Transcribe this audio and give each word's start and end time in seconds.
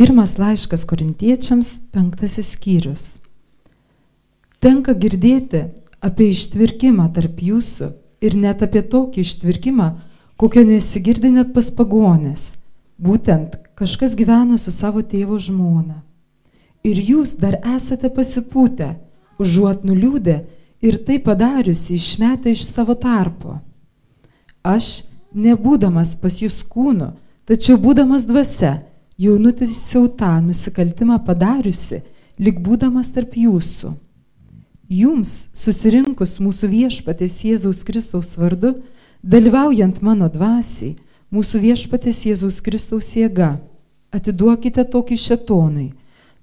Pirmas 0.00 0.38
laiškas 0.38 0.86
korintiečiams, 0.88 1.66
penktasis 1.92 2.54
skyrius. 2.54 3.02
Tenka 4.64 4.94
girdėti 4.96 5.60
apie 6.00 6.30
ištvirkimą 6.32 7.04
tarp 7.12 7.42
jūsų 7.44 7.90
ir 8.24 8.38
net 8.40 8.64
apie 8.64 8.80
tokį 8.80 9.20
ištvirkimą, 9.20 9.90
kokio 10.40 10.64
nesigirdi 10.64 11.34
net 11.36 11.52
pas 11.52 11.68
pagonės. 11.68 12.46
Būtent 12.96 13.60
kažkas 13.76 14.16
gyvena 14.16 14.56
su 14.56 14.72
savo 14.72 15.04
tėvo 15.04 15.36
žmona. 15.36 16.00
Ir 16.80 16.96
jūs 16.96 17.36
dar 17.36 17.60
esate 17.76 18.08
pasipūtę, 18.08 18.94
užuot 19.36 19.84
nuliūdę 19.84 20.40
ir 20.80 21.02
tai 21.04 21.20
padariusi 21.20 22.00
išmetę 22.00 22.56
iš 22.56 22.70
savo 22.72 22.96
tarpo. 22.96 23.58
Aš, 24.64 25.10
nebūdamas 25.36 26.16
pas 26.24 26.40
jūs 26.40 26.62
kūnu, 26.64 27.12
tačiau 27.44 27.76
būdamas 27.76 28.24
dvasia, 28.24 28.78
jau 29.20 29.36
nutisiau 29.38 30.08
tą 30.08 30.38
nusikaltimą 30.44 31.18
padariusi, 31.26 32.00
lik 32.40 32.60
būdamas 32.64 33.12
tarp 33.12 33.36
jūsų. 33.36 33.92
Jums, 34.90 35.50
susirinkus 35.54 36.38
mūsų 36.42 36.70
viešpatės 36.72 37.36
Jėzaus 37.46 37.84
Kristaus 37.86 38.32
vardu, 38.40 38.80
dalyvaujant 39.22 40.00
mano 40.02 40.26
dvasiai, 40.32 40.96
mūsų 41.30 41.60
viešpatės 41.66 42.24
Jėzaus 42.26 42.58
Kristaus 42.64 43.12
jėga, 43.14 43.58
atiduokite 44.10 44.82
tokį 44.90 45.20
šetonui, 45.20 45.92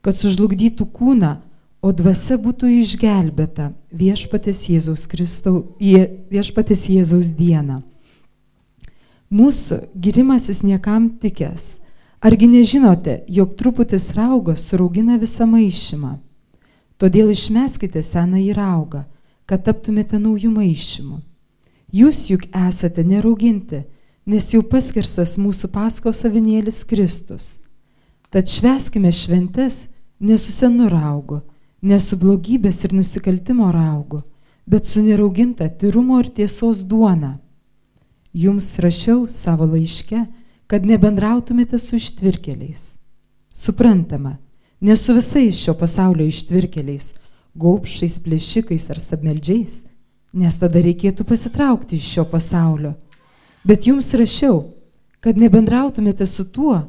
kad 0.05 0.15
sužlugdytų 0.15 0.87
kūną, 0.93 1.33
o 1.81 1.91
dvasia 1.93 2.37
būtų 2.41 2.69
išgelbėta 2.81 3.71
viešpatės 3.91 4.63
Jėzaus, 4.69 5.03
Kristau, 5.09 5.65
viešpatės 5.81 6.87
Jėzaus 6.93 7.33
dieną. 7.35 7.81
Mūsų 9.27 9.81
girimasis 9.91 10.63
niekam 10.63 11.09
tikęs. 11.19 11.81
Argi 12.19 12.47
nežinote, 12.47 13.23
jog 13.27 13.53
truputis 13.55 14.09
raugos 14.17 14.63
suraugina 14.65 15.19
visą 15.21 15.45
maišymą? 15.45 16.15
Todėl 16.97 17.29
išmeskite 17.29 18.01
seną 18.01 18.39
įraugą, 18.41 19.03
kad 19.45 19.61
taptumėte 19.67 20.17
naujų 20.17 20.49
maišymų. 20.55 21.19
Jūs 21.93 22.23
juk 22.31 22.47
esate 22.57 23.05
nerauginti, 23.05 23.83
nes 24.25 24.49
jau 24.51 24.63
paskirstas 24.65 25.37
mūsų 25.37 25.69
paskos 25.71 26.23
savinėlis 26.23 26.81
Kristus. 26.89 27.59
Tad 28.33 28.49
šveskime 28.49 29.13
šventes 29.13 29.85
ne 30.19 30.39
su 30.41 30.51
senu 30.51 30.89
raugu, 30.89 31.43
ne 31.81 31.99
su 32.01 32.17
blogybės 32.17 32.81
ir 32.83 32.97
nusikaltimo 32.97 33.69
raugu, 33.71 34.23
bet 34.65 34.89
su 34.89 35.05
nerauginta 35.05 35.69
tyrumo 35.69 36.17
ir 36.19 36.33
tiesos 36.33 36.81
duona. 36.81 37.37
Jums 38.33 38.73
rašiau 38.83 39.29
savo 39.29 39.69
laiške, 39.69 40.25
kad 40.67 40.85
nebendrautumėte 40.85 41.79
su 41.79 41.95
ištvirkeliais. 41.95 42.97
Suprantama, 43.53 44.37
ne 44.81 44.95
su 44.95 45.15
visais 45.15 45.57
šio 45.57 45.73
pasaulio 45.79 46.27
ištvirkeliais, 46.27 47.13
gaupšais, 47.57 48.19
plėšikais 48.21 48.89
ar 48.91 48.99
stabmeldžiais, 49.01 49.79
nes 50.37 50.59
tada 50.59 50.83
reikėtų 50.83 51.25
pasitraukti 51.25 51.97
iš 51.97 52.11
šio 52.13 52.27
pasaulio. 52.29 52.93
Bet 53.65 53.87
jums 53.87 54.11
rašiau, 54.13 54.67
kad 55.23 55.39
nebendrautumėte 55.39 56.27
su 56.29 56.45
tuo, 56.45 56.83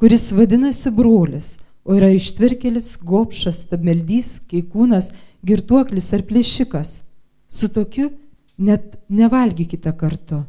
kuris 0.00 0.30
vadinasi 0.32 0.90
brolis, 0.94 1.54
o 1.84 1.94
yra 1.98 2.08
ištvirkelis, 2.16 2.94
gopšas, 3.04 3.66
stabmeldys, 3.66 4.38
keikūnas, 4.48 5.10
girtuoklis 5.44 6.08
ar 6.16 6.24
plėšikas. 6.24 7.02
Su 7.48 7.68
tokiu 7.68 8.08
net 8.56 8.96
nevalgykite 9.12 9.92
kartu. 9.98 10.40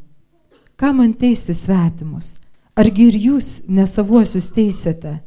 Ką 0.80 0.92
man 0.96 1.14
teisti 1.20 1.54
svetimus? 1.56 2.36
Argi 2.76 3.06
ir 3.08 3.16
jūs 3.16 3.48
nesavuosius 3.72 4.50
teisėte? 4.52 5.22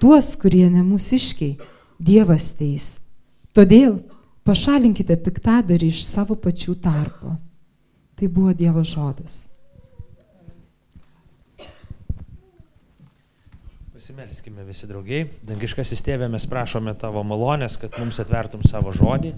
Tuos, 0.00 0.30
kurie 0.40 0.64
ne 0.72 0.80
mūsiškiai, 0.86 1.58
Dievas 1.98 2.52
teis. 2.56 2.94
Todėl 3.52 3.98
pašalinkite 4.46 5.18
piktadarį 5.20 5.90
iš 5.90 6.04
savo 6.06 6.36
pačių 6.38 6.76
tarpo. 6.80 7.34
Tai 8.16 8.28
buvo 8.32 8.54
Dievo 8.56 8.84
žodas. 8.86 9.42
Pasimelskime 13.92 14.64
visi 14.64 14.88
draugiai. 14.88 15.26
Dangiškasis 15.44 16.00
tėvė, 16.06 16.30
mes 16.32 16.48
prašome 16.48 16.94
tavo 16.96 17.20
malonės, 17.26 17.76
kad 17.82 17.98
mums 18.00 18.22
atvertum 18.22 18.62
savo 18.64 18.94
žodį, 18.96 19.34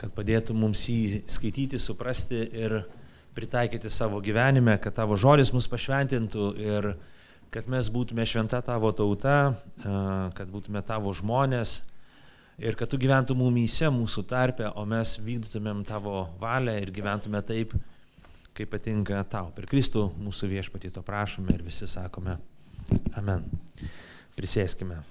kad 0.00 0.10
padėtum 0.16 0.58
mums 0.64 0.82
jį 0.88 1.20
skaityti, 1.30 1.78
suprasti 1.78 2.40
ir 2.56 2.80
pritaikyti 3.36 3.90
savo 3.92 4.20
gyvenime, 4.24 4.78
kad 4.80 4.96
tavo 4.96 5.16
žodis 5.20 5.52
mus 5.52 5.68
pašventintų 5.68 6.46
ir 6.62 6.94
kad 7.52 7.68
mes 7.70 7.88
būtume 7.92 8.24
šventa 8.26 8.62
tavo 8.64 8.90
tauta, 8.96 9.54
kad 10.36 10.48
būtume 10.52 10.82
tavo 10.86 11.12
žmonės 11.14 11.82
ir 12.58 12.76
kad 12.78 12.88
tu 12.90 12.98
gyventum 13.00 13.38
mumyse, 13.44 13.88
mūsų 13.92 14.24
tarpe, 14.28 14.70
o 14.72 14.84
mes 14.88 15.18
vykdytumėm 15.20 15.84
tavo 15.88 16.26
valią 16.40 16.78
ir 16.80 16.92
gyventume 16.96 17.42
taip, 17.44 17.76
kaip 18.56 18.72
patinka 18.72 19.20
tau. 19.28 19.52
Per 19.56 19.68
Kristų 19.68 20.08
mūsų 20.16 20.48
viešpatį 20.54 20.94
to 20.96 21.04
prašome 21.04 21.52
ir 21.52 21.62
visi 21.66 21.88
sakome. 21.90 22.38
Amen. 23.20 23.44
Prisėskime. 24.36 25.02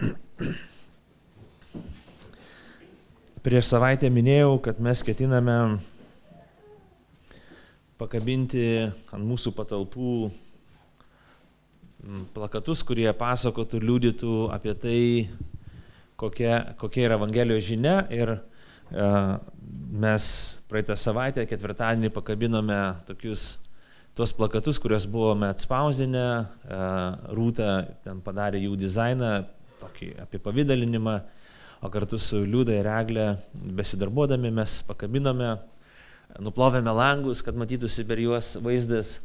Prieš 3.40 3.70
savaitę 3.70 4.10
minėjau, 4.12 4.58
kad 4.60 4.76
mes 4.84 5.00
ketiname 5.00 5.54
pakabinti 7.96 8.64
ant 9.16 9.24
mūsų 9.24 9.54
patalpų 9.56 10.10
plakatus, 12.36 12.82
kurie 12.84 13.06
pasakotų, 13.16 13.80
liūdytų 13.80 14.34
apie 14.52 14.76
tai, 14.82 15.00
kokia, 16.20 16.76
kokia 16.84 17.06
yra 17.06 17.16
Evangelijos 17.16 17.64
žinia. 17.64 17.96
Ir 18.12 18.34
e, 18.36 19.08
mes 20.04 20.28
praeitą 20.68 21.00
savaitę, 21.00 21.48
ketvirtadienį, 21.48 22.12
pakabinome 22.12 22.78
tokius 23.08 23.54
tuos 24.12 24.36
plakatus, 24.36 24.76
kuriuos 24.84 25.08
buvome 25.08 25.48
atspausdinę, 25.48 26.28
e, 26.44 26.84
Rūta 27.40 27.72
ten 28.04 28.20
padarė 28.20 28.60
jų 28.66 28.76
dizainą, 28.84 29.38
tokį 29.80 30.18
apipavydalinimą, 30.28 31.22
o 31.80 31.90
kartu 31.92 32.18
su 32.20 32.42
Liūda 32.44 32.76
ir 32.76 32.88
Eglė 32.92 33.26
besidarbuodami 33.78 34.52
mes 34.52 34.80
pakabinome, 34.88 35.56
nuplovėme 36.40 36.92
langus, 36.94 37.42
kad 37.42 37.56
matytųsi 37.58 38.04
per 38.06 38.20
juos 38.22 38.52
vaizdas 38.62 39.18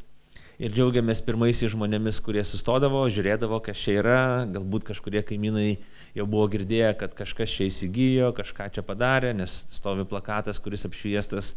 ir 0.56 0.72
džiaugiamės 0.72 1.20
pirmaisiais 1.24 1.74
žmonėmis, 1.74 2.18
kurie 2.24 2.42
sustodavo, 2.48 3.02
žiūrėdavo, 3.12 3.60
kas 3.64 3.80
čia 3.82 3.98
yra, 4.00 4.20
galbūt 4.48 4.86
kažkurie 4.88 5.20
kaimynai 5.26 5.76
jau 6.16 6.24
buvo 6.24 6.46
girdėję, 6.54 6.94
kad 7.02 7.16
kažkas 7.18 7.52
čia 7.52 7.68
įsigijo, 7.68 8.32
kažką 8.36 8.70
čia 8.72 8.84
padarė, 8.86 9.34
nes 9.36 9.58
stovi 9.76 10.06
plakatas, 10.08 10.60
kuris 10.62 10.86
apšviestas 10.88 11.54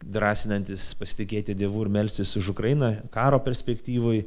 drąsinantis 0.00 0.94
pasitikėti 0.96 1.52
Dievu 1.52 1.84
ir 1.84 1.92
melstis 1.92 2.32
už 2.40 2.54
Ukrainą 2.54 2.94
karo 3.12 3.42
perspektyvui. 3.44 4.24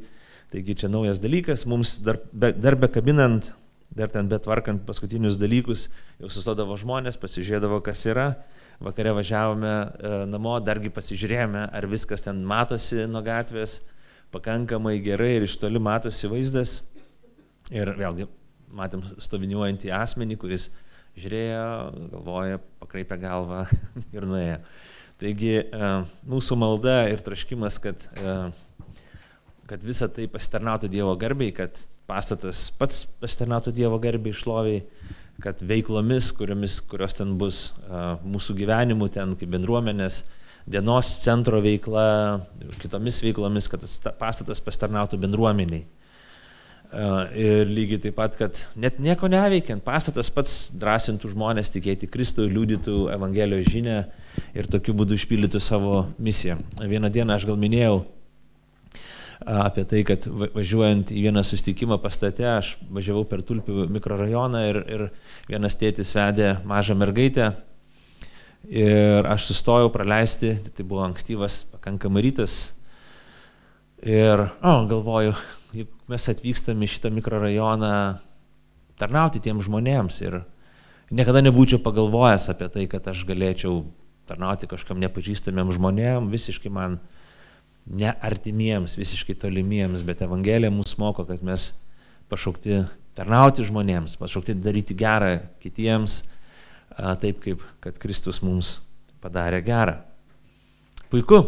Taigi 0.54 0.76
čia 0.78 0.86
naujas 0.86 1.18
dalykas, 1.18 1.64
mums 1.66 1.96
dar, 2.04 2.20
be, 2.30 2.52
dar 2.54 2.76
be 2.78 2.86
kabinant, 2.86 3.50
dar 3.94 4.10
ten 4.10 4.28
betvarkant 4.30 4.82
paskutinius 4.86 5.38
dalykus, 5.38 5.88
jau 6.18 6.30
sustodavo 6.32 6.76
žmonės, 6.80 7.18
pasižiūrėdavo, 7.22 7.80
kas 7.84 8.04
yra. 8.10 8.28
Vakare 8.82 9.12
važiavome 9.14 9.70
e, 9.70 10.14
namo, 10.26 10.56
dargi 10.64 10.90
pasižiūrėjome, 10.92 11.68
ar 11.70 11.86
viskas 11.90 12.24
ten 12.24 12.40
matosi 12.46 13.04
nuo 13.10 13.22
gatvės, 13.24 13.82
pakankamai 14.34 14.96
gerai 15.04 15.36
ir 15.36 15.46
iš 15.46 15.58
toli 15.62 15.82
matosi 15.82 16.30
vaizdas. 16.30 16.80
Ir 17.72 17.94
vėlgi 17.96 18.26
matėm 18.74 19.04
stoviniuojantį 19.22 19.94
asmenį, 19.94 20.40
kuris 20.42 20.68
žiūrėjo, 21.14 21.62
galvoja, 22.16 22.60
pakraipė 22.82 23.18
galvą 23.22 23.62
ir 24.16 24.26
nuėjo. 24.28 24.58
Taigi 25.22 25.54
e, 25.62 25.90
mūsų 26.26 26.58
malda 26.58 27.04
ir 27.12 27.22
traškimas, 27.22 27.78
kad, 27.82 28.02
e, 28.18 28.38
kad 29.70 29.86
visa 29.86 30.10
tai 30.10 30.26
pasitarnautų 30.30 30.90
Dievo 30.90 31.14
garbiai, 31.20 31.54
kad 31.54 31.78
pastatas 32.10 32.68
pats 32.78 33.04
pasitarnautų 33.20 33.72
Dievo 33.74 33.98
garbiai 34.02 34.34
išloviai, 34.34 34.84
kad 35.42 35.60
veiklomis, 35.66 36.30
kuriomis, 36.36 36.78
kurios 36.88 37.16
ten 37.18 37.34
bus 37.40 37.66
mūsų 38.24 38.56
gyvenimu, 38.60 39.08
ten 39.12 39.34
kaip 39.38 39.50
bendruomenės, 39.54 40.22
dienos 40.64 41.10
centro 41.24 41.60
veikla, 41.64 42.06
kitomis 42.80 43.20
veiklomis, 43.24 43.68
kad 43.68 43.82
tas 43.84 43.98
pastatas 44.20 44.62
pasitarnautų 44.64 45.18
bendruomeniai. 45.24 45.84
Ir 47.34 47.66
lygiai 47.66 47.98
taip 48.04 48.14
pat, 48.14 48.36
kad 48.38 48.60
net 48.78 49.00
nieko 49.02 49.26
neveikiant, 49.26 49.82
pastatas 49.82 50.28
pats 50.30 50.68
drąsintų 50.78 51.32
žmonės 51.32 51.72
tikėti 51.74 52.06
Kristų, 52.06 52.46
liūdytų 52.54 53.08
Evangelijos 53.16 53.72
žinę 53.74 53.96
ir 54.54 54.68
tokiu 54.70 54.94
būdu 54.94 55.18
išpildytų 55.18 55.58
savo 55.58 56.04
misiją. 56.22 56.60
Vieną 56.78 57.10
dieną 57.10 57.34
aš 57.34 57.48
gal 57.50 57.58
minėjau 57.58 58.04
apie 59.46 59.84
tai, 59.88 60.02
kad 60.08 60.26
važiuojant 60.28 61.12
į 61.12 61.26
vieną 61.26 61.42
sustikimą 61.44 61.98
pastate, 62.02 62.46
aš 62.48 62.74
važiavau 62.92 63.24
per 63.28 63.42
Tulpių 63.46 63.86
mikrorajoną 63.92 64.62
ir, 64.68 64.78
ir 64.88 65.04
vienas 65.48 65.76
tėtis 65.80 66.14
vedė 66.16 66.56
mažą 66.68 66.96
mergaitę. 66.98 67.52
Ir 68.64 69.26
aš 69.28 69.50
sustojau 69.50 69.90
praleisti, 69.92 70.54
tai 70.72 70.86
buvo 70.88 71.02
ankstyvas 71.04 71.66
pakankamai 71.74 72.22
rytas. 72.24 72.56
Ir, 74.04 74.46
o, 74.64 74.72
galvoju, 74.88 75.34
mes 76.08 76.28
atvykstame 76.32 76.86
į 76.86 76.94
šitą 76.96 77.12
mikrorajoną 77.12 77.92
tarnauti 79.00 79.42
tiems 79.44 79.66
žmonėms 79.66 80.20
ir 80.24 80.40
niekada 81.12 81.42
nebūčiau 81.44 81.82
pagalvojęs 81.84 82.48
apie 82.52 82.70
tai, 82.72 82.86
kad 82.88 83.04
aš 83.10 83.24
galėčiau 83.28 83.82
tarnauti 84.28 84.68
kažkam 84.70 85.00
nepažįstamiem 85.02 85.72
žmonėm, 85.74 86.30
visiškai 86.32 86.72
man 86.72 86.98
neartimiems, 87.84 88.96
visiškai 88.96 89.36
tolimiems, 89.40 90.04
bet 90.06 90.22
Evangelija 90.24 90.72
mus 90.72 90.96
moko, 91.00 91.26
kad 91.28 91.42
mes 91.44 91.72
pašaukti 92.32 92.82
tarnauti 93.14 93.66
žmonėms, 93.66 94.16
pašaukti 94.20 94.56
daryti 94.58 94.96
gerą 94.98 95.36
kitiems, 95.62 96.22
taip 97.20 97.42
kaip 97.44 97.62
kad 97.84 97.98
Kristus 98.00 98.40
mums 98.44 98.78
padarė 99.22 99.60
gerą. 99.64 99.98
Puiku. 101.12 101.44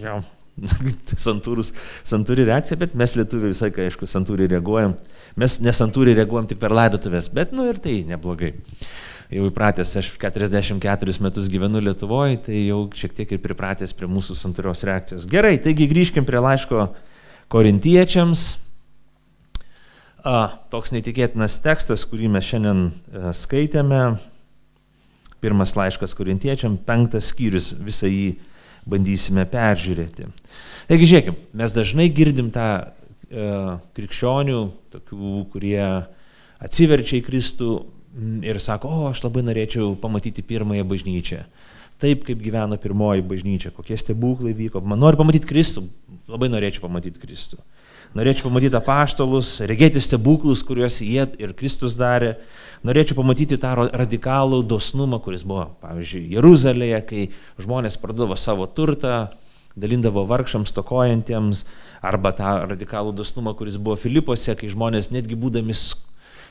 Jau. 0.00 0.22
Santūrus, 1.26 1.72
santūri 2.06 2.44
reakcija, 2.46 2.78
bet 2.78 2.92
mes 2.98 3.16
lietuviai 3.18 3.50
visai, 3.50 3.72
kai 3.74 3.88
aišku, 3.88 4.06
santūriai 4.06 4.52
reaguojam. 4.52 4.94
Mes 5.40 5.58
nesantūriai 5.58 6.20
reaguojam 6.20 6.46
tik 6.50 6.60
per 6.62 6.74
laidotuvės, 6.74 7.26
bet 7.34 7.50
nu 7.56 7.66
ir 7.66 7.80
tai 7.82 7.96
neblogai. 8.06 8.52
Jau 9.34 9.48
įpratęs, 9.48 9.96
aš 9.98 10.12
44 10.22 11.14
metus 11.24 11.48
gyvenu 11.50 11.80
Lietuvoje, 11.82 12.36
tai 12.46 12.60
jau 12.68 12.84
šiek 12.94 13.16
tiek 13.16 13.32
ir 13.34 13.40
pripratęs 13.42 13.94
prie 13.98 14.06
mūsų 14.06 14.36
santūrios 14.38 14.84
reakcijos. 14.86 15.24
Gerai, 15.30 15.56
taigi 15.58 15.88
grįžkim 15.90 16.26
prie 16.28 16.38
laiško 16.38 16.84
korintiečiams. 17.50 18.44
A, 20.22 20.54
toks 20.70 20.94
neįtikėtinas 20.94 21.56
tekstas, 21.64 22.04
kurį 22.06 22.30
mes 22.36 22.46
šiandien 22.46 22.84
a, 22.86 22.92
e, 22.94 23.32
skaitėme. 23.34 24.04
Pirmas 25.42 25.74
laiškas 25.76 26.14
korintiečiam, 26.14 26.78
penktas 26.86 27.32
skyrius, 27.34 27.72
visą 27.82 28.06
jį 28.06 28.36
bandysime 28.86 29.48
peržiūrėti. 29.50 30.28
Taigi 30.86 31.10
žiūrėkime, 31.10 31.42
mes 31.58 31.74
dažnai 31.74 32.06
girdim 32.14 32.54
tą 32.54 32.68
e, 32.78 33.50
krikščionių, 33.98 34.62
tokių, 34.94 35.34
kurie 35.50 35.82
atsiverčia 36.62 37.18
į 37.18 37.26
Kristų 37.26 37.72
ir 38.42 38.60
sako, 38.62 38.88
o 38.88 39.06
aš 39.10 39.24
labai 39.24 39.44
norėčiau 39.46 39.94
pamatyti 40.00 40.44
pirmąją 40.46 40.86
bažnyčią. 40.88 41.44
Taip, 42.02 42.24
kaip 42.26 42.40
gyveno 42.42 42.76
pirmoji 42.80 43.22
bažnyčia, 43.26 43.70
kokie 43.74 43.96
stebuklai 43.98 44.54
vyko. 44.56 44.82
Man 44.82 44.98
nori 45.02 45.18
pamatyti 45.18 45.48
Kristų, 45.50 45.84
labai 46.30 46.50
norėčiau 46.52 46.84
pamatyti 46.84 47.22
Kristų. 47.22 47.60
Norėčiau 48.14 48.46
pamatyti 48.46 48.76
apaštalus, 48.78 49.56
regėti 49.66 50.02
stebuklus, 50.02 50.62
kuriuos 50.66 51.00
jie 51.02 51.24
ir 51.42 51.54
Kristus 51.58 51.96
darė. 51.98 52.36
Norėčiau 52.86 53.16
pamatyti 53.18 53.58
tą 53.58 53.72
radikalų 53.90 54.60
dosnumą, 54.70 55.18
kuris 55.24 55.42
buvo, 55.46 55.70
pavyzdžiui, 55.82 56.28
Jeruzalėje, 56.36 57.00
kai 57.08 57.22
žmonės 57.62 57.96
pardavo 57.98 58.36
savo 58.38 58.68
turtą, 58.70 59.32
dalindavo 59.74 60.22
vargšams, 60.30 60.74
tokojantiems, 60.76 61.64
arba 62.04 62.34
tą 62.36 62.52
radikalų 62.70 63.14
dosnumą, 63.18 63.56
kuris 63.58 63.80
buvo 63.80 63.96
Filipose, 63.98 64.54
kai 64.58 64.70
žmonės 64.70 65.10
netgi 65.14 65.38
būdami 65.38 65.74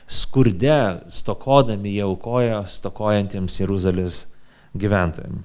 skurde, 0.08 1.00
stokodami, 1.08 1.94
jie 1.96 2.04
aukojo 2.04 2.62
stokojantiems 2.68 3.60
Jeruzalės 3.60 4.24
gyventojams. 4.76 5.44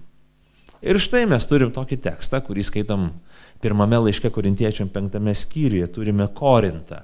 Ir 0.80 0.96
štai 0.96 1.26
mes 1.28 1.44
turim 1.44 1.74
tokį 1.76 1.98
tekstą, 2.06 2.40
kurį 2.40 2.64
skaitom 2.64 3.10
pirmame 3.60 3.98
laiške 4.00 4.32
korintiečiam 4.32 4.88
penktame 4.92 5.34
skyriuje 5.36 5.90
turime 5.92 6.30
Korintą. 6.32 7.02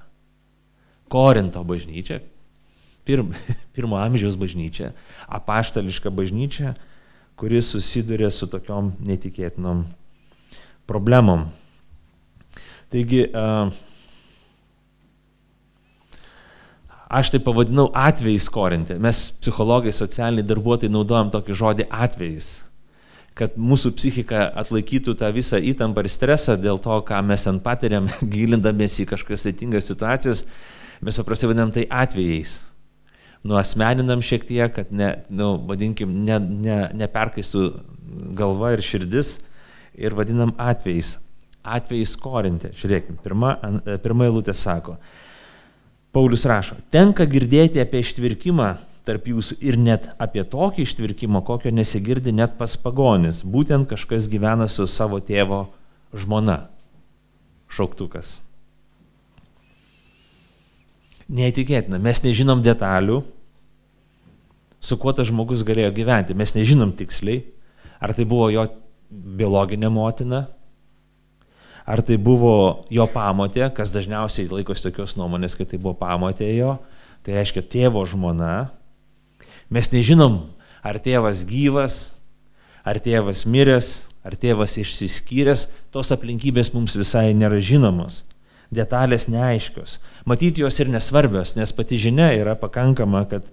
Korinto 1.11 1.59
bažnyčia, 1.67 2.21
pirm, 3.05 3.33
pirmo 3.75 3.99
amžiaus 3.99 4.37
bažnyčia, 4.39 4.93
apaštališka 5.27 6.09
bažnyčia, 6.09 6.73
kuris 7.35 7.73
susiduria 7.75 8.31
su 8.31 8.47
tokiom 8.47 8.93
netikėtinom 9.03 9.83
problemom. 10.87 11.49
Taigi, 12.93 13.25
aš 17.09 17.33
tai 17.33 17.41
pavadinau 17.43 17.89
atvejais 17.93 18.47
Korintė. 18.51 18.99
Mes 19.01 19.27
psichologai, 19.41 19.93
socialiniai 19.95 20.47
darbuotojai 20.47 20.93
naudojam 20.93 21.33
tokį 21.33 21.59
žodį 21.61 21.89
atvejais 21.93 22.55
kad 23.35 23.57
mūsų 23.59 23.91
psichika 23.97 24.45
atlaikytų 24.61 25.17
tą 25.19 25.29
visą 25.35 25.59
įtampą 25.59 26.05
ir 26.05 26.11
stresą 26.11 26.55
dėl 26.59 26.79
to, 26.83 26.95
ką 27.07 27.19
mes 27.27 27.43
ant 27.51 27.63
patiriam, 27.63 28.07
gilindamėsi 28.35 29.03
į 29.03 29.09
kažkokias 29.11 29.43
sėtingas 29.47 29.91
situacijas, 29.91 30.45
mes 31.03 31.19
paprastai 31.19 31.51
vadinam 31.51 31.73
tai 31.75 31.83
atvejais. 31.91 32.61
Nuosmeninam 33.45 34.23
šiek 34.25 34.47
tiek, 34.47 34.71
kad 34.73 34.89
ne, 34.95 35.11
nu, 35.29 35.51
vadinkim, 35.67 36.15
ne, 36.25 36.39
ne, 36.39 36.79
neperkaistų 37.03 37.67
galva 38.39 38.71
ir 38.73 38.81
širdis 38.85 39.35
ir 39.93 40.15
vadinam 40.17 40.55
atvejais. 40.57 41.17
Atvejais 41.65 42.15
korintė. 42.21 42.71
Žiūrėkime, 42.77 43.19
pirma, 43.25 43.51
pirma 44.01 44.29
eilutė 44.29 44.55
sako. 44.57 44.95
Paulius 46.15 46.45
rašo, 46.47 46.77
tenka 46.93 47.25
girdėti 47.27 47.81
apie 47.83 47.99
ištvirkimą 47.99 48.69
tarp 49.05 49.27
jūsų 49.29 49.57
ir 49.61 49.77
net 49.77 50.07
apie 50.21 50.43
tokį 50.47 50.85
ištvirkimą, 50.85 51.43
kokio 51.45 51.71
nesigirdi 51.75 52.33
net 52.33 52.55
pas 52.59 52.73
pagonis. 52.79 53.43
Būtent 53.45 53.89
kažkas 53.91 54.29
gyvena 54.31 54.67
su 54.71 54.87
savo 54.89 55.19
tėvo 55.21 55.67
žmona. 56.15 56.65
Šauktukas. 57.69 58.39
Neįtikėtina, 61.25 61.97
mes 62.01 62.21
nežinom 62.21 62.61
detalių, 62.65 63.19
su 64.79 64.97
kuo 65.01 65.13
tas 65.17 65.29
žmogus 65.31 65.65
galėjo 65.65 65.91
gyventi. 65.95 66.37
Mes 66.37 66.53
nežinom 66.53 66.93
tiksliai, 66.97 67.41
ar 67.99 68.13
tai 68.13 68.27
buvo 68.29 68.51
jo 68.53 68.67
biologinė 69.09 69.89
motina, 69.89 70.45
ar 71.85 72.01
tai 72.05 72.17
buvo 72.17 72.85
jo 72.93 73.05
pamotė, 73.13 73.67
kas 73.75 73.93
dažniausiai 73.93 74.49
laikosi 74.49 74.87
tokios 74.87 75.15
nuomonės, 75.19 75.57
kad 75.57 75.69
tai 75.71 75.79
buvo 75.81 75.93
pamotė 75.99 76.49
jo, 76.55 76.77
tai 77.25 77.37
reiškia 77.37 77.63
tėvo 77.69 78.03
žmona, 78.09 78.65
Mes 79.69 79.89
nežinom, 79.89 80.43
ar 80.85 80.99
tėvas 81.01 81.41
gyvas, 81.49 81.95
ar 82.85 82.99
tėvas 83.01 83.45
miręs, 83.49 84.05
ar 84.25 84.37
tėvas 84.37 84.77
išsiskyręs, 84.77 85.67
tos 85.93 86.13
aplinkybės 86.13 86.71
mums 86.75 86.93
visai 86.97 87.31
nėra 87.33 87.57
žinomos. 87.57 88.23
Detalės 88.73 89.27
neaiškios. 89.29 89.97
Matyti 90.25 90.61
jos 90.61 90.77
ir 90.81 90.89
nesvarbios, 90.93 91.55
nes 91.57 91.73
pati 91.73 91.97
žinia 92.01 92.31
yra 92.37 92.55
pakankama, 92.57 93.23
kad, 93.29 93.49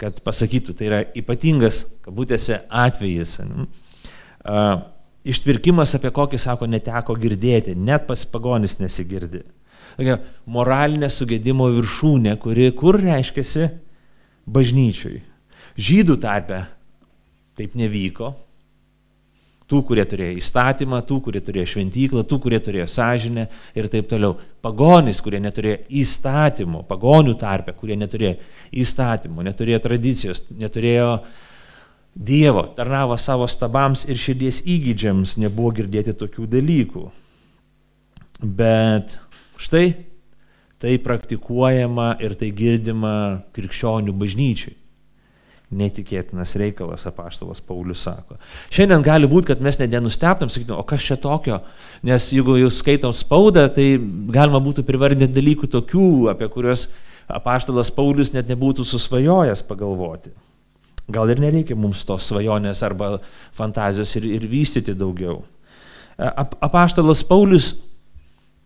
kad 0.00 0.20
pasakytų, 0.24 0.76
tai 0.76 0.88
yra 0.88 1.00
ypatingas, 1.16 1.84
kabutėse, 2.04 2.60
atvejis. 2.68 3.38
Uh, 3.40 4.78
ištvirkimas, 5.26 5.94
apie 5.98 6.12
kokį, 6.14 6.40
sako, 6.40 6.68
neteko 6.70 7.16
girdėti, 7.18 7.74
net 7.76 8.06
pas 8.08 8.24
pagonis 8.28 8.78
nesigirdi. 8.82 9.42
Tokia 9.98 10.20
moralinė 10.46 11.08
sugėdimo 11.10 11.66
viršūnė, 11.74 12.36
kuri 12.38 12.70
kur 12.78 13.00
reiškiasi 13.02 13.66
bažnyčiui. 14.46 15.22
Žydų 15.78 16.18
tarpe 16.22 16.60
taip 17.58 17.74
nevyko. 17.78 18.34
Tų, 19.68 19.82
kurie 19.84 20.04
turėjo 20.08 20.38
įstatymą, 20.40 21.02
tų, 21.04 21.18
kurie 21.26 21.42
turėjo 21.44 21.66
šventyklą, 21.74 22.22
tų, 22.24 22.38
kurie 22.40 22.60
turėjo 22.64 22.86
sąžinę 22.88 23.42
ir 23.76 23.88
taip 23.92 24.06
toliau. 24.08 24.38
Pagonys, 24.64 25.20
kurie 25.20 25.42
neturėjo 25.44 25.82
įstatymų, 26.00 26.86
pagonių 26.88 27.34
tarpe, 27.36 27.74
kurie 27.76 27.98
neturėjo 28.00 28.38
įstatymų, 28.80 29.44
neturėjo 29.50 29.82
tradicijos, 29.84 30.46
neturėjo 30.56 31.10
Dievo, 32.18 32.64
tarnavo 32.74 33.14
savo 33.20 33.46
stabams 33.46 34.02
ir 34.10 34.18
širdies 34.18 34.64
įgydžiams, 34.66 35.36
nebuvo 35.38 35.70
girdėti 35.76 36.16
tokių 36.18 36.48
dalykų. 36.50 37.04
Bet 38.42 39.14
štai 39.58 39.86
tai 40.82 40.96
praktikuojama 41.02 42.16
ir 42.22 42.34
tai 42.38 42.50
girdima 42.54 43.14
krikščionių 43.54 44.14
bažnyčiai 44.18 44.76
netikėtinas 45.68 46.54
reikalas, 46.56 47.04
apaštalas 47.08 47.60
Paulius 47.64 48.00
sako. 48.06 48.38
Šiandien 48.72 49.04
gali 49.04 49.28
būti, 49.28 49.50
kad 49.50 49.62
mes 49.64 49.76
net 49.80 49.92
nenusteptam, 49.92 50.48
sakytum, 50.52 50.78
o 50.80 50.86
kas 50.88 51.04
čia 51.04 51.18
tokio, 51.20 51.60
nes 52.06 52.30
jeigu 52.32 52.56
jūs 52.62 52.80
skaitom 52.80 53.12
spaudą, 53.16 53.66
tai 53.72 53.90
galima 54.32 54.62
būtų 54.64 54.86
privardinti 54.88 55.36
dalykų 55.36 55.68
tokių, 55.74 56.08
apie 56.32 56.48
kuriuos 56.52 56.88
apaštalas 57.28 57.92
Paulius 57.92 58.32
net 58.32 58.48
nebūtų 58.48 58.86
susvajojęs 58.88 59.66
pagalvoti. 59.68 60.32
Gal 61.08 61.30
ir 61.32 61.40
nereikia 61.40 61.76
mums 61.76 62.04
tos 62.04 62.28
svajonės 62.28 62.82
arba 62.84 63.16
fantazijos 63.56 64.12
ir, 64.20 64.26
ir 64.38 64.48
vystyti 64.50 64.94
daugiau. 64.96 65.42
Ap, 66.18 66.56
apaštalas 66.60 67.22
Paulius 67.24 67.72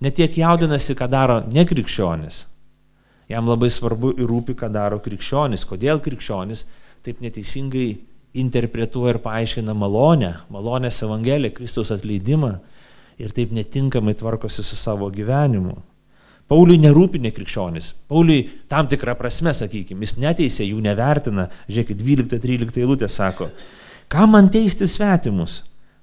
netiek 0.03 0.39
jaudinasi, 0.41 0.97
ką 0.99 1.07
daro 1.11 1.41
nekrikščionis. 1.53 2.47
Jam 3.31 3.47
labai 3.49 3.71
svarbu 3.71 4.17
ir 4.19 4.27
rūpi, 4.27 4.57
ką 4.59 4.73
daro 4.73 4.99
krikščionis. 5.05 5.67
Kodėl 5.69 6.03
krikščionis? 6.03 6.67
taip 7.03 7.23
neteisingai 7.23 7.87
interpretuoja 8.39 9.17
ir 9.17 9.21
paaiškina 9.23 9.75
malonę, 9.77 10.33
malonės 10.53 11.03
evangeliją, 11.05 11.53
Kristaus 11.57 11.91
atleidimą 11.95 12.55
ir 13.21 13.35
taip 13.35 13.53
netinkamai 13.55 14.15
tvarkosi 14.19 14.65
su 14.65 14.79
savo 14.79 15.11
gyvenimu. 15.13 15.77
Pauliui 16.53 16.77
nerūpi 16.83 17.17
nekrikščionis. 17.25 17.95
Pauliui 18.13 18.43
tam 18.69 18.85
tikrą 18.91 19.15
prasme, 19.17 19.55
sakykime, 19.57 20.05
jis 20.05 20.19
neteisė, 20.21 20.67
jų 20.69 20.83
nevertina. 20.85 21.47
Žiūrėkit, 21.65 22.03
12-13 22.05 22.83
eilutė 22.83 23.09
sako, 23.09 23.49
ką 24.13 24.27
man 24.29 24.51
teisti 24.53 24.85
svetimus? 24.91 25.63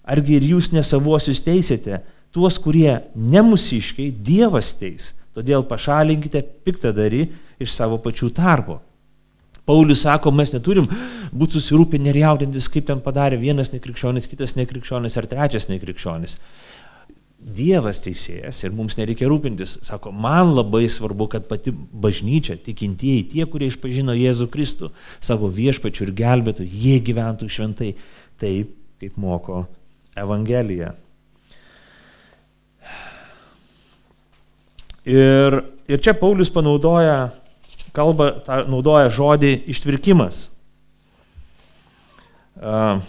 Argi 0.09 0.39
ir 0.39 0.47
jūs 0.55 0.71
nesavuosius 0.73 1.43
teisėte, 1.45 1.99
tuos, 2.33 2.57
kurie 2.57 2.95
nemusiškai 3.13 4.09
Dievas 4.25 4.73
teis. 4.79 5.11
Todėl 5.37 5.61
pašalinkite 5.69 6.41
piktadarį 6.65 7.27
iš 7.61 7.75
savo 7.75 7.99
pačių 8.01 8.31
tarpo. 8.33 8.79
Paulius 9.69 10.01
sako, 10.01 10.33
mes 10.33 10.49
neturim 10.55 10.89
būti 11.29 11.59
susirūpinę 11.59 12.09
ir 12.09 12.23
jaudintis, 12.23 12.71
kaip 12.73 12.87
ten 12.89 13.03
padarė 13.05 13.37
vienas 13.37 13.69
nekrikščionis, 13.69 14.25
kitas 14.31 14.57
nekrikščionis 14.57 15.17
ar 15.21 15.29
trečias 15.29 15.69
nekrikščionis. 15.69 16.39
Dievas 17.39 18.01
teisėjas 18.03 18.57
ir 18.65 18.73
mums 18.75 18.97
nereikia 18.99 19.29
rūpintis. 19.31 19.77
Sako, 19.87 20.11
man 20.11 20.51
labai 20.57 20.83
svarbu, 20.91 21.29
kad 21.31 21.45
pati 21.47 21.71
bažnyčia, 21.71 22.57
tikintieji, 22.59 23.29
tie, 23.31 23.45
kurie 23.47 23.69
išpažino 23.71 24.11
Jėzų 24.17 24.49
Kristų, 24.51 24.89
savo 25.23 25.47
viešpačių 25.47 26.09
ir 26.09 26.11
gelbėtų, 26.19 26.67
jie 26.67 26.97
gyventų 26.99 27.47
šventai, 27.47 27.93
taip, 28.43 28.73
kaip 28.99 29.15
moko 29.15 29.61
Evangelija. 30.19 30.91
Ir, 35.07 35.61
ir 35.87 36.03
čia 36.03 36.11
Paulius 36.19 36.51
panaudoja, 36.51 37.31
kalba, 37.95 38.33
ta, 38.43 38.59
naudoja 38.67 39.07
žodį 39.15 39.53
ištvirkimas. 39.71 40.49
Uh, 42.59 42.99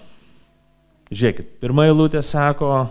žiūrėkit, 1.10 1.56
pirmą 1.58 1.90
eilutę 1.90 2.22
sako, 2.22 2.86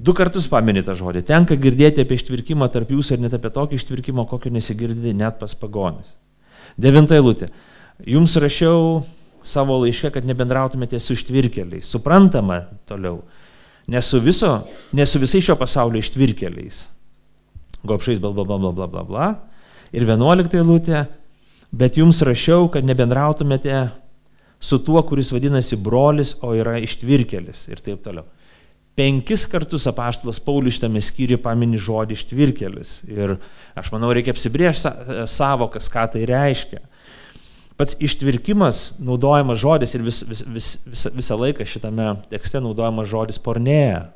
Du 0.00 0.14
kartus 0.16 0.46
paminė 0.48 0.80
tą 0.86 0.94
žodį. 0.96 1.20
Tenka 1.28 1.56
girdėti 1.60 2.00
apie 2.00 2.16
ištvirkimą 2.16 2.70
tarp 2.72 2.92
jūsų 2.94 3.16
ir 3.16 3.24
net 3.26 3.34
apie 3.36 3.50
tokį 3.52 3.76
ištvirkimą, 3.76 4.24
kokio 4.30 4.52
nesigirdi 4.54 5.12
net 5.16 5.36
pas 5.40 5.52
pagonis. 5.58 6.14
Devinta 6.80 7.18
eilutė. 7.18 7.50
Jums 8.08 8.38
rašiau 8.40 9.02
savo 9.44 9.76
laiške, 9.82 10.12
kad 10.14 10.24
nebendrautumėte 10.24 11.00
su 11.02 11.18
ištvirkeliais. 11.18 11.90
Suprantama 11.92 12.62
toliau. 12.88 13.20
Ne 13.90 14.00
su, 14.04 14.22
viso, 14.24 14.54
ne 14.96 15.04
su 15.04 15.20
visais 15.20 15.44
šio 15.44 15.58
pasaulio 15.60 16.00
ištvirkeliais. 16.00 16.86
Gopšais 17.84 18.20
bla 18.22 18.32
bla 18.32 18.46
bla 18.48 18.56
bla 18.56 18.72
bla 18.72 18.88
bla 18.88 19.04
bla. 19.04 19.30
Ir 19.92 20.08
vienuolikta 20.08 20.62
eilutė. 20.62 21.04
Bet 21.70 22.00
jums 22.00 22.22
rašiau, 22.26 22.70
kad 22.72 22.86
nebendrautumėte 22.88 23.90
su 24.60 24.80
tuo, 24.82 25.02
kuris 25.06 25.28
vadinasi 25.34 25.76
brolis, 25.78 26.34
o 26.42 26.54
yra 26.56 26.78
ištvirkelis. 26.80 27.68
Ir 27.68 27.84
taip 27.84 28.00
toliau. 28.06 28.24
Penkis 28.98 29.46
kartus 29.46 29.86
apaštalas 29.86 30.40
Paulius 30.42 30.76
šitame 30.76 31.00
skyriuje 31.04 31.38
pamini 31.42 31.78
žodį 31.80 32.16
ištvirkelis. 32.18 32.94
Ir 33.08 33.36
aš 33.78 33.90
manau, 33.94 34.10
reikia 34.14 34.34
apsibriežti 34.34 34.90
savokas, 35.30 35.88
ką 35.92 36.06
tai 36.14 36.24
reiškia. 36.28 36.82
Pats 37.80 37.96
ištvirkimas 38.02 38.98
naudojamas 39.00 39.60
žodis 39.62 39.94
ir 39.96 40.02
vis, 40.04 40.18
vis, 40.28 40.42
vis, 40.44 40.72
vis, 40.84 41.06
visą 41.16 41.38
laiką 41.40 41.64
šitame 41.64 42.10
tekste 42.32 42.60
naudojamas 42.60 43.08
žodis 43.08 43.40
pornėja. 43.40 44.10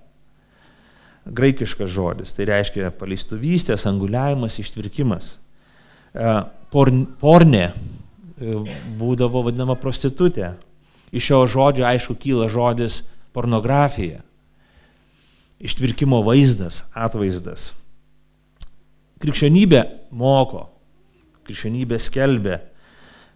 Graikiškas 1.25 1.88
žodis, 1.88 2.35
tai 2.37 2.50
reiškia 2.50 2.90
paleistuvystės, 2.99 3.87
anguliavimas, 3.88 4.59
ištvirkimas. 4.61 5.31
E, 6.12 6.35
porn, 6.75 7.07
pornė 7.23 7.71
e, 7.71 8.59
būdavo 9.00 9.47
vadinama 9.47 9.78
prostitutė. 9.81 10.52
Iš 11.14 11.31
šio 11.31 11.40
žodžio, 11.57 11.88
aišku, 11.88 12.19
kyla 12.21 12.50
žodis 12.52 13.00
pornografija 13.33 14.21
ištvirkimo 15.64 16.21
vaizdas, 16.26 16.83
atvaizdas. 16.92 17.73
Krikščionybė 19.23 19.80
moko, 20.12 20.66
krikščionybė 21.47 21.99
skelbė, 22.02 22.59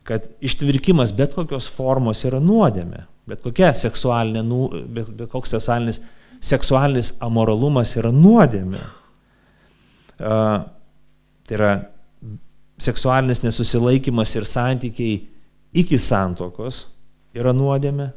kad 0.09 0.29
ištvirkimas 0.45 1.13
bet 1.17 1.35
kokios 1.37 1.69
formos 1.73 2.25
yra 2.29 2.41
nuodėmė, 2.41 3.05
bet 3.29 3.45
seksualinė, 3.77 4.43
nu, 4.45 4.69
bet, 4.89 5.11
bet 5.17 5.31
koks 5.33 5.53
seksualinis, 5.57 6.01
seksualinis 6.41 7.13
amoralumas 7.25 7.95
yra 8.01 8.13
nuodėmė. 8.15 8.81
Uh, 10.19 10.65
tai 11.47 11.57
yra 11.57 11.73
seksualinis 12.83 13.43
nesusilaikimas 13.45 14.35
ir 14.37 14.47
santykiai 14.49 15.19
iki 15.77 15.99
santokos 16.01 16.87
yra 17.37 17.53
nuodėmė, 17.55 18.11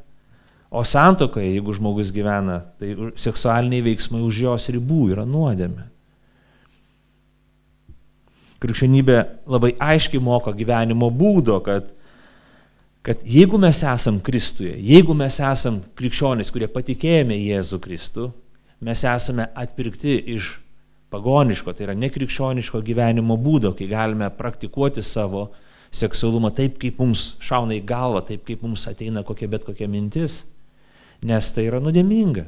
O 0.72 0.86
santokoje, 0.88 1.50
jeigu 1.52 1.74
žmogus 1.76 2.14
gyvena, 2.16 2.62
tai 2.80 2.94
seksualiniai 3.20 3.84
veiksmai 3.90 4.22
už 4.24 4.38
jos 4.46 4.68
ribų 4.72 5.10
yra 5.12 5.26
nuodėmė. 5.28 5.84
Krikščionybė 8.64 9.18
labai 9.52 9.74
aiškiai 9.84 10.22
moko 10.24 10.54
gyvenimo 10.56 11.10
būdo, 11.12 11.58
kad, 11.66 11.90
kad 13.04 13.26
jeigu 13.28 13.60
mes 13.60 13.82
esam 13.84 14.22
Kristuje, 14.24 14.78
jeigu 14.80 15.12
mes 15.18 15.42
esam 15.44 15.82
krikščionys, 16.00 16.54
kurie 16.56 16.72
patikėjome 16.72 17.36
Jėzų 17.36 17.82
Kristų, 17.84 18.30
mes 18.80 19.04
esame 19.04 19.50
atpirkti 19.52 20.16
iš 20.38 20.54
pagoniško, 21.12 21.76
tai 21.76 21.90
yra 21.90 21.98
nekrikščioniško 22.00 22.80
gyvenimo 22.88 23.36
būdo, 23.36 23.74
kai 23.76 23.90
galime 23.92 24.32
praktikuoti 24.40 25.04
savo 25.04 25.50
seksualumą 25.92 26.56
taip, 26.56 26.80
kaip 26.80 27.04
mums 27.04 27.34
šauna 27.44 27.76
į 27.76 27.84
galvą, 27.92 28.24
taip, 28.32 28.48
kaip 28.48 28.64
mums 28.64 28.88
ateina 28.88 29.28
kokia 29.28 29.52
bet 29.52 29.68
kokia 29.68 29.92
mintis 29.92 30.46
nes 31.26 31.52
tai 31.54 31.68
yra 31.70 31.80
nuodėminga. 31.84 32.46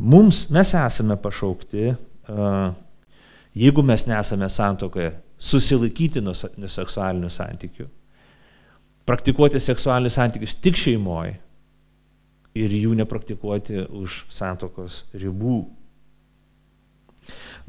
Mums, 0.00 0.46
mes 0.52 0.72
esame 0.74 1.16
pašaukti, 1.20 1.90
jeigu 3.56 3.84
mes 3.84 4.06
nesame 4.08 4.48
santokoje, 4.48 5.12
susilaikyti 5.40 6.22
nuo 6.24 6.34
seksualinių 6.34 7.28
santykių, 7.32 7.86
praktikuoti 9.08 9.60
seksualinius 9.60 10.16
santykius 10.18 10.56
tik 10.62 10.78
šeimoje 10.78 11.36
ir 12.56 12.72
jų 12.74 12.96
nepraktikuoti 12.98 13.84
už 14.00 14.24
santokos 14.32 15.04
ribų. 15.14 15.62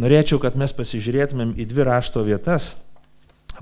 Norėčiau, 0.02 0.40
kad 0.42 0.56
mes 0.58 0.74
pasižiūrėtumėm 0.74 1.54
į 1.60 1.68
dvi 1.70 1.86
rašto 1.86 2.24
vietas. 2.26 2.74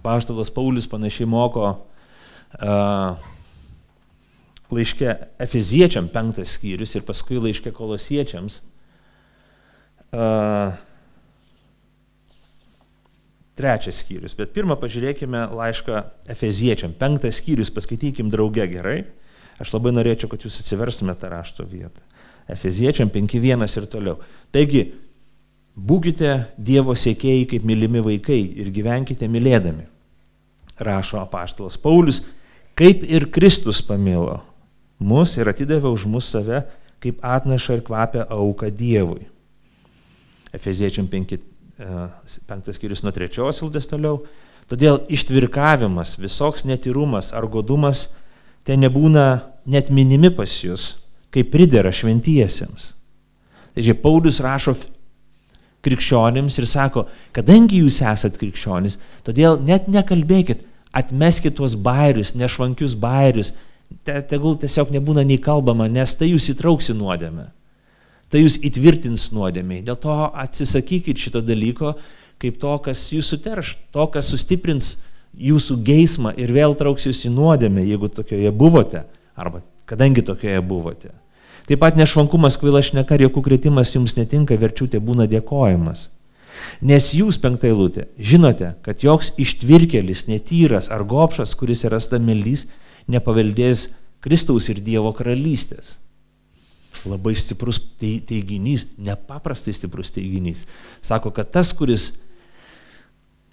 Paštalas 0.06 0.52
Paulius 0.54 0.88
panašiai 0.88 1.28
moko 1.28 1.66
uh, 1.74 3.18
laiške 4.74 5.16
Efeziečiam 5.42 6.10
penktas 6.14 6.58
skyrius 6.58 6.94
ir 6.96 7.06
paskui 7.08 7.40
laiške 7.42 7.74
Kolosiečiams. 7.76 8.60
Uh, 10.10 10.78
trečias 13.60 14.00
skyrius. 14.04 14.38
Bet 14.38 14.54
pirmą 14.56 14.78
pažiūrėkime 14.80 15.50
laišką 15.52 16.04
Efeziečiam. 16.32 16.94
Penktas 16.96 17.42
skyrius, 17.42 17.74
paskaitykim 17.76 18.32
drauge 18.32 18.66
gerai. 18.72 19.04
Aš 19.60 19.74
labai 19.76 19.92
norėčiau, 19.92 20.30
kad 20.32 20.46
jūs 20.46 20.62
atsiverstumėte 20.62 21.26
tą 21.26 21.34
rašto 21.34 21.66
vietą. 21.68 22.02
Efeziečiam 22.50 23.12
5.1 23.12 23.66
ir 23.68 23.88
toliau. 23.92 24.20
Taigi, 24.56 24.86
būkite 25.76 26.32
Dievo 26.58 26.96
sėkėjai 26.98 27.48
kaip 27.52 27.66
mylimi 27.68 28.02
vaikai 28.06 28.40
ir 28.64 28.72
gyvenkite 28.74 29.28
mylėdami. 29.30 29.86
Rašo 30.80 31.20
apaštalas 31.20 31.76
Paulius, 31.78 32.22
kaip 32.80 33.04
ir 33.04 33.28
Kristus 33.36 33.84
pamilo 33.84 34.40
mus 35.00 35.38
ir 35.40 35.50
atidavė 35.50 35.92
už 35.92 36.06
mus 36.12 36.30
save 36.30 36.64
kaip 37.00 37.24
atneša 37.24 37.80
ir 37.80 37.84
kvapia 37.88 38.26
auką 38.28 38.70
Dievui. 38.76 39.24
Efeziečiam 40.54 41.08
5, 41.08 41.40
5 42.50 42.72
skyrius 42.76 43.04
nuo 43.06 43.14
3 43.16 43.40
ildas 43.40 43.88
toliau. 43.88 44.24
Todėl 44.70 45.02
ištvirkavimas, 45.10 46.18
visoks 46.22 46.66
netyrumas 46.68 47.32
ar 47.34 47.48
godumas 47.50 48.10
ten 48.68 48.84
nebūna 48.84 49.42
net 49.66 49.90
minimi 49.90 50.30
pas 50.30 50.52
jūs, 50.62 51.00
kaip 51.34 51.50
pridera 51.54 51.90
šventiesiems. 51.94 52.92
Tai 53.74 53.96
Paulius 54.04 54.42
rašo 54.44 54.76
krikščionims 55.86 56.58
ir 56.60 56.68
sako, 56.68 57.06
kadangi 57.34 57.80
jūs 57.80 58.02
esat 58.04 58.38
krikščionis, 58.38 58.98
todėl 59.24 59.58
net 59.64 59.88
nekalbėkit, 59.88 60.66
atmeskit 60.92 61.56
tuos 61.56 61.78
bairius, 61.80 62.34
nešvankius 62.36 62.98
bairius, 63.00 63.54
te, 64.06 64.20
tegul 64.30 64.58
tiesiog 64.60 64.94
nebūna 64.96 65.26
nei 65.28 65.40
kalbama, 65.42 65.90
nes 65.92 66.16
tai 66.18 66.32
jūs 66.32 66.50
įtrauks 66.54 66.92
į 66.94 66.98
nuodėmę. 67.00 67.50
Tai 68.30 68.44
jūs 68.44 68.60
įtvirtins 68.62 69.32
nuodėmiai. 69.34 69.82
Dėl 69.86 69.98
to 69.98 70.16
atsisakykit 70.38 71.18
šito 71.18 71.42
dalyko 71.42 71.96
kaip 72.40 72.60
to, 72.62 72.76
kas 72.84 73.08
jūsų 73.12 73.40
terš, 73.44 73.74
to, 73.94 74.06
kas 74.14 74.30
sustiprins 74.32 74.94
jūsų 75.36 75.80
geismą 75.86 76.34
ir 76.40 76.54
vėl 76.56 76.76
trauks 76.78 77.08
jūs 77.10 77.26
į 77.28 77.34
nuodėmę, 77.36 77.84
jeigu 77.86 78.10
tokioje 78.14 78.52
buvote, 78.56 79.04
arba 79.36 79.64
kadangi 79.90 80.24
tokioje 80.26 80.62
buvote. 80.66 81.12
Taip 81.70 81.82
pat 81.84 81.98
nešvankumas, 82.00 82.58
kvaila 82.58 82.82
šneka 82.86 83.18
ir 83.18 83.28
jokių 83.28 83.44
kretimas 83.46 83.92
jums 83.94 84.16
netinka, 84.18 84.58
verčiau 84.58 84.88
tai 84.90 85.02
būna 85.04 85.28
dėkojimas. 85.30 86.08
Nes 86.82 87.12
jūs, 87.16 87.38
penktai 87.42 87.72
lūtė, 87.76 88.08
žinote, 88.18 88.74
kad 88.84 89.04
joks 89.04 89.32
ištvirkelis, 89.40 90.26
netyras 90.28 90.90
ar 90.92 91.06
gopšas, 91.08 91.54
kuris 91.60 91.86
yra 91.88 92.02
stamelys, 92.04 92.66
nepaveldės 93.10 93.90
Kristaus 94.24 94.70
ir 94.72 94.82
Dievo 94.84 95.12
karalystės. 95.16 95.98
Labai 97.08 97.36
stiprus 97.40 97.80
teiginys, 98.02 98.88
nepaprastai 99.00 99.74
stiprus 99.76 100.12
teiginys. 100.16 100.66
Sako, 101.06 101.32
kad 101.32 101.52
tas, 101.54 101.72
kuris 101.76 102.12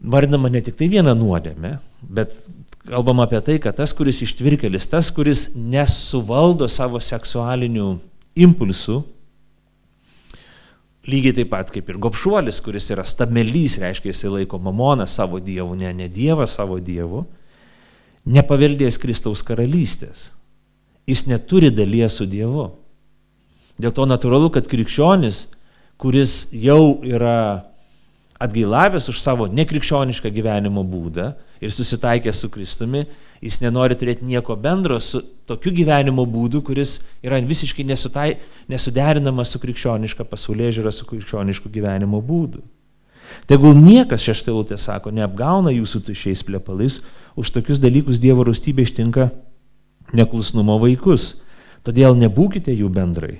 vardinama 0.02 0.50
ne 0.52 0.62
tik 0.64 0.76
tai 0.78 0.88
vieną 0.90 1.14
nuodėmę, 1.16 1.76
bet 2.02 2.34
kalbama 2.88 3.26
apie 3.28 3.40
tai, 3.46 3.58
kad 3.62 3.78
tas, 3.78 3.94
kuris 3.96 4.22
ištvirkelis, 4.26 4.88
tas, 4.90 5.12
kuris 5.14 5.52
nesuvaldo 5.54 6.66
savo 6.72 7.00
seksualinių 7.02 7.92
impulsų, 8.46 9.04
Lygiai 11.06 11.36
taip 11.36 11.52
pat 11.52 11.68
kaip 11.70 11.86
ir 11.86 12.00
gopšuolis, 12.02 12.58
kuris 12.66 12.88
yra 12.90 13.04
stabmelys, 13.06 13.76
reiškia 13.78 14.10
jisai 14.10 14.30
laiko 14.40 14.58
mamoną 14.58 15.04
savo 15.06 15.38
dievu, 15.38 15.76
ne, 15.78 15.92
ne 15.94 16.08
dievą 16.10 16.48
savo 16.50 16.80
dievu, 16.82 17.22
nepaveldės 18.26 18.98
Kristaus 19.00 19.44
karalystės. 19.46 20.30
Jis 21.06 21.26
neturi 21.30 21.70
dalies 21.70 22.18
su 22.18 22.26
Dievu. 22.26 22.72
Dėl 23.78 23.92
to 23.94 24.06
natūralu, 24.08 24.50
kad 24.54 24.66
krikščionis, 24.66 25.44
kuris 26.00 26.46
jau 26.52 26.98
yra 27.06 27.66
atgailavęs 28.42 29.08
už 29.08 29.20
savo 29.22 29.46
nekrikščionišką 29.48 30.32
gyvenimo 30.34 30.82
būdą 30.84 31.30
ir 31.62 31.72
susitaikęs 31.72 32.42
su 32.42 32.50
Kristumi, 32.52 33.06
jis 33.40 33.60
nenori 33.62 33.96
turėti 33.96 34.26
nieko 34.28 34.56
bendro 34.60 34.98
su 35.00 35.22
tokiu 35.48 35.72
gyvenimo 35.76 36.26
būdu, 36.28 36.60
kuris 36.66 36.98
yra 37.24 37.40
visiškai 37.40 37.86
nesutai, 37.86 38.34
nesuderinamas 38.68 39.54
su 39.54 39.60
krikščioniška 39.62 40.26
pasaulyje 40.28 40.80
žiūra, 40.80 40.92
su 40.92 41.08
krikščionišku 41.08 41.72
gyvenimo 41.72 42.20
būdu. 42.24 42.64
Tegul 43.46 43.76
niekas 43.78 44.24
šeštailutė 44.26 44.78
sako, 44.80 45.12
neapgauna 45.14 45.72
jūsų 45.74 46.02
tušiais 46.08 46.42
plepalais, 46.46 47.00
už 47.38 47.52
tokius 47.54 47.82
dalykus 47.82 48.20
Dievo 48.22 48.46
rūstybė 48.46 48.86
ištinka 48.86 49.30
neklusnumo 50.16 50.78
vaikus. 50.82 51.36
Todėl 51.86 52.16
nebūkite 52.18 52.74
jų 52.74 52.90
bendrai. 52.90 53.36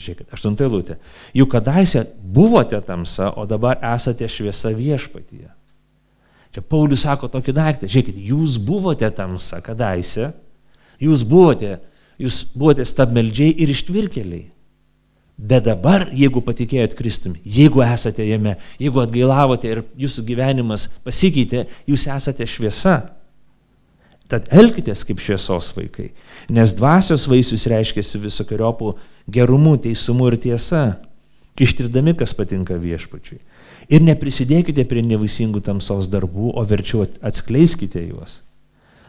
Žiūrėkit, 0.00 0.30
aštuntą 0.32 0.64
eilutę. 0.64 0.96
Juk 1.36 1.50
kadaise 1.52 2.06
buvote 2.24 2.78
tamsa, 2.84 3.34
o 3.36 3.44
dabar 3.48 3.82
esate 3.84 4.28
šviesa 4.32 4.72
viešpatyje. 4.72 5.50
Čia 6.54 6.62
Paulius 6.66 7.04
sako 7.04 7.28
tokį 7.30 7.54
daiktą. 7.54 7.90
Žiūrėkit, 7.90 8.16
jūs 8.30 8.56
buvote 8.64 9.10
tamsa 9.14 9.60
kadaise, 9.62 10.32
jūs 11.02 11.22
buvote, 11.28 11.76
jūs 12.20 12.42
buvote 12.54 12.86
stabmeldžiai 12.88 13.52
ir 13.60 13.74
ištvirkeliai. 13.74 14.48
Bet 15.40 15.64
dabar, 15.64 16.04
jeigu 16.12 16.42
patikėjot 16.44 16.92
Kristumi, 16.98 17.38
jeigu 17.48 17.80
esate 17.80 18.26
jame, 18.28 18.58
jeigu 18.80 19.00
atgailavote 19.00 19.70
ir 19.70 19.78
jūsų 20.02 20.24
gyvenimas 20.28 20.90
pasikeitė, 21.06 21.64
jūs 21.88 22.04
esate 22.12 22.44
šviesa. 22.44 22.98
Tad 24.30 24.50
elkitės 24.52 25.00
kaip 25.08 25.22
šviesos 25.22 25.72
vaikai, 25.74 26.10
nes 26.52 26.74
dvasios 26.76 27.24
vaisius 27.26 27.64
reiškiasi 27.72 28.20
visokiojopų 28.22 28.92
gerumu, 29.32 29.72
teisumu 29.80 30.28
ir 30.28 30.36
tiesa, 30.44 30.84
ištirdami, 31.60 32.14
kas 32.20 32.36
patinka 32.36 32.76
viešpačiui. 32.80 33.40
Ir 33.90 34.04
neprisidėkite 34.06 34.84
prie 34.86 35.02
nevaisingų 35.02 35.64
tamsos 35.66 36.06
darbų, 36.12 36.52
o 36.54 36.62
verčiau 36.68 37.08
atskleiskite 37.26 38.04
juos. 38.04 38.38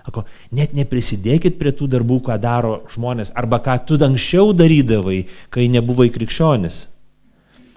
Ako, 0.07 0.23
net 0.55 0.73
neprisidėkit 0.73 1.59
prie 1.59 1.73
tų 1.77 1.89
darbų, 1.91 2.21
ką 2.25 2.37
daro 2.41 2.79
žmonės, 2.93 3.33
arba 3.37 3.59
ką 3.61 3.75
tu 3.85 3.99
anksčiau 4.01 4.55
darydavai, 4.57 5.27
kai 5.53 5.67
nebuvai 5.69 6.09
krikščionis. 6.13 6.87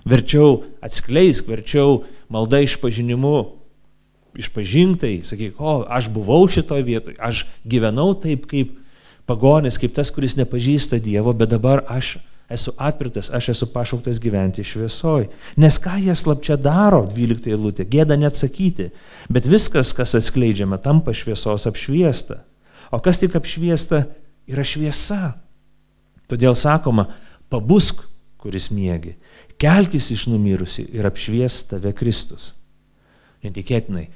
Verčiau 0.08 0.62
atskleisk, 0.84 1.48
verčiau 1.48 2.02
malda 2.32 2.62
išpažinimu 2.64 3.36
išpažintai, 4.34 5.22
sakyk, 5.26 5.60
o 5.62 5.84
aš 5.86 6.08
buvau 6.12 6.44
šitoje 6.50 6.82
vietoje, 6.86 7.16
aš 7.22 7.44
gyvenau 7.62 8.12
taip 8.18 8.48
kaip 8.50 8.74
pagonis, 9.28 9.78
kaip 9.80 9.94
tas, 9.94 10.10
kuris 10.10 10.34
nepažįsta 10.38 10.98
Dievo, 11.02 11.32
bet 11.36 11.52
dabar 11.54 11.84
aš 11.88 12.16
esu 12.54 12.72
atpirtas, 12.80 13.28
aš 13.34 13.50
esu 13.52 13.68
pašauktas 13.72 14.20
gyventi 14.22 14.64
šviesoj. 14.64 15.28
Nes 15.60 15.78
ką 15.82 15.98
jie 16.00 16.14
slapčia 16.16 16.56
daro, 16.60 17.02
12 17.10 17.50
eilutė, 17.52 17.86
gėda 17.90 18.16
neatsakyti, 18.20 18.88
bet 19.32 19.48
viskas, 19.50 19.92
kas 19.96 20.16
atskleidžiama, 20.18 20.78
tampa 20.82 21.14
šviesos 21.16 21.66
apšviesta. 21.70 22.40
O 22.94 23.00
kas 23.02 23.20
tik 23.20 23.36
apšviesta, 23.38 24.04
yra 24.50 24.64
šviesa. 24.66 25.34
Todėl 26.30 26.56
sakoma, 26.56 27.08
pabusk, 27.52 28.04
kuris 28.40 28.70
mėgi, 28.72 29.14
kelkis 29.60 30.10
iš 30.12 30.26
numirusi 30.28 30.86
ir 30.92 31.06
apšvies 31.08 31.62
tave 31.70 31.94
Kristus. 31.96 32.52
Netikėtinai, 33.44 34.08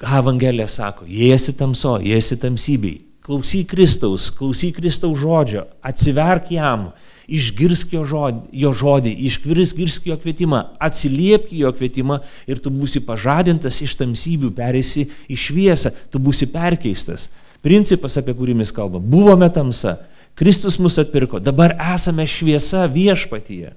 Evangelija 0.00 0.68
sako, 0.68 1.04
jie 1.08 1.34
esi 1.34 1.52
tamso, 1.56 1.98
jie 2.00 2.16
esi 2.16 2.38
tamsybei. 2.40 2.96
Klausyk 3.30 3.68
Kristaus, 3.70 4.26
klausyk 4.34 4.80
Kristaus 4.80 5.20
žodžio, 5.22 5.68
atsiverk 5.86 6.48
jam, 6.50 6.88
išgirsk 7.30 7.92
jo 7.94 8.02
žodį, 8.10 8.40
jo 8.58 8.72
žodį 8.74 9.12
išgirsk 9.28 10.08
jo 10.10 10.16
kvietimą, 10.18 10.64
atsiliepk 10.82 11.52
jo 11.54 11.70
kvietimą 11.70 12.16
ir 12.50 12.58
tu 12.58 12.72
būsi 12.74 13.04
pažadintas 13.06 13.78
iš 13.86 13.94
tamsybių, 14.00 14.50
perėsi 14.56 15.04
į 15.30 15.38
šviesą, 15.38 15.92
tu 16.10 16.18
būsi 16.18 16.48
perkeistas. 16.50 17.28
Principas, 17.62 18.16
apie 18.18 18.34
kurį 18.34 18.56
mes 18.58 18.72
kalbame, 18.74 19.06
buvome 19.12 19.46
tamsa, 19.54 20.00
Kristus 20.34 20.80
mus 20.82 20.98
atpirko, 20.98 21.38
dabar 21.38 21.76
esame 21.94 22.26
šviesa 22.26 22.88
viešpatyje. 22.90 23.76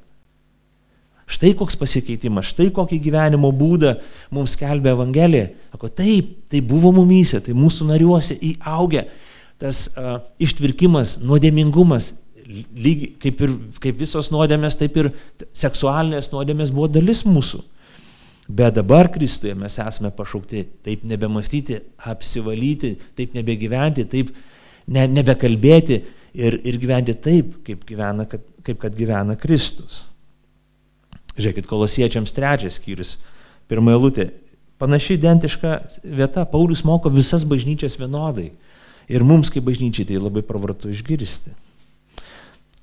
Štai 1.29 1.53
koks 1.59 1.77
pasikeitimas, 1.77 2.49
štai 2.49 2.71
kokį 2.73 2.97
gyvenimo 3.05 3.53
būdą 3.53 3.93
mums 4.33 4.57
skelbia 4.57 4.95
Evangelija. 4.97 5.51
Sako, 5.69 5.93
taip, 5.93 6.33
tai 6.49 6.63
buvo 6.65 6.89
mumyse, 6.95 7.37
tai 7.45 7.53
mūsų 7.53 7.87
nariuose 7.93 8.39
įaugę. 8.49 9.05
Tas 9.63 9.85
uh, 9.95 10.17
ištvirkimas, 10.43 11.17
nuodėmingumas, 11.23 12.11
lyg, 12.45 13.13
kaip, 13.23 13.43
ir, 13.45 13.53
kaip 13.83 14.01
visos 14.03 14.27
nuodėmės, 14.33 14.75
taip 14.79 14.97
ir 14.99 15.13
seksualinės 15.55 16.33
nuodėmės 16.33 16.73
buvo 16.75 16.89
dalis 16.91 17.23
mūsų. 17.27 17.61
Bet 18.47 18.75
dabar 18.75 19.07
Kristuje 19.11 19.53
mes 19.55 19.77
esame 19.79 20.11
pašaukti 20.11 20.65
taip 20.83 21.05
nebemastyti, 21.07 21.79
apsivalyti, 22.11 22.97
taip 23.15 23.37
nebegyventi, 23.37 24.03
taip 24.11 24.33
ne, 24.91 25.05
nebekalbėti 25.07 26.01
ir, 26.35 26.59
ir 26.59 26.79
gyventi 26.81 27.15
taip, 27.15 27.55
kaip, 27.63 27.85
gyvena, 27.87 28.27
kad, 28.27 28.43
kaip 28.67 28.81
kad 28.81 28.97
gyvena 28.97 29.37
Kristus. 29.39 30.03
Žiūrėkit, 31.37 31.69
kolosiečiams 31.69 32.35
trečias 32.35 32.77
skyrius, 32.81 33.15
pirmą 33.71 33.95
eilutę. 33.95 34.27
Panaši 34.81 35.15
identiška 35.15 35.79
vieta, 36.03 36.43
Paulius 36.49 36.83
moko 36.85 37.09
visas 37.13 37.45
bažnyčias 37.47 37.95
vienodai. 37.97 38.51
Ir 39.11 39.23
mums 39.27 39.51
kaip 39.51 39.65
bažnyčiai 39.67 40.07
tai 40.07 40.21
labai 40.21 40.43
pravartu 40.45 40.91
išgirsti. 40.91 41.51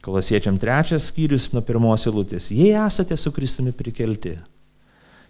Kolosiečiam 0.01 0.57
trečias 0.57 1.11
skyrius 1.11 1.51
nuo 1.53 1.61
pirmos 1.65 2.07
eilutės. 2.09 2.49
Jei 2.57 2.73
esate 2.73 3.17
su 3.21 3.33
Kristumi 3.37 3.73
prikelti, 3.77 4.39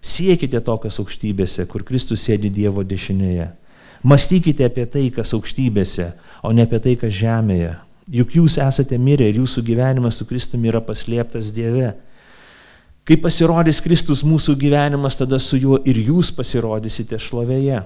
siekite 0.01 0.61
to, 0.63 0.77
kas 0.85 1.01
aukštybėse, 1.03 1.67
kur 1.71 1.83
Kristus 1.87 2.23
sėdi 2.27 2.53
Dievo 2.55 2.85
dešinėje. 2.87 3.49
Mąstykite 4.07 4.65
apie 4.65 4.87
tai, 4.87 5.09
kas 5.13 5.35
aukštybėse, 5.37 6.13
o 6.47 6.53
ne 6.55 6.65
apie 6.65 6.79
tai, 6.83 6.95
kas 7.01 7.13
žemėje. 7.19 7.75
Juk 8.11 8.37
jūs 8.39 8.57
esate 8.63 8.97
mirę 8.99 9.27
ir 9.29 9.43
jūsų 9.43 9.63
gyvenimas 9.67 10.17
su 10.19 10.27
Kristumi 10.27 10.71
yra 10.71 10.81
paslėptas 10.83 11.51
Dieve. 11.55 11.93
Kai 13.07 13.19
pasirodys 13.19 13.83
Kristus 13.83 14.23
mūsų 14.27 14.57
gyvenimas, 14.59 15.19
tada 15.19 15.39
su 15.43 15.59
juo 15.59 15.79
ir 15.83 15.99
jūs 15.99 16.31
pasirodysite 16.35 17.19
šlovėje. 17.19 17.83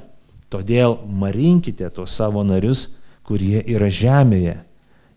Todėl 0.54 1.00
marinkite 1.10 1.88
tos 1.90 2.14
savo 2.14 2.44
narius, 2.46 2.86
kurie 3.26 3.58
yra 3.74 3.88
žemėje. 3.90 4.60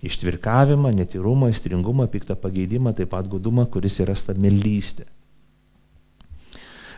Ištvirkavimą, 0.08 0.90
netirumą, 0.98 1.52
stringumą, 1.54 2.08
piktą 2.10 2.38
pageidimą, 2.38 2.94
taip 2.98 3.12
pat 3.14 3.30
gudumą, 3.30 3.66
kuris 3.70 3.98
yra 4.02 4.16
stabmelystė. 4.18 5.06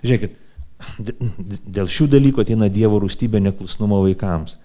Žiūrėkit, 0.04 0.36
dėl 1.80 1.92
šių 1.92 2.10
dalykų 2.16 2.44
ateina 2.44 2.70
Dievo 2.72 3.00
rūstybė 3.04 3.42
neklusnumo 3.44 4.02
vaikams. 4.06 4.58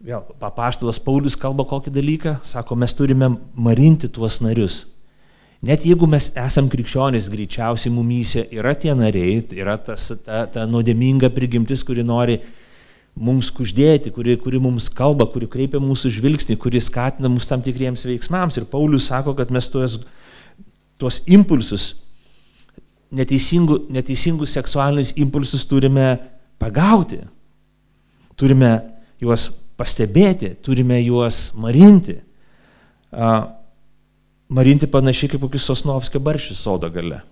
Vėl, 0.00 0.24
papaštalas 0.40 0.98
Paulius 1.04 1.36
kalba 1.38 1.66
kokį 1.68 1.92
dalyką, 1.92 2.38
sako, 2.46 2.78
mes 2.80 2.94
turime 2.96 3.34
marinti 3.54 4.08
tuos 4.08 4.40
narius. 4.40 4.86
Net 5.60 5.84
jeigu 5.84 6.06
mes 6.08 6.30
esam 6.40 6.70
krikščionys, 6.72 7.28
greičiausiai 7.28 7.92
mumyse 7.92 8.46
yra 8.56 8.72
tie 8.72 8.94
nariai, 8.96 9.42
yra 9.52 9.76
tas, 9.76 10.06
ta, 10.24 10.46
ta 10.48 10.64
nuodėminga 10.64 11.28
prigimtis, 11.36 11.82
kuri 11.84 12.00
nori 12.06 12.38
mums 13.20 13.50
kuždėti, 13.52 14.08
kuri, 14.16 14.38
kuri 14.40 14.60
mums 14.62 14.88
kalba, 14.88 15.26
kuri 15.28 15.50
kreipia 15.52 15.82
mūsų 15.82 16.14
žvilgsnį, 16.16 16.56
kuri 16.62 16.80
skatina 16.80 17.28
mus 17.28 17.50
tam 17.50 17.60
tikriems 17.60 18.06
veiksmams. 18.08 18.56
Ir 18.56 18.70
Paulius 18.72 19.10
sako, 19.10 19.36
kad 19.36 19.52
mes 19.52 19.68
tuos, 19.68 19.98
tuos 20.96 21.20
impulsus, 21.28 21.90
neteisingų, 23.12 23.82
neteisingus 23.92 24.56
seksualinius 24.56 25.12
impulsus 25.20 25.68
turime 25.68 26.14
pagauti, 26.62 27.20
turime 28.40 28.78
juos 29.20 29.50
pastebėti, 29.76 30.54
turime 30.64 31.02
juos 31.04 31.50
marinti. 31.60 32.22
Uh, 33.10 33.59
marinti 34.50 34.88
panašiai 34.90 35.30
kaip 35.32 35.44
kokius 35.46 35.68
Sosnovskio 35.70 36.20
barščius 36.22 36.60
sodo 36.66 36.90
gale. 36.92 37.22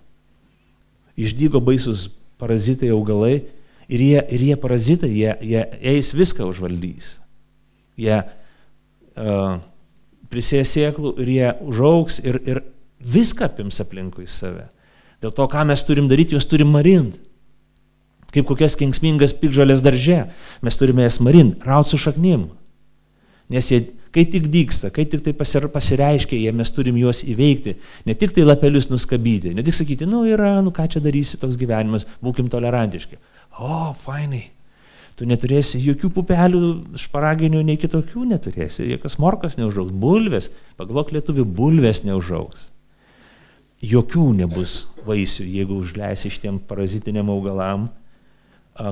Išdygo 1.19 1.59
baisus 1.63 2.07
parazitai 2.39 2.93
augalai 2.95 3.41
ir 3.91 4.03
jie, 4.03 4.19
ir 4.23 4.45
jie 4.47 4.57
parazitai, 4.59 5.11
jie, 5.11 5.33
jie 5.43 5.63
eis 5.93 6.13
viską 6.15 6.47
užvaldys. 6.47 7.17
Jie 7.99 8.21
uh, 8.23 9.59
prisės 10.31 10.71
sėklų 10.77 11.15
ir 11.19 11.31
jie 11.33 11.49
užauks 11.67 12.21
ir, 12.23 12.39
ir 12.47 12.61
viską 12.99 13.49
apims 13.49 13.81
aplinkui 13.83 14.29
save. 14.31 14.69
Dėl 15.19 15.33
to, 15.35 15.47
ką 15.51 15.65
mes 15.67 15.83
turim 15.83 16.07
daryti, 16.07 16.37
juos 16.37 16.47
turim 16.47 16.71
marinti. 16.71 17.19
Kaip 18.29 18.45
kokias 18.45 18.77
kengsmingas 18.77 19.33
pikžalės 19.35 19.81
darže, 19.81 20.27
mes 20.63 20.77
turime 20.77 21.03
jas 21.03 21.17
marinti, 21.23 21.57
raut 21.65 21.89
su 21.89 21.97
šaknim. 21.99 22.45
Nes 23.49 23.71
jie 23.73 23.81
kai 24.15 24.25
tik 24.29 24.47
dyksta, 24.51 24.89
kai 24.93 25.05
tik 25.09 25.23
tai 25.25 25.33
pasireiškia, 25.37 26.37
jie 26.39 26.53
mes 26.55 26.71
turim 26.73 26.97
juos 26.99 27.21
įveikti. 27.25 27.75
Ne 28.09 28.15
tik 28.17 28.33
tai 28.35 28.45
lapelius 28.45 28.89
nuskabyti, 28.91 29.53
ne 29.55 29.65
tik 29.65 29.77
sakyti, 29.77 30.07
nu 30.09 30.23
yra, 30.29 30.57
nu 30.65 30.73
ką 30.75 30.87
čia 30.93 31.01
darysi 31.03 31.39
toks 31.41 31.59
gyvenimas, 31.59 32.07
būkim 32.23 32.49
tolerantiški. 32.51 33.19
O, 33.59 33.91
fainai. 34.05 34.47
Tu 35.19 35.27
neturėsi 35.27 35.81
jokių 35.83 36.13
pupelių, 36.15 36.59
šparaginių, 37.01 37.61
nei 37.67 37.75
kitokių 37.79 38.23
neturėsi, 38.29 38.85
jokios 38.87 39.17
morkos 39.19 39.57
neužaugs, 39.59 39.91
bulvės, 39.91 40.47
pagalvok 40.79 41.11
lietuvių, 41.17 41.43
bulvės 41.57 42.05
neužaugs. 42.07 42.69
Jokių 43.83 44.29
nebus 44.37 44.85
vaisių, 45.07 45.43
jeigu 45.57 45.81
užleisi 45.83 46.31
šitiem 46.31 46.61
parazitiniam 46.67 47.29
augalam 47.31 47.89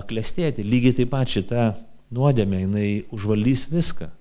klestėti. 0.08 0.67
Lygiai 0.67 0.95
taip 0.99 1.12
pat 1.15 1.32
šita 1.32 1.69
nuodėmė, 2.12 2.62
jinai 2.65 2.89
užvaldys 3.15 3.67
viską. 3.71 4.12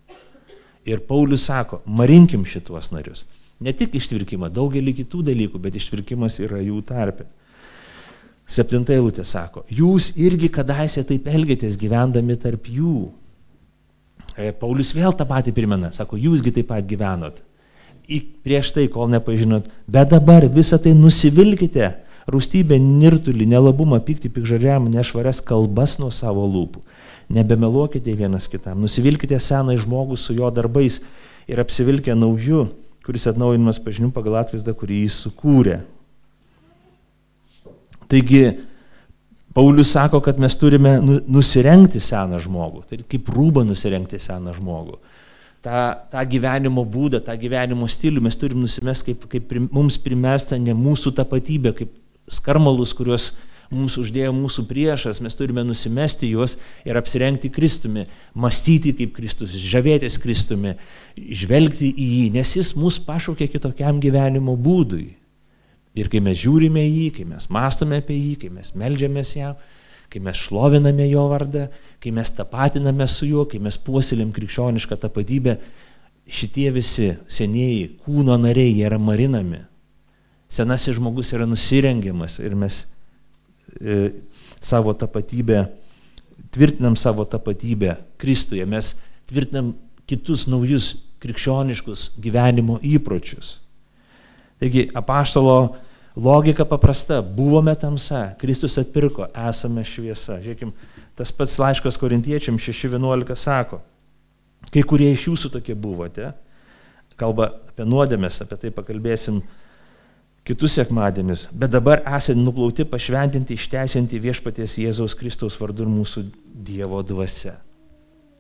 Ir 0.87 1.03
Paulius 1.09 1.49
sako, 1.49 1.81
marinkim 1.87 2.45
šituos 2.47 2.93
narius. 2.95 3.25
Ne 3.61 3.73
tik 3.75 3.97
ištvirkimą, 3.97 4.51
daugelį 4.53 4.93
kitų 5.01 5.25
dalykų, 5.31 5.61
bet 5.65 5.79
ištvirkimas 5.81 6.39
yra 6.45 6.61
jų 6.61 6.83
tarpe. 6.87 7.27
Septinta 8.47 8.95
eilutė 8.95 9.25
sako, 9.27 9.65
jūs 9.73 10.13
irgi 10.15 10.51
kadaise 10.55 11.03
taip 11.09 11.27
elgėtės 11.27 11.79
gyvendami 11.81 12.37
tarp 12.39 12.69
jų. 12.71 13.09
E, 14.37 14.53
Paulius 14.55 14.93
vėl 14.95 15.17
tą 15.17 15.27
patį 15.27 15.55
primena, 15.57 15.91
sako, 15.97 16.21
jūsgi 16.21 16.53
taip 16.61 16.69
pat 16.71 16.87
gyvenot. 16.87 17.41
Į 18.07 18.21
prieš 18.47 18.71
tai, 18.77 18.87
kol 18.93 19.11
nepažinot, 19.11 19.67
bet 19.91 20.13
dabar 20.13 20.47
visą 20.47 20.79
tai 20.79 20.93
nusivilkite 20.95 21.89
rūstybę, 22.31 22.79
nirtulį, 22.83 23.49
nelabumą, 23.51 23.99
pyktį, 24.07 24.31
pikžarėm, 24.37 24.87
nešvarias 24.93 25.41
kalbas 25.47 25.97
nuo 26.03 26.13
savo 26.15 26.47
lūpų. 26.47 26.83
Nebemeluokite 27.33 28.13
vienas 28.15 28.47
kitam, 28.47 28.79
nusivilkite 28.85 29.39
seną 29.43 29.75
žmogų 29.83 30.19
su 30.21 30.37
jo 30.37 30.47
darbais 30.55 31.01
ir 31.51 31.59
apsivilkė 31.59 32.15
nauju, 32.15 32.69
kuris 33.07 33.27
atnaujinimas 33.31 33.81
pažinimu 33.83 34.15
pagal 34.15 34.39
atvaizdą, 34.43 34.75
kurį 34.79 35.03
jis 35.05 35.19
sukūrė. 35.27 35.81
Taigi, 38.07 38.43
Paulius 39.57 39.91
sako, 39.97 40.21
kad 40.21 40.39
mes 40.39 40.55
turime 40.59 40.99
nu, 41.03 41.19
nusirengti 41.33 42.01
seną 42.03 42.39
žmogų, 42.45 42.83
tai 42.87 42.99
kaip 43.09 43.31
rūbą 43.33 43.65
nusirengti 43.67 44.21
seną 44.23 44.53
žmogų. 44.55 44.99
Ta, 45.65 45.97
tą 46.13 46.23
gyvenimo 46.31 46.85
būdą, 46.87 47.23
tą 47.25 47.35
gyvenimo 47.41 47.89
stilių 47.91 48.23
mes 48.23 48.37
turim 48.39 48.61
nusimesti, 48.63 49.17
kaip, 49.17 49.25
kaip 49.33 49.55
mums 49.75 49.97
primesta 49.99 50.59
ne 50.61 50.77
mūsų 50.77 51.15
tapatybė, 51.17 51.73
kaip 51.81 51.95
skarmalus, 52.31 52.93
kuriuos 52.95 53.31
mums 53.71 53.97
uždėjo 54.01 54.33
mūsų 54.37 54.65
priešas, 54.69 55.21
mes 55.25 55.37
turime 55.39 55.65
nusimesti 55.67 56.31
juos 56.31 56.57
ir 56.87 56.99
apsirengti 56.99 57.51
Kristumi, 57.53 58.07
mąstyti 58.35 58.95
kaip 58.97 59.15
Kristus, 59.17 59.55
žavėtis 59.57 60.19
Kristumi, 60.23 60.75
žvelgti 61.17 61.91
į 61.91 62.09
jį, 62.13 62.25
nes 62.37 62.55
jis 62.59 62.75
mus 62.79 62.99
pašaukė 63.03 63.49
kitokiam 63.53 64.01
gyvenimo 64.03 64.57
būdui. 64.57 65.09
Ir 65.97 66.11
kai 66.13 66.21
mes 66.21 66.37
žiūrime 66.43 66.83
į 66.85 66.93
jį, 66.93 67.09
kai 67.17 67.29
mes 67.29 67.49
mąstome 67.53 68.03
apie 68.03 68.19
jį, 68.19 68.35
kai 68.43 68.53
mes 68.53 68.75
melžiamės 68.77 69.37
jam, 69.39 69.55
kai 70.13 70.21
mes 70.23 70.39
šloviname 70.39 71.09
jo 71.09 71.25
vardą, 71.33 71.69
kai 72.03 72.13
mes 72.15 72.31
tapatiname 72.37 73.09
su 73.11 73.31
juo, 73.31 73.47
kai 73.49 73.63
mes 73.63 73.79
puoselėm 73.81 74.35
krikščionišką 74.37 75.01
tapatybę, 75.07 75.57
šitie 76.27 76.69
visi 76.75 77.15
senieji 77.33 77.97
kūno 78.05 78.37
nariai, 78.43 78.77
yra 78.85 79.01
marinami 79.01 79.65
Senasis 80.49 80.95
žmogus 80.95 81.33
yra 81.35 81.47
nusirengiamas 81.47 82.39
ir 82.39 82.55
mes 82.55 82.85
savo 84.61 84.95
tapatybę, 84.95 85.67
tvirtinam 86.51 86.97
savo 86.97 87.25
tapatybę 87.25 87.97
Kristuje, 88.19 88.67
mes 88.67 88.95
tvirtinam 89.27 89.75
kitus 90.07 90.47
naujus 90.47 90.95
krikščioniškus 91.23 92.13
gyvenimo 92.23 92.79
įpročius. 92.85 93.57
Taigi, 94.61 94.87
apaštalo 94.97 95.77
logika 96.17 96.65
paprasta, 96.65 97.21
buvome 97.23 97.75
tamsa, 97.77 98.31
Kristus 98.41 98.79
atpirko, 98.81 99.27
esame 99.49 99.85
šviesa. 99.85 100.39
Žiūrėkim, 100.41 100.73
tas 101.19 101.33
pats 101.33 101.59
laiškas 101.61 101.99
korintiečiam 102.01 102.57
6.11 102.61 103.37
sako, 103.37 103.83
kai 104.73 104.85
kurie 104.87 105.11
iš 105.13 105.29
jūsų 105.29 105.53
tokie 105.59 105.77
buvote, 105.77 106.33
kalba 107.21 107.51
apie 107.69 107.87
nuodėmės, 107.89 108.41
apie 108.45 108.59
tai 108.65 108.73
pakalbėsim 108.75 109.43
kitus 110.47 110.77
sekmadienius, 110.79 111.47
bet 111.53 111.73
dabar 111.75 112.05
esate 112.07 112.39
nuplauti, 112.39 112.87
pašventinti, 112.87 113.57
išteisinti 113.59 114.21
viešpaties 114.23 114.79
Jėzaus 114.79 115.17
Kristaus 115.19 115.59
vardu 115.59 115.87
ir 115.87 115.91
mūsų 115.91 116.27
Dievo 116.67 117.03
dvasia. 117.07 117.57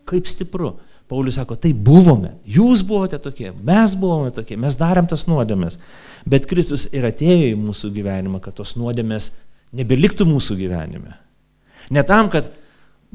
Kaip 0.07 0.31
stipru. 0.31 0.77
Paulius 1.07 1.37
sako, 1.38 1.55
tai 1.55 1.71
buvome, 1.71 2.33
jūs 2.51 2.81
buvote 2.83 3.19
tokie, 3.23 3.53
mes 3.62 3.92
buvome 3.95 4.33
tokie, 4.35 4.57
mes 4.59 4.75
darėm 4.75 5.07
tas 5.07 5.23
nuodėmės, 5.31 5.77
bet 6.27 6.49
Kristus 6.51 6.88
ir 6.90 7.07
atėjo 7.07 7.53
į 7.53 7.61
mūsų 7.61 7.92
gyvenimą, 7.95 8.40
kad 8.42 8.57
tos 8.59 8.73
nuodėmės 8.75 9.29
nebeliktų 9.79 10.27
mūsų 10.27 10.57
gyvenime. 10.59 11.14
Ne 11.95 12.03
tam, 12.03 12.27
kad 12.33 12.51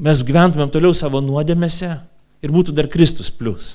mes 0.00 0.24
gyventumėm 0.24 0.72
toliau 0.72 0.96
savo 0.96 1.20
nuodėmėse 1.20 1.90
ir 2.40 2.54
būtų 2.54 2.72
dar 2.78 2.88
Kristus 2.88 3.28
plus. 3.28 3.74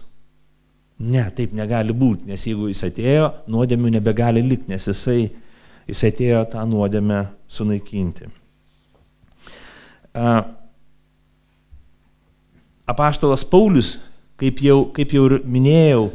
Ne, 0.97 1.21
taip 1.29 1.51
negali 1.53 1.93
būti, 1.93 2.25
nes 2.25 2.41
jeigu 2.47 2.71
jis 2.71 2.79
atėjo, 2.87 3.27
nuodėmių 3.53 3.91
nebegali 3.99 4.41
likti, 4.41 4.71
nes 4.71 4.87
jisai, 4.89 5.27
jis 5.85 5.99
atėjo 6.09 6.39
tą 6.49 6.63
nuodėmę 6.65 7.19
sunaikinti. 7.53 8.31
Apaštalas 12.89 13.43
Paulius, 13.45 13.99
kaip 14.41 14.63
jau, 14.65 14.87
kaip 14.95 15.13
jau 15.13 15.27
ir 15.29 15.35
minėjau, 15.45 16.07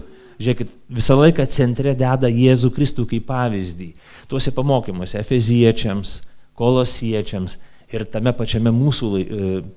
žiūrėkit, 0.43 0.73
visą 0.99 1.15
laiką 1.21 1.47
centre 1.55 1.95
deda 1.95 2.31
Jėzų 2.33 2.73
Kristų 2.75 3.07
kaip 3.13 3.29
pavyzdį. 3.29 3.93
Tuose 4.27 4.51
pamokymuose, 4.57 5.21
Efeziečiams, 5.21 6.17
Kolosiečiams 6.59 7.55
ir 7.95 8.03
tame 8.11 8.35
pačiame 8.35 8.73
mūsų 8.75 9.13
e, 9.15 9.23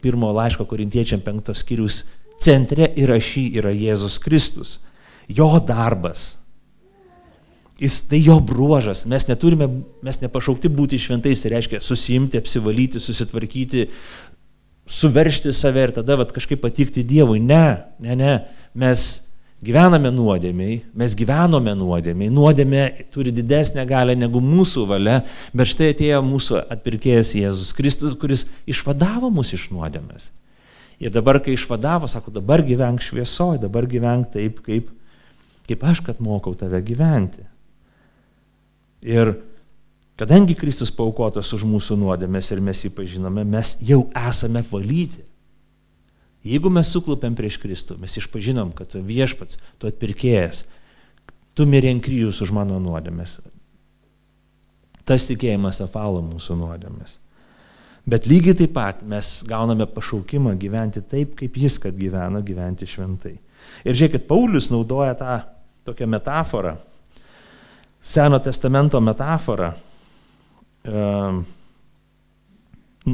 pirmo 0.01 0.31
laiško 0.33 0.65
korintiečiam 0.65 1.21
penktos 1.21 1.61
skyrius 1.61 2.01
centre 2.41 2.89
įrašy 2.97 3.45
yra 3.59 3.69
Jėzus 3.75 4.17
Kristus 4.23 4.79
jo 5.27 5.49
darbas. 5.67 6.35
Jis 7.79 7.99
tai 8.07 8.21
jo 8.23 8.37
bruožas. 8.39 9.03
Mes 9.05 9.27
neturime, 9.27 9.67
mes 10.05 10.21
nepašaukti 10.21 10.71
būti 10.71 10.99
šventais, 11.01 11.43
tai 11.43 11.57
reiškia 11.57 11.81
susimti, 11.83 12.39
apsivalyti, 12.39 13.01
susitvarkyti, 13.03 13.89
suveršti 14.87 15.51
save 15.53 15.89
ir 15.89 15.93
tada 15.97 16.15
vat, 16.21 16.31
kažkaip 16.31 16.61
patikti 16.63 17.03
Dievui. 17.03 17.41
Ne, 17.43 17.83
ne, 17.99 18.15
ne. 18.15 18.35
Mes 18.79 19.03
gyvename 19.65 20.11
nuodėmiai, 20.13 20.77
mes 20.95 21.17
gyvenome 21.17 21.73
nuodėmiai, 21.75 22.31
nuodėmė 22.31 22.85
turi 23.11 23.33
didesnę 23.35 23.83
galę 23.89 24.15
negu 24.15 24.39
mūsų 24.43 24.85
valia, 24.89 25.19
bet 25.51 25.71
štai 25.73 25.91
atėjo 25.91 26.23
mūsų 26.23 26.61
atpirkėjas 26.77 27.35
Jėzus 27.41 27.75
Kristus, 27.75 28.15
kuris 28.21 28.45
išvadavo 28.69 29.31
mus 29.33 29.51
iš 29.57 29.67
nuodėmės. 29.73 30.29
Ir 31.03 31.11
dabar, 31.11 31.41
kai 31.43 31.57
išvadavo, 31.57 32.07
sako, 32.07 32.31
dabar 32.37 32.63
gyvenk 32.63 33.03
šviesoje, 33.03 33.59
dabar 33.59 33.87
gyvenk 33.89 34.31
taip, 34.31 34.61
kaip 34.63 34.94
kaip 35.69 35.83
aš, 35.85 36.01
kad 36.05 36.21
mokau 36.23 36.53
tave 36.57 36.81
gyventi. 36.85 37.45
Ir 39.05 39.35
kadangi 40.19 40.55
Kristus 40.57 40.91
paukotas 40.93 41.51
už 41.53 41.65
mūsų 41.69 41.97
nuodėmės 42.01 42.51
ir 42.53 42.61
mes 42.63 42.83
jį 42.85 42.91
pažinome, 42.97 43.45
mes 43.45 43.75
jau 43.85 44.05
esame 44.27 44.63
valyti. 44.69 45.25
Jeigu 46.45 46.69
mes 46.69 46.89
suklupėm 46.93 47.33
prieš 47.37 47.57
Kristų, 47.61 47.97
mes 48.01 48.13
išpažinom, 48.21 48.71
kad 48.77 48.91
tu 48.93 49.01
viešpats, 49.01 49.57
tu 49.81 49.89
atpirkėjas, 49.89 50.63
tu 51.57 51.65
mirė 51.65 51.95
ant 51.95 52.03
kryžius 52.05 52.43
už 52.45 52.53
mano 52.53 52.77
nuodėmės. 52.81 53.39
Tas 55.05 55.25
tikėjimas 55.29 55.81
apvalo 55.85 56.21
mūsų 56.25 56.57
nuodėmės. 56.59 57.17
Bet 58.05 58.27
lygiai 58.29 58.53
taip 58.57 58.75
pat 58.75 59.01
mes 59.09 59.39
gauname 59.49 59.87
pašaukimą 59.89 60.53
gyventi 60.61 61.01
taip, 61.01 61.33
kaip 61.39 61.57
jis, 61.57 61.79
kad 61.81 61.97
gyveno, 61.97 62.43
gyventi 62.45 62.85
šventai. 62.89 63.33
Ir 63.85 63.97
žiūrėkit, 63.97 64.27
Paulius 64.29 64.69
naudoja 64.69 65.15
tą 65.17 65.39
tokią 65.85 66.09
metaforą, 66.09 66.75
Seno 68.05 68.37
testamento 68.37 68.99
metaforą 69.01 69.71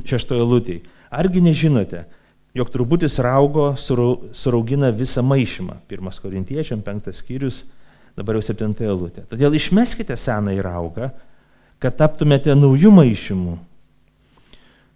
šeštojo 0.03 0.47
lūtėje. 0.49 0.81
Argi 1.15 1.43
nežinote, 1.43 2.01
jog 2.55 2.71
truputis 2.73 3.15
raugo 3.23 3.69
suraugina 3.79 4.91
visą 4.91 5.23
maišymą. 5.23 5.77
Pirmas 5.87 6.19
korintiečiam, 6.19 6.83
penktas 6.83 7.21
skyrius, 7.23 7.61
dabar 8.19 8.35
jau 8.35 8.43
septinta 8.43 8.83
eilutė. 8.83 9.23
Todėl 9.31 9.55
išmeskite 9.55 10.17
seną 10.19 10.57
į 10.57 10.63
raugą, 10.67 11.11
kad 11.79 11.95
taptumėte 11.99 12.51
naujų 12.59 12.91
maišymų. 12.99 13.57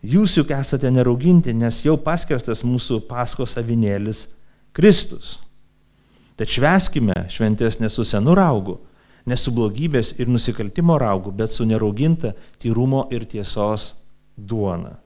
Jūs 0.06 0.36
juk 0.38 0.52
esate 0.54 0.92
nerauginti, 0.92 1.56
nes 1.56 1.80
jau 1.88 1.96
paskirstas 1.98 2.68
mūsų 2.68 3.00
paskos 3.08 3.56
avinėlis 3.58 4.28
Kristus. 4.76 5.38
Tad 6.36 6.52
šveskime 6.52 7.16
šventės 7.32 7.80
ne 7.80 7.90
su 7.90 8.04
senu 8.04 8.36
raugu, 8.36 8.80
ne 9.26 9.38
su 9.40 9.54
blogybės 9.56 10.14
ir 10.20 10.28
nusikaltimo 10.28 10.98
raugu, 11.00 11.32
bet 11.32 11.52
su 11.52 11.66
nerauginta 11.66 12.34
tyrumo 12.62 13.06
ir 13.16 13.24
tiesos 13.26 13.94
duona. 14.36 14.98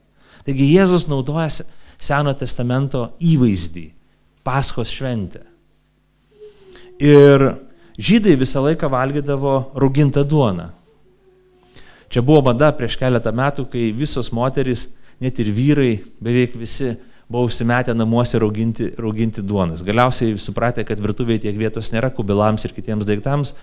Taigi 0.44 0.72
Jėzus 0.74 1.06
naudoja 1.08 1.64
Seno 2.00 2.32
testamento 2.32 3.10
įvaizdį- 3.20 3.90
Paskos 4.46 4.88
šventę. 4.88 5.42
Ir 6.96 7.60
žydai 8.00 8.38
visą 8.40 8.62
laiką 8.64 8.88
valgydavo 8.88 9.72
rūgintą 9.76 10.24
duoną. 10.24 10.70
Čia 12.08 12.22
buvo 12.22 12.42
mada 12.48 12.72
prieš 12.72 12.96
keletą 12.96 13.30
metų, 13.36 13.68
kai 13.70 13.92
visos 13.92 14.32
moterys, 14.32 14.88
net 15.20 15.38
ir 15.38 15.52
vyrai, 15.52 16.00
beveik 16.20 16.56
visi 16.56 16.96
buvo 17.30 17.44
užsimetę 17.44 17.94
namuose 17.94 18.38
rauginti, 18.38 18.90
rauginti 18.98 19.42
duonas. 19.42 19.84
Galiausiai 19.86 20.38
supratę, 20.38 20.84
kad 20.84 21.00
virtuvėje 21.00 21.44
tiek 21.46 21.58
vietos 21.58 21.92
nėra 21.94 22.10
kubilams 22.14 22.66
ir 22.66 22.74
kitiems 22.74 23.06
daiktams, 23.06 23.54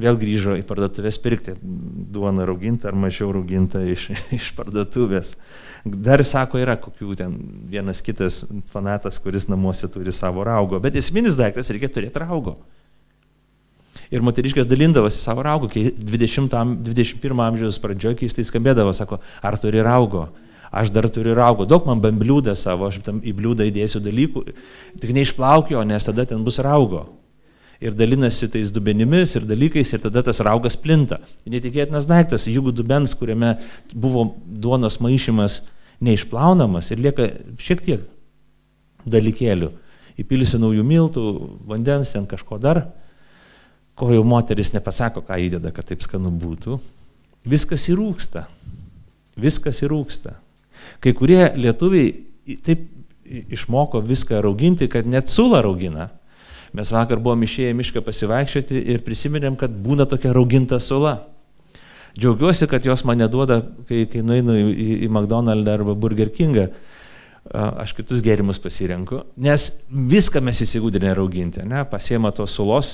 vėl 0.00 0.16
grįžo 0.16 0.56
į 0.56 0.64
parduotuvės 0.64 1.18
pirkti 1.20 1.52
duoną 1.60 2.46
raugintą 2.48 2.88
ar 2.88 2.96
mažiau 2.96 3.28
raugintą 3.36 3.82
iš, 3.92 4.08
iš 4.38 4.52
parduotuvės. 4.56 5.34
Dar 5.84 6.24
sako, 6.24 6.62
yra 6.62 6.78
kokių 6.80 7.16
ten 7.18 7.34
vienas 7.68 8.00
kitas 8.04 8.46
fanatas, 8.72 9.18
kuris 9.20 9.48
namuose 9.50 9.90
turi 9.92 10.14
savo 10.16 10.46
raugo, 10.48 10.80
bet 10.80 10.96
esminis 10.96 11.36
daiktas 11.36 11.68
reikia 11.74 11.92
turėti 11.92 12.22
raugo. 12.22 12.56
Ir 14.12 14.24
moteriškės 14.24 14.68
dalindavosi 14.68 15.20
savo 15.20 15.44
raugo, 15.44 15.68
kai 15.72 15.90
20, 15.96 16.56
21 16.84 17.44
amžiaus 17.44 17.80
pradžioje 17.80 18.22
keistai 18.22 18.44
skambėdavo, 18.48 18.92
sako, 18.96 19.20
ar 19.44 19.56
turi 19.60 19.84
raugo 19.84 20.30
aš 20.72 20.90
dar 20.92 21.08
turiu 21.12 21.34
raugo, 21.36 21.66
daug 21.68 21.84
man 21.86 22.00
bent 22.00 22.20
bliūdą 22.20 22.54
savo, 22.56 22.88
aš 22.88 23.02
tam 23.04 23.20
į 23.20 23.34
bliūdą 23.36 23.66
įdėsiu 23.68 24.00
dalykų, 24.02 24.46
tik 25.02 25.12
neišplaukio, 25.12 25.82
nes 25.84 26.08
tada 26.08 26.24
ten 26.28 26.40
bus 26.46 26.58
raugo. 26.64 27.04
Ir 27.82 27.96
dalinasi 27.98 28.46
tais 28.48 28.70
dubenimis 28.70 29.34
ir 29.34 29.44
dalykais 29.44 29.90
ir 29.92 30.00
tada 30.04 30.22
tas 30.22 30.38
raugas 30.46 30.76
plinta. 30.78 31.18
Netikėtinas 31.50 32.06
daiktas, 32.06 32.46
jeigu 32.46 32.70
dubens, 32.72 33.12
kuriame 33.18 33.56
buvo 33.92 34.28
duonos 34.46 35.00
maišymas 35.02 35.60
neišplaunamas 36.02 36.92
ir 36.94 37.02
lieka 37.02 37.28
šiek 37.58 37.82
tiek 37.82 38.06
dalykėlių. 39.04 39.72
Įpilsi 40.22 40.60
naujų 40.62 40.84
miltų, 40.86 41.24
vandens, 41.66 42.14
ant 42.18 42.30
kažko 42.30 42.60
dar, 42.62 42.84
ko 43.98 44.12
jau 44.14 44.22
moteris 44.24 44.72
nepasako, 44.74 45.24
ką 45.26 45.40
įdeda, 45.48 45.72
kad 45.74 45.88
taip 45.88 46.04
skanu 46.04 46.30
būtų. 46.38 46.78
Viskas 47.48 47.88
įrūksta. 47.90 48.46
Viskas 49.42 49.82
įrūksta. 49.82 50.36
Kai 51.02 51.12
kurie 51.18 51.44
lietuviai 51.58 52.56
taip 52.64 52.88
išmoko 53.52 54.00
viską 54.04 54.40
rauginti, 54.42 54.88
kad 54.88 55.06
net 55.06 55.30
sulą 55.30 55.62
raugina. 55.64 56.10
Mes 56.72 56.88
vakar 56.92 57.20
buvom 57.20 57.44
išėję 57.44 57.74
mišką 57.76 58.00
pasivaikščioti 58.04 58.80
ir 58.94 59.04
prisiminėm, 59.04 59.58
kad 59.60 59.72
būna 59.84 60.06
tokia 60.08 60.32
rauginta 60.32 60.78
sula. 60.80 61.18
Džiaugiuosi, 62.16 62.68
kad 62.68 62.84
jos 62.84 63.04
mane 63.08 63.28
duoda, 63.28 63.60
kai, 63.88 64.04
kai 64.08 64.20
nueinu 64.24 64.56
į, 64.56 64.88
į 65.06 65.08
McDonald's 65.08 65.68
arba 65.72 65.94
Burger 65.96 66.32
Kingą. 66.32 66.68
Aš 67.52 67.92
kitus 67.96 68.20
gėrimus 68.22 68.60
pasirenku, 68.62 69.24
nes 69.42 69.64
viską 69.90 70.40
mes 70.44 70.60
įsigūdinę 70.62 71.10
rauginti. 71.18 71.64
Ne? 71.66 71.82
Pasiema 71.90 72.30
tos 72.32 72.54
sulos, 72.54 72.92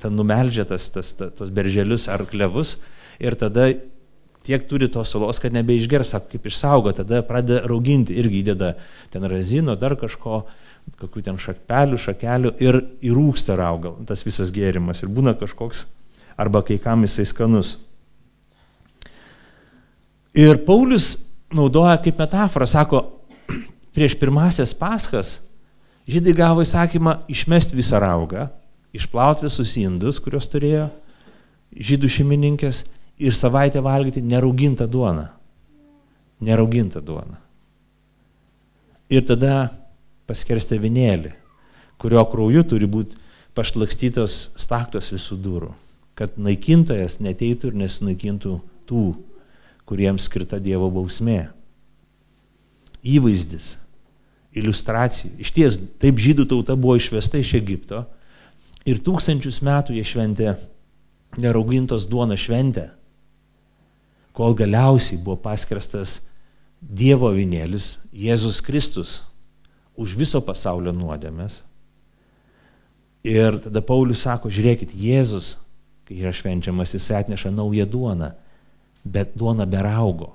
ten 0.00 0.16
numeldžia 0.16 0.64
tas, 0.66 0.88
tas, 0.94 1.12
tas, 1.18 1.34
tos 1.36 1.50
berželius 1.54 2.08
ar 2.10 2.24
klevus 2.26 2.78
ir 3.20 3.36
tada 3.38 3.68
tiek 4.48 4.64
turi 4.68 4.88
tos 4.88 5.12
salos, 5.12 5.40
kad 5.42 5.52
nebeišgers, 5.52 6.14
sako, 6.14 6.30
kaip 6.32 6.48
išsaugo, 6.48 6.94
tada 6.96 7.20
pradeda 7.26 7.66
rauginti, 7.68 8.16
irgi 8.16 8.40
įdeda 8.40 8.72
ten 9.12 9.26
razino, 9.28 9.76
dar 9.76 9.96
kažko, 10.00 10.40
kokių 10.96 11.24
ten 11.26 11.40
šakpelių, 11.40 11.98
šakelių 12.00 12.54
ir 12.64 12.80
įrūksta 13.10 13.58
rauga 13.60 13.92
tas 14.08 14.24
visas 14.24 14.52
gėrimas 14.54 15.02
ir 15.04 15.12
būna 15.12 15.36
kažkoks, 15.36 15.84
arba 16.40 16.62
kai 16.64 16.78
kam 16.80 17.04
jisai 17.04 17.26
skanus. 17.28 17.76
Ir 20.38 20.62
Paulius 20.64 21.10
naudoja 21.52 21.98
kaip 22.00 22.20
metaforą, 22.20 22.68
sako, 22.68 23.04
prieš 23.96 24.16
pirmasias 24.16 24.72
paskas 24.76 25.38
žydai 26.08 26.32
gavo 26.36 26.64
įsakymą 26.64 27.18
išmesti 27.28 27.76
visą 27.76 28.00
raugą, 28.00 28.48
išplauti 28.96 29.44
visus 29.44 29.74
indus, 29.76 30.22
kuriuos 30.24 30.48
turėjo 30.48 30.88
žydų 31.76 32.08
šeimininkės 32.16 32.86
ir 33.18 33.34
savaitę 33.34 33.82
valgyti 33.82 34.22
neraugintą 34.22 34.86
duoną. 34.86 35.26
Neraugintą 36.40 37.00
duoną. 37.02 37.36
Ir 39.10 39.24
tada 39.26 39.70
paskerstė 40.28 40.76
vinėlį, 40.78 41.32
kurio 41.98 42.22
krauju 42.28 42.62
turi 42.68 42.86
būti 42.86 43.16
pašlakstytos 43.56 44.52
staktos 44.60 45.08
visų 45.14 45.38
durų, 45.42 45.70
kad 46.14 46.36
naikintojas 46.36 47.16
neteitų 47.24 47.72
ir 47.72 47.78
nesunaikintų 47.80 48.58
tų, 48.86 49.06
kuriems 49.88 50.28
skirta 50.28 50.60
Dievo 50.60 50.90
bausmė. 50.92 51.48
Įvaizdis, 53.02 53.78
iliustracija. 54.52 55.32
Iš 55.40 55.54
ties, 55.56 55.80
taip 56.02 56.20
žydų 56.20 56.44
tauta 56.50 56.76
buvo 56.76 56.98
išvesta 57.00 57.40
iš 57.40 57.54
Egipto 57.58 58.04
ir 58.88 59.00
tūkstančius 59.04 59.62
metų 59.64 59.96
jie 59.96 60.04
šventė 60.06 60.54
neraugintos 61.40 62.06
duonos 62.10 62.44
šventę 62.44 62.90
kol 64.38 64.54
galiausiai 64.54 65.18
buvo 65.18 65.36
paskirtas 65.42 66.20
Dievo 66.78 67.32
vinėlis, 67.34 67.96
Jėzus 68.14 68.60
Kristus, 68.62 69.24
už 69.98 70.14
viso 70.14 70.38
pasaulio 70.46 70.92
nuodėmės. 70.94 71.64
Ir 73.26 73.56
tada 73.64 73.82
Paulius 73.82 74.22
sako, 74.22 74.46
žiūrėkit, 74.54 74.92
Jėzus, 74.94 75.56
kai 76.06 76.20
yra 76.20 76.30
švenčiamas, 76.30 76.92
jis 76.94 77.08
atneša 77.18 77.50
naują 77.50 77.88
duoną, 77.90 78.28
bet 79.02 79.32
duona 79.34 79.66
be 79.66 79.80
raugo, 79.82 80.30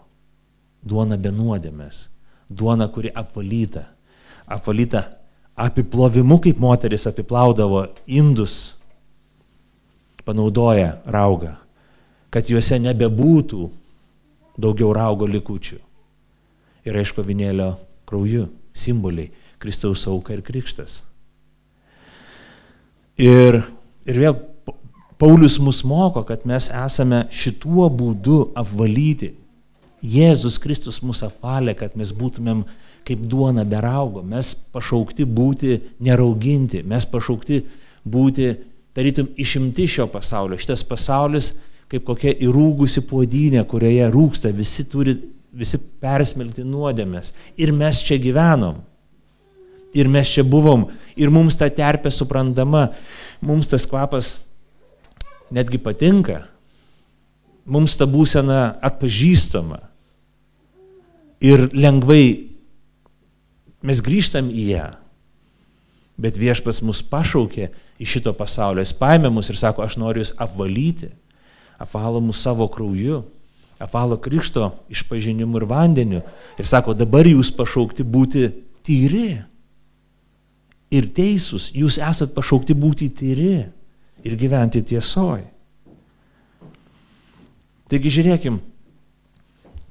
duona 0.84 1.16
be 1.16 1.32
nuodėmės, 1.32 2.10
duona, 2.52 2.90
kuri 2.92 3.14
apvalyta, 3.16 3.86
apvalyta 4.52 5.06
apiplovimu, 5.56 6.42
kaip 6.44 6.60
moteris 6.60 7.08
apiplaudavo 7.08 7.86
indus, 8.04 8.74
panaudoja 10.28 10.98
raugą, 11.08 11.54
kad 12.28 12.52
juose 12.52 12.82
nebebūtų 12.84 13.70
daugiau 14.60 14.94
raugo 14.94 15.28
likučių. 15.30 15.80
Ir 16.84 17.00
aišku, 17.00 17.24
vinėlio 17.26 17.74
krauju, 18.10 18.50
simboliai, 18.76 19.32
Kristaus 19.62 20.04
auka 20.12 20.36
ir 20.36 20.44
krikštas. 20.44 21.02
Ir, 23.20 23.62
ir 24.10 24.20
vėl 24.20 24.36
Paulius 25.22 25.60
mus 25.62 25.84
moko, 25.88 26.26
kad 26.28 26.44
mes 26.50 26.68
esame 26.68 27.24
šituo 27.32 27.86
būdu 27.94 28.50
apvalyti. 28.60 29.32
Jėzus 30.04 30.58
Kristus 30.60 30.98
mus 31.06 31.22
apvalė, 31.24 31.78
kad 31.80 31.94
mes 31.96 32.12
būtumėm 32.12 32.66
kaip 33.08 33.22
duona 33.32 33.64
be 33.64 33.80
raugo. 33.80 34.24
Mes 34.26 34.52
pašaukti 34.76 35.24
būti 35.24 35.78
nerauginti, 36.04 36.82
mes 36.84 37.08
pašaukti 37.08 37.62
būti, 38.04 38.50
tarytum, 38.98 39.30
išimti 39.40 39.88
šio 39.88 40.10
pasaulio. 40.12 40.60
Šitas 40.60 40.84
pasaulis 40.88 41.54
kaip 41.92 42.06
kokia 42.08 42.34
įrūgusi 42.44 43.04
puodynė, 43.10 43.64
kurioje 43.70 44.08
rūksta, 44.14 44.52
visi 44.56 44.86
turi, 44.90 45.16
visi 45.54 45.80
persmelti 46.02 46.66
nuodėmės. 46.66 47.32
Ir 47.62 47.74
mes 47.76 48.02
čia 48.06 48.18
gyvenom. 48.22 48.82
Ir 49.94 50.10
mes 50.10 50.32
čia 50.34 50.42
buvom. 50.46 50.88
Ir 51.20 51.30
mums 51.30 51.58
ta 51.60 51.70
terpė 51.70 52.10
suprantama. 52.12 52.88
Mums 53.46 53.70
tas 53.70 53.86
kvapas 53.90 54.36
netgi 55.54 55.78
patinka. 55.78 56.42
Mums 57.70 57.96
ta 58.00 58.10
būsena 58.10 58.80
atpažįstama. 58.84 59.78
Ir 61.44 61.68
lengvai 61.76 62.50
mes 63.86 64.02
grįžtam 64.02 64.50
į 64.50 64.68
ją. 64.74 64.90
Bet 66.18 66.38
viešpas 66.42 66.82
mus 66.86 67.02
pašaukė 67.06 67.70
iš 68.02 68.18
šito 68.18 68.34
pasaulio. 68.38 68.82
Jis 68.82 68.96
paėmė 68.98 69.30
mus 69.34 69.50
ir 69.52 69.60
sako, 69.60 69.86
aš 69.86 70.00
noriu 70.02 70.24
jūs 70.24 70.34
apvalyti 70.42 71.12
apvalo 71.84 72.22
mus 72.24 72.40
savo 72.42 72.68
krauju, 72.72 73.24
apvalo 73.80 74.18
krikšto 74.18 74.72
išpažinimu 74.94 75.60
ir 75.60 75.66
vandeniu 75.68 76.22
ir 76.60 76.70
sako, 76.70 76.96
dabar 76.96 77.28
jūs 77.28 77.52
pašaukti 77.56 78.06
būti 78.08 78.48
tyri 78.86 79.42
ir 80.94 81.10
teisūs, 81.16 81.72
jūs 81.76 82.00
esat 82.00 82.36
pašaukti 82.36 82.76
būti 82.78 83.10
tyri 83.12 83.66
ir 84.24 84.38
gyventi 84.40 84.84
tiesoje. 84.94 85.50
Taigi 87.92 88.10
žiūrėkim, 88.14 88.58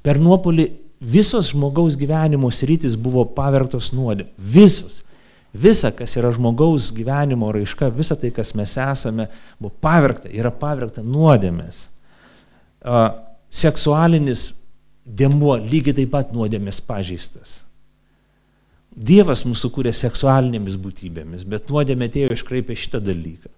per 0.02 0.18
nuopolį 0.18 0.70
visos 1.02 1.52
žmogaus 1.52 1.98
gyvenimo 1.98 2.48
sritis 2.50 2.96
buvo 2.98 3.26
pavergtos 3.36 3.92
nuodė. 3.94 4.30
Visos. 4.38 5.02
Visa, 5.52 5.90
kas 5.92 6.16
yra 6.16 6.30
žmogaus 6.32 6.88
gyvenimo 6.96 7.50
raiška, 7.52 7.90
visa 7.92 8.16
tai, 8.16 8.30
kas 8.32 8.54
mes 8.56 8.72
esame, 8.80 9.26
buvo 9.60 9.74
pavirkta, 9.84 10.30
yra 10.32 10.48
pavirkta 10.48 11.04
nuodėmės. 11.04 11.84
Seksualinis 13.52 14.46
dėmuo 15.04 15.58
lygiai 15.60 15.98
taip 15.98 16.12
pat 16.14 16.32
nuodėmės 16.32 16.80
pažeistas. 16.86 17.58
Dievas 18.92 19.44
mūsų 19.48 19.70
kūrė 19.72 19.92
seksualinėmis 19.96 20.78
būtybėmis, 20.80 21.44
bet 21.48 21.68
nuodėmė 21.72 22.08
atėjo 22.08 22.32
iškraipė 22.36 22.76
šitą 22.76 23.00
dalyką. 23.04 23.52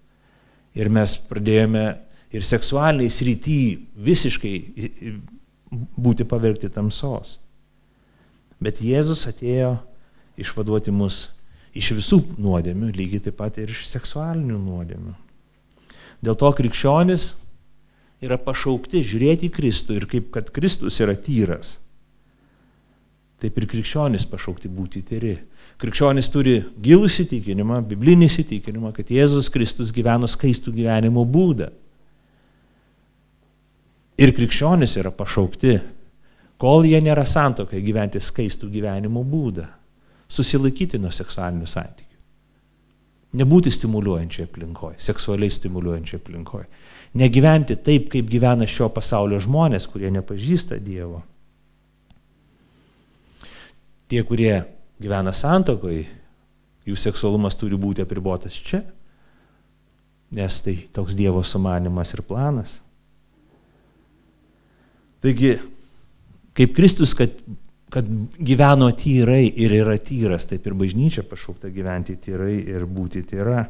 Ir 0.75 0.91
mes 0.91 1.15
pradėjome 1.29 1.85
ir 2.35 2.43
seksualiniai 2.43 3.11
srity 3.11 3.59
visiškai 3.95 4.53
būti 5.95 6.27
pavergti 6.27 6.67
tamsos. 6.71 7.37
Bet 8.59 8.83
Jėzus 8.83 9.25
atėjo 9.31 9.77
išvaduoti 10.39 10.91
mus 10.95 11.29
iš 11.75 11.91
visų 11.97 12.21
nuodėmių, 12.39 12.91
lygiai 12.95 13.23
taip 13.27 13.37
pat 13.41 13.59
ir 13.59 13.71
iš 13.73 13.85
seksualinių 13.91 14.57
nuodėmių. 14.57 15.15
Dėl 16.25 16.37
to 16.39 16.51
krikščionis 16.57 17.33
yra 18.23 18.37
pašaukti 18.41 19.03
žiūrėti 19.05 19.49
į 19.49 19.55
Kristų 19.57 19.99
ir 19.99 20.07
kaip 20.09 20.31
kad 20.33 20.49
Kristus 20.55 21.01
yra 21.03 21.17
tyras. 21.19 21.75
Taip 23.43 23.57
ir 23.59 23.67
krikščionis 23.69 24.23
pašaukti 24.31 24.71
būti 24.71 25.03
tyri. 25.05 25.35
Krikščionis 25.81 26.31
turi 26.31 26.61
gilų 26.81 27.09
įsitikinimą, 27.11 27.81
biblinį 27.89 28.29
įsitikinimą, 28.31 28.93
kad 28.95 29.11
Jėzus 29.11 29.51
Kristus 29.51 29.91
gyveno 29.93 30.29
skaistų 30.31 30.71
gyvenimo 30.77 31.25
būdą. 31.27 31.67
Ir 34.15 34.31
krikščionis 34.31 34.95
yra 35.01 35.11
pašaukti, 35.11 35.75
kol 36.63 36.87
jie 36.87 37.01
nėra 37.03 37.25
santokai, 37.27 37.83
gyventi 37.83 38.23
skaistų 38.23 38.71
gyvenimo 38.71 39.25
būdą. 39.27 39.67
Susilaikyti 40.31 40.99
nuo 41.01 41.11
seksualinių 41.13 41.67
santykių. 41.69 42.03
Nebūti 43.35 43.71
stimuliuojančiai 43.73 44.47
aplinkoje, 44.47 44.99
seksualiai 45.03 45.51
stimuliuojančiai 45.51 46.21
aplinkoje. 46.21 46.67
Negyventi 47.19 47.75
taip, 47.83 48.07
kaip 48.11 48.29
gyvena 48.31 48.67
šio 48.67 48.87
pasaulio 48.95 49.39
žmonės, 49.43 49.87
kurie 49.91 50.11
nepažįsta 50.11 50.79
Dievo. 50.83 51.21
Tie, 54.11 54.21
kurie 54.27 54.53
gyvena 55.01 55.33
santokoje, 55.35 56.05
jų 56.85 56.95
seksualumas 56.99 57.57
turi 57.59 57.77
būti 57.79 58.03
apribotas 58.05 58.55
čia, 58.55 58.83
nes 60.35 60.61
tai 60.63 60.77
toks 60.95 61.15
Dievo 61.17 61.43
sumanimas 61.43 62.13
ir 62.15 62.23
planas. 62.25 62.77
Taigi, 65.25 65.55
kaip 66.55 66.75
Kristus, 66.77 67.15
kad, 67.17 67.33
kad 67.95 68.11
gyveno 68.35 68.89
tyrai 68.91 69.47
ir 69.47 69.71
yra 69.77 69.95
tyras, 70.03 70.49
taip 70.49 70.67
ir 70.67 70.75
bažnyčia 70.75 71.23
pašaukta 71.23 71.71
gyventi 71.71 72.17
tyrai 72.19 72.57
ir 72.59 72.83
būti 72.91 73.23
tyra. 73.29 73.63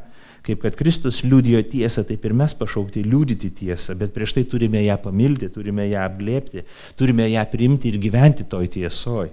Kaip 0.46 0.60
kad 0.62 0.76
Kristus 0.78 1.22
liudijo 1.26 1.62
tiesą, 1.66 2.02
taip 2.06 2.26
ir 2.26 2.34
mes 2.34 2.52
pašaukti 2.58 3.02
liūdyti 3.06 3.50
tiesą, 3.62 3.96
bet 3.98 4.12
prieš 4.14 4.36
tai 4.36 4.44
turime 4.50 4.82
ją 4.84 4.98
pamilti, 5.02 5.48
turime 5.54 5.88
ją 5.88 6.04
apglėpti, 6.06 6.62
turime 6.98 7.26
ją 7.30 7.42
priimti 7.50 7.90
ir 7.90 7.98
gyventi 8.02 8.46
toj 8.50 8.70
tiesoj 8.76 9.32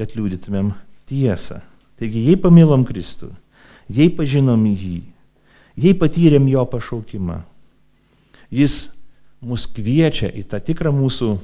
kad 0.00 0.14
liūdytumėm 0.16 0.72
tiesą. 1.08 1.60
Taigi, 2.00 2.24
jei 2.30 2.38
pamilom 2.40 2.86
Kristų, 2.88 3.28
jei 3.92 4.08
pažinom 4.16 4.62
jį, 4.64 5.02
jei 5.76 5.96
patyrėm 5.98 6.46
jo 6.48 6.64
pašaukimą, 6.72 7.42
jis 8.48 8.78
mus 9.44 9.66
kviečia 9.68 10.30
į 10.32 10.46
tą 10.48 10.60
tikrą 10.64 10.92
mūsų 10.96 11.34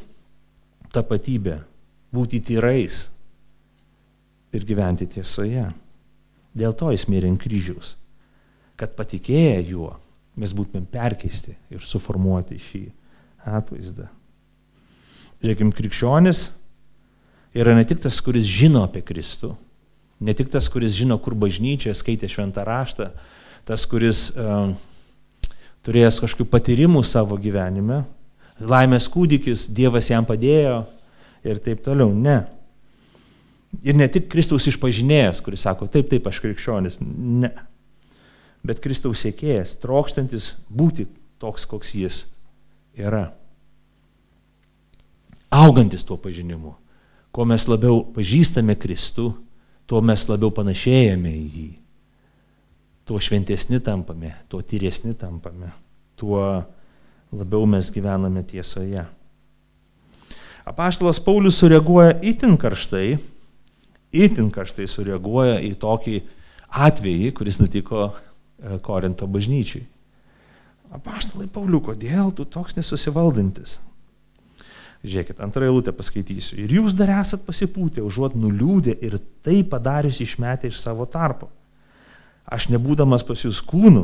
tapatybę, 0.94 1.59
būti 2.14 2.40
tyrais 2.44 3.06
ir 4.54 4.66
gyventi 4.66 5.08
tiesoje. 5.16 5.68
Dėl 6.56 6.74
to 6.76 6.90
jis 6.94 7.06
mirė 7.12 7.30
ant 7.32 7.42
kryžiaus, 7.42 7.94
kad 8.80 8.94
patikėję 8.96 9.60
juo 9.72 9.92
mes 10.36 10.52
būtumėm 10.56 10.86
perkeisti 10.92 11.56
ir 11.72 11.84
suformuoti 11.84 12.58
šį 12.60 12.82
atvaizdą. 13.56 14.08
Žiūrėkim, 15.40 15.72
krikščionis 15.76 16.48
yra 17.56 17.76
ne 17.76 17.84
tik 17.88 18.00
tas, 18.04 18.18
kuris 18.24 18.48
žino 18.48 18.84
apie 18.86 19.02
Kristų, 19.04 19.52
ne 20.20 20.34
tik 20.36 20.50
tas, 20.52 20.68
kuris 20.72 20.96
žino, 20.96 21.18
kur 21.20 21.36
bažnyčia, 21.36 21.94
skaitė 21.96 22.28
šventą 22.32 22.64
raštą, 22.66 23.10
tas, 23.68 23.84
kuris 23.88 24.30
uh, 24.32 24.72
turėjęs 25.84 26.20
kažkokių 26.24 26.48
patyrimų 26.52 27.04
savo 27.04 27.36
gyvenime, 27.40 28.02
laimės 28.60 29.08
kūdikis, 29.12 29.66
Dievas 29.72 30.08
jam 30.10 30.24
padėjo 30.28 30.84
ir 31.46 31.62
taip 31.62 31.82
toliau. 31.85 32.12
Ne. 32.12 32.40
Ir 33.87 33.96
ne 33.98 34.09
tik 34.11 34.28
Kristaus 34.32 34.66
išpažinėjas, 34.70 35.42
kuris 35.44 35.66
sako, 35.66 35.88
taip, 35.92 36.09
taip, 36.11 36.26
aš 36.28 36.40
krikščionis. 36.44 37.00
Ne. 37.02 37.52
Bet 38.66 38.80
Kristaus 38.82 39.22
sėkėjas, 39.22 39.76
trokštantis 39.82 40.54
būti 40.72 41.06
toks, 41.42 41.66
koks 41.68 41.92
jis 41.94 42.22
yra. 42.98 43.28
Augantis 45.54 46.04
tuo 46.04 46.18
pažinimu. 46.18 46.74
Kuo 47.30 47.44
mes 47.46 47.66
labiau 47.68 48.00
pažįstame 48.16 48.74
Kristų, 48.80 49.28
tuo 49.87 50.00
mes 50.02 50.24
labiau 50.30 50.50
panašėjame 50.56 51.32
į 51.37 51.44
jį. 51.56 51.68
Tuo 53.06 53.20
šventesni 53.22 53.78
tampame, 53.85 54.32
tuo 54.50 54.64
tyresni 54.66 55.14
tampame, 55.14 55.68
tuo 56.18 56.40
labiau 57.30 57.68
mes 57.70 57.92
gyvename 57.94 58.42
tiesoje. 58.42 59.04
Apaštalas 60.66 61.20
Paulius 61.22 61.61
sureaguoja 61.61 62.16
itin 62.26 62.57
karštai, 62.59 63.18
itin 64.11 64.48
karštai 64.50 64.88
sureaguoja 64.90 65.61
į 65.62 65.76
tokį 65.79 66.16
atvejį, 66.66 67.29
kuris 67.38 67.61
nutiko 67.62 68.09
e, 68.09 68.81
Korinto 68.83 69.29
bažnyčiai. 69.31 69.85
Apaštalai 70.96 71.46
Pauliu, 71.52 71.79
kodėl 71.87 72.33
tu 72.35 72.42
toks 72.50 72.74
nesusivaldantis? 72.79 73.76
Žiūrėkit, 75.07 75.38
antrą 75.44 75.68
eilutę 75.68 75.94
paskaitysiu. 75.94 76.59
Ir 76.64 76.74
jūs 76.81 76.96
dar 76.98 77.12
esat 77.20 77.44
pasipūtę, 77.46 78.02
užuot 78.02 78.35
nuliūdę 78.35 78.96
ir 79.07 79.20
tai 79.46 79.61
padarius 79.62 80.18
išmetę 80.24 80.72
iš 80.72 80.81
savo 80.83 81.07
tarpo. 81.07 81.46
Aš 82.42 82.72
nebūdamas 82.74 83.22
pas 83.26 83.46
jūs 83.46 83.62
kūnų, 83.62 84.02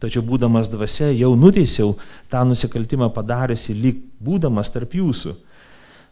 tačiau 0.00 0.24
būdamas 0.24 0.72
dvasia 0.72 1.10
jau 1.12 1.34
nuteisiau 1.36 1.98
tą 2.32 2.46
nusikaltimą 2.48 3.10
padariusi 3.12 3.76
lyg 3.76 4.00
būdamas 4.24 4.72
tarp 4.72 4.96
jūsų. 4.96 5.36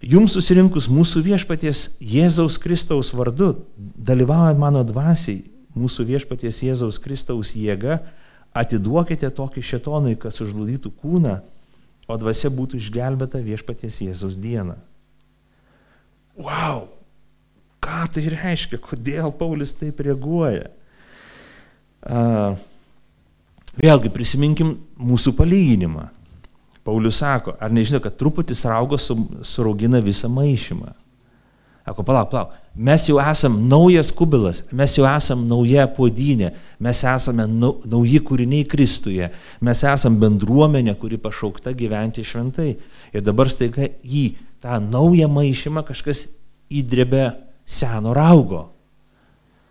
Jums 0.04 0.36
susirinkus 0.36 0.86
mūsų 0.92 1.24
viešpaties 1.26 1.88
Jėzaus 1.98 2.58
Kristaus 2.62 3.10
vardu, 3.16 3.54
dalyvaujant 3.76 4.60
mano 4.60 4.84
dvasiai, 4.86 5.42
mūsų 5.78 6.06
viešpaties 6.12 6.62
Jėzaus 6.62 7.00
Kristaus 7.02 7.54
jėga, 7.58 8.00
atiduokite 8.54 9.30
tokį 9.34 9.62
šetonui, 9.62 10.14
kas 10.20 10.38
užludytų 10.44 10.92
kūną 11.02 11.38
o 12.08 12.16
dvasia 12.16 12.50
būtų 12.52 12.80
išgelbėta 12.80 13.40
viešpaties 13.44 14.00
Jėzaus 14.06 14.38
dieną. 14.40 14.78
Wow! 16.38 16.88
Ką 17.84 18.06
tai 18.14 18.24
reiškia? 18.32 18.80
Kodėl 18.82 19.30
Paulius 19.36 19.74
taip 19.76 20.00
reaguoja? 20.02 20.70
Uh, 22.02 22.56
vėlgi 23.78 24.10
prisiminkim 24.14 24.76
mūsų 24.96 25.34
palyginimą. 25.38 26.08
Paulius 26.88 27.18
sako, 27.20 27.52
ar 27.60 27.68
nežinau, 27.68 28.00
kad 28.00 28.16
truputis 28.16 28.64
raugo 28.64 28.96
suraugina 28.96 30.00
visą 30.00 30.30
maišymą. 30.32 30.94
Sako, 31.84 32.04
palauk, 32.04 32.30
palauk, 32.32 32.54
mes 32.72 33.04
jau 33.08 33.18
esam 33.20 33.58
naujas 33.68 34.08
kubilas, 34.12 34.62
mes 34.72 34.94
jau 34.96 35.04
esam 35.08 35.42
nauja 35.48 35.84
podynė, 35.92 36.54
mes 36.80 37.02
esame 37.04 37.44
nauji 37.48 38.22
kūriniai 38.24 38.64
Kristuje, 38.68 39.28
mes 39.64 39.84
esam 39.84 40.16
bendruomenė, 40.20 40.94
kuri 41.00 41.20
pašaukta 41.20 41.74
gyventi 41.76 42.24
šventai. 42.24 42.70
Ir 43.12 43.24
dabar 43.24 43.52
staiga 43.52 43.90
į 44.00 44.24
tą 44.64 44.78
naują 44.84 45.28
maišymą 45.32 45.84
kažkas 45.88 46.24
įdrebė 46.72 47.26
seno 47.68 48.14
raugo. 48.16 48.70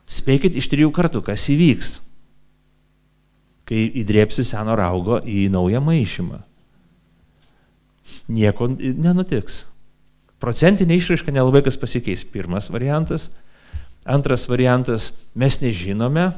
Spėkit 0.05 0.53
iš 0.57 0.69
trijų 0.69 0.93
kartų, 0.93 1.23
kas 1.25 1.47
įvyks, 1.49 1.95
kai 3.65 3.87
įdrėpsi 4.03 4.45
seno 4.45 4.77
raugo 4.77 5.17
į 5.25 5.47
naują 5.53 5.81
maišymą. 5.81 6.43
Nieko 8.27 8.67
nenutiks. 8.77 9.65
Procentinė 10.41 10.97
išraiška 10.99 11.33
nelabai 11.33 11.63
kas 11.65 11.79
pasikeis. 11.79 12.23
Pirmas 12.23 12.69
variantas. 12.73 13.29
Antras 14.05 14.45
variantas- 14.47 15.11
mes 15.35 15.59
nežinome. 15.61 16.31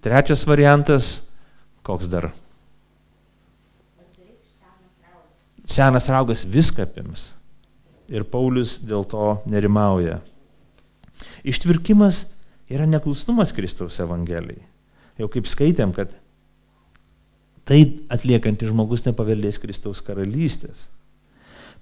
Trečias 0.00 0.46
variantas- 0.46 1.22
koks 1.86 2.08
dar? 2.08 2.32
Senas 5.64 6.08
raugas 6.08 6.44
viską 6.44 6.82
apims. 6.84 7.32
Ir 8.08 8.24
Paulius 8.24 8.78
dėl 8.78 9.08
to 9.08 9.42
nerimauja. 9.48 10.20
Ištvirkimas 11.44 12.26
yra 12.68 12.86
neklusnumas 12.86 13.52
Kristaus 13.52 13.98
Evangelijai. 13.98 14.60
Jau 15.18 15.28
kaip 15.28 15.44
skaitėm, 15.44 15.94
kad 15.94 16.12
tai 17.68 17.80
atliekantis 18.12 18.70
žmogus 18.72 19.06
nepaveldės 19.06 19.58
Kristaus 19.62 20.02
karalystės. 20.04 20.88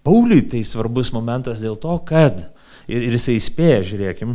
Pauliui 0.03 0.43
tai 0.51 0.63
svarbus 0.67 1.13
momentas 1.15 1.63
dėl 1.63 1.77
to, 1.79 1.95
kad, 2.07 2.49
ir, 2.91 3.05
ir 3.07 3.15
jisai 3.15 3.37
įspėja, 3.39 3.83
žiūrėkim, 3.93 4.35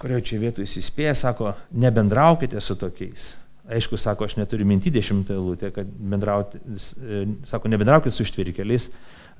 kurio 0.00 0.18
čia 0.24 0.40
vietų 0.42 0.64
jis 0.64 0.80
įspėja, 0.80 1.14
sako, 1.18 1.54
nebendraukite 1.70 2.60
su 2.64 2.76
tokiais. 2.80 3.34
Aišku, 3.70 3.98
sako, 4.00 4.26
aš 4.26 4.34
neturiu 4.40 4.66
minti 4.66 4.90
dešimtą 4.90 5.36
eilutę, 5.36 5.70
kad 5.74 5.86
bendrauti, 5.86 6.58
e, 6.58 7.20
sako, 7.46 7.70
nebendraukite 7.70 8.14
su 8.14 8.24
ištvirkeliais, 8.26 8.88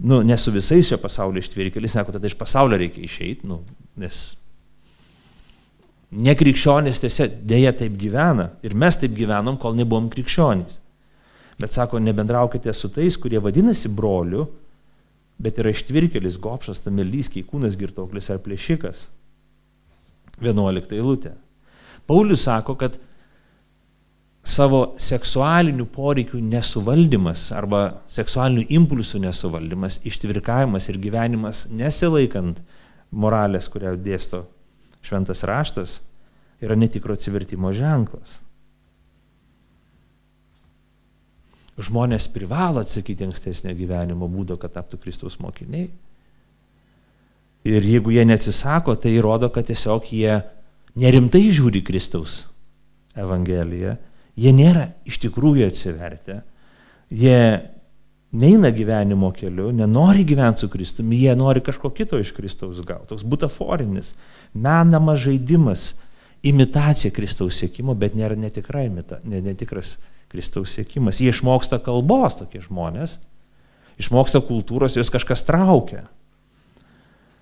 nu, 0.06 0.20
ne 0.22 0.36
su 0.38 0.52
visais 0.54 0.86
šio 0.86 1.00
pasaulio 1.02 1.42
ištvirkeliais, 1.42 1.96
sako, 1.96 2.14
tada 2.14 2.30
iš 2.30 2.36
pasaulio 2.38 2.78
reikia 2.78 3.02
išeiti, 3.02 3.48
nu, 3.50 3.64
nes 3.98 4.28
nekrikščionys 6.11 7.00
tiesiog 7.04 7.42
dėja 7.46 7.72
taip 7.78 7.96
gyvena 7.98 8.50
ir 8.66 8.74
mes 8.74 8.98
taip 8.98 9.14
gyvenom, 9.16 9.58
kol 9.61 9.76
nebuvom 9.78 10.11
krikščionys. 10.11 10.80
Bet 11.61 11.76
sako, 11.76 12.00
nebendraukite 12.00 12.72
su 12.74 12.88
tais, 12.92 13.18
kurie 13.20 13.40
vadinasi 13.42 13.90
broliu, 13.92 14.46
bet 15.40 15.61
yra 15.61 15.72
ištvirkelis, 15.74 16.38
gopšas, 16.40 16.82
tamelys, 16.84 17.30
keikūnas, 17.32 17.76
girtoklis 17.80 18.30
ar 18.32 18.40
plėšikas. 18.44 19.06
11 20.40 20.96
eilutė. 20.96 21.34
Paulius 22.08 22.46
sako, 22.48 22.74
kad 22.80 22.96
savo 24.40 24.94
seksualinių 25.00 25.84
poreikių 25.92 26.40
nesuvaldymas 26.42 27.50
arba 27.54 28.00
seksualinių 28.11 28.64
impulsų 28.80 29.20
nesuvaldymas, 29.26 30.00
ištvirkavimas 30.08 30.88
ir 30.88 30.98
gyvenimas 31.02 31.66
nesilaikant 31.68 32.62
moralės, 33.11 33.68
kurią 33.68 33.94
dėsto 34.00 34.46
šventas 35.07 35.42
raštas, 35.48 35.98
yra 36.61 36.76
netikro 36.76 37.16
atsivertimo 37.16 37.72
ženklas. 37.76 38.38
Žmonės 41.80 42.28
privalo 42.34 42.82
atsakyti 42.84 43.24
ankstesnio 43.24 43.72
gyvenimo 43.76 44.28
būdo, 44.28 44.59
kad 44.61 44.74
taptų 44.74 45.01
Kristaus 45.01 45.38
mokiniai. 45.40 45.88
Ir 47.64 47.84
jeigu 47.84 48.12
jie 48.12 48.24
neatsisako, 48.28 48.96
tai 49.01 49.14
rodo, 49.20 49.48
kad 49.53 49.68
tiesiog 49.68 50.12
jie 50.12 50.40
nerimtai 51.01 51.46
žiūri 51.53 51.82
Kristaus 51.84 52.42
Evangeliją, 53.16 53.96
jie 54.36 54.53
nėra 54.57 54.90
iš 55.09 55.20
tikrųjų 55.24 55.68
atsivertę, 55.68 56.40
jie 57.12 57.40
neina 58.30 58.70
gyvenimo 58.70 59.32
keliu, 59.34 59.70
nenori 59.74 60.24
gyventi 60.24 60.64
su 60.64 60.68
Kristumi, 60.70 61.18
jie 61.24 61.34
nori 61.36 61.62
kažko 61.64 61.90
kito 61.90 62.18
iš 62.18 62.30
Kristaus 62.36 62.78
gauti. 62.86 63.08
Toks 63.10 63.24
butaforinis, 63.26 64.14
menamas 64.54 65.24
žaidimas, 65.24 65.94
imitacija 66.46 67.10
Kristaus 67.14 67.58
sėkimo, 67.60 67.96
bet 67.98 68.14
nėra 68.16 68.38
netikra 68.38 68.84
imita, 68.86 69.18
netikras 69.24 69.96
Kristaus 70.30 70.76
sėkimas. 70.78 71.20
Jie 71.20 71.34
išmoksta 71.34 71.80
kalbos 71.82 72.38
tokie 72.38 72.62
žmonės, 72.62 73.18
išmoksta 74.00 74.40
kultūros, 74.46 74.96
juos 74.96 75.10
kažkas 75.12 75.42
traukia. 75.48 76.06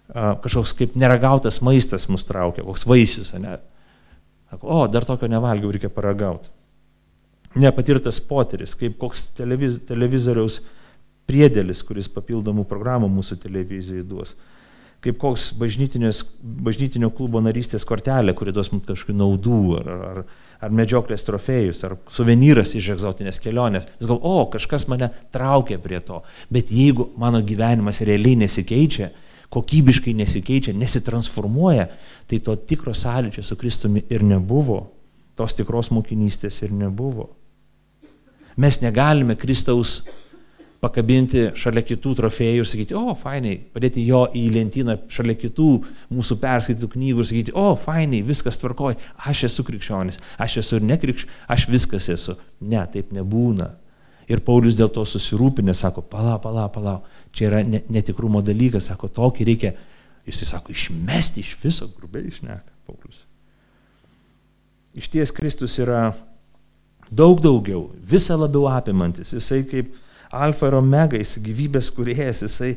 Kažkoks 0.09 0.73
kaip 0.73 0.95
neragautas 0.97 1.61
maistas 1.61 2.09
mus 2.09 2.25
traukia, 2.25 2.65
koks 2.65 2.87
vaisius, 2.89 3.35
ne? 3.37 3.59
O, 4.65 4.87
dar 4.89 5.05
tokio 5.05 5.29
nevalgiau, 5.29 5.69
reikia 5.75 5.93
paragauti. 5.93 6.49
Nepatirtas 7.61 8.17
poteris, 8.25 8.73
kaip 8.79 8.97
koks 9.01 9.27
televiz, 9.37 9.77
televizoriaus 9.85 10.63
priedėlis, 11.29 11.85
kuris 11.85 12.09
papildomų 12.13 12.65
programų 12.69 13.11
mūsų 13.13 13.39
televizijai 13.43 14.05
duos. 14.07 14.35
Kaip 15.05 15.19
koks 15.21 15.53
bažnytinio 15.55 17.13
klubo 17.15 17.39
narystės 17.45 17.85
kortelė, 17.87 18.35
kuri 18.35 18.51
duos 18.55 18.73
mums 18.73 18.89
kažkokių 18.89 19.15
naudų, 19.15 19.61
ar, 19.79 19.91
ar, 20.09 20.19
ar 20.59 20.75
medžioklės 20.75 21.23
trofėjus, 21.29 21.85
ar 21.87 21.95
suvenyras 22.11 22.75
iš 22.75 22.91
egzotinės 22.97 23.39
kelionės. 23.45 23.87
Vis 24.01 24.11
gal, 24.11 24.19
o, 24.19 24.43
kažkas 24.51 24.89
mane 24.91 25.13
traukia 25.35 25.79
prie 25.79 26.01
to. 26.03 26.19
Bet 26.51 26.73
jeigu 26.75 27.13
mano 27.21 27.45
gyvenimas 27.47 28.03
realiai 28.03 28.41
nesikeičia, 28.43 29.13
kokybiškai 29.55 30.17
nesikeičia, 30.19 30.75
nesitransformuoja, 30.77 31.87
tai 32.29 32.43
to 32.45 32.57
tikro 32.69 32.93
sąlyčio 32.97 33.47
su 33.47 33.57
Kristumi 33.57 34.03
ir 34.11 34.27
nebuvo, 34.27 34.83
tos 35.39 35.55
tikros 35.55 35.93
mokinystės 35.95 36.59
ir 36.67 36.75
nebuvo. 36.75 37.31
Mes 38.59 38.81
negalime 38.83 39.39
Kristaus 39.39 40.01
pakabinti 40.83 41.49
šalia 41.59 41.83
kitų 41.83 42.13
trofėjų 42.21 42.63
ir 42.63 42.69
sakyti, 42.71 42.95
o, 42.99 43.15
fainai, 43.19 43.57
padėti 43.75 44.05
jo 44.07 44.23
į 44.37 44.45
lentyną 44.55 44.95
šalia 45.11 45.35
kitų 45.39 45.67
mūsų 46.15 46.39
perskaitytų 46.43 46.91
knygų 46.93 47.25
ir 47.25 47.29
sakyti, 47.33 47.55
o, 47.59 47.73
fainai, 47.83 48.21
viskas 48.27 48.61
tvarkoj, 48.63 48.95
aš 49.31 49.49
esu 49.51 49.67
krikščionis, 49.67 50.21
aš 50.39 50.61
esu 50.63 50.79
ir 50.79 50.87
nekrikš, 50.87 51.27
aš 51.51 51.67
viskas 51.73 52.09
esu. 52.15 52.37
Ne, 52.61 52.85
taip 52.93 53.11
nebūna. 53.15 53.73
Ir 54.31 54.45
Paulius 54.45 54.77
dėl 54.79 54.91
to 54.93 55.03
susirūpinę 55.09 55.75
sako, 55.75 56.05
pala, 56.07 56.37
pala, 56.43 56.69
pala, 56.71 56.99
čia 57.35 57.49
yra 57.49 57.63
netikrumo 57.67 58.43
dalykas, 58.45 58.91
sako, 58.93 59.11
tokį 59.19 59.51
reikia, 59.51 59.75
jis 60.29 60.45
sako, 60.47 60.75
išmesti 60.77 61.43
iš 61.43 61.57
viso, 61.63 61.89
grubiai 61.97 62.29
išneka 62.31 62.77
Paulius. 62.87 63.25
Iš 64.99 65.09
ties 65.11 65.33
Kristus 65.35 65.79
yra 65.81 66.11
daug 67.11 67.41
daugiau, 67.43 67.89
visą 67.99 68.37
labiau 68.39 68.69
apimantis, 68.71 69.33
jisai 69.35 69.65
kaip 69.67 69.91
alfa 70.31 70.69
ir 70.69 70.77
omega, 70.79 71.19
jis 71.21 71.39
gyvybės 71.45 71.91
kuriejas, 71.95 72.43
jisai 72.45 72.75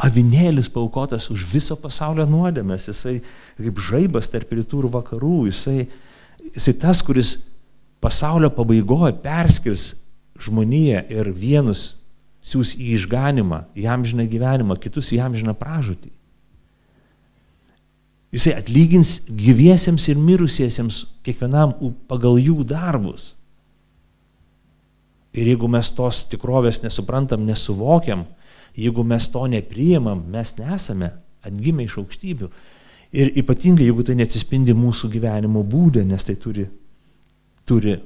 avinėlis 0.00 0.70
paukotas 0.72 1.28
už 1.30 1.44
viso 1.52 1.76
pasaulio 1.78 2.26
nuodėmės, 2.26 2.88
jisai 2.90 3.18
kaip 3.58 3.82
žaibas 3.88 4.30
tarp 4.30 4.52
rytų 4.54 4.84
ir 4.84 4.90
vakarų, 4.94 5.36
jisai, 5.50 5.84
jisai 6.50 6.74
tas, 6.82 7.02
kuris 7.06 7.36
pasaulio 8.02 8.50
pabaigoje 8.54 9.14
perskirs 9.22 9.92
žmoniją 10.40 11.04
ir 11.14 11.30
vienus 11.30 11.94
siūs 12.44 12.74
į 12.76 12.90
išganimą, 12.98 13.62
į 13.78 13.86
amžiną 13.88 14.26
gyvenimą, 14.28 14.76
kitus 14.82 15.12
į 15.14 15.22
amžiną 15.24 15.54
pražūtį. 15.56 16.10
Jisai 18.34 18.56
atlygins 18.58 19.20
gyviesiems 19.30 20.08
ir 20.10 20.18
mirusiesiems 20.18 21.04
kiekvienam 21.24 21.76
pagal 22.10 22.40
jų 22.42 22.64
darbus. 22.66 23.33
Ir 25.34 25.50
jeigu 25.50 25.68
mes 25.70 25.90
tos 25.96 26.22
tikrovės 26.30 26.80
nesuprantam, 26.84 27.42
nesuvokiam, 27.46 28.24
jeigu 28.78 29.04
mes 29.06 29.26
to 29.30 29.42
nepriimam, 29.50 30.22
mes 30.30 30.54
nesame 30.60 31.10
atgimę 31.44 31.86
iš 31.88 31.98
aukštybių. 32.02 32.50
Ir 33.14 33.30
ypatingai, 33.38 33.86
jeigu 33.86 34.04
tai 34.06 34.16
neatsispindi 34.18 34.74
mūsų 34.78 35.10
gyvenimo 35.12 35.62
būdė, 35.66 36.02
nes 36.06 36.26
tai 36.26 36.34
turi, 36.40 36.64
turi 37.66 37.96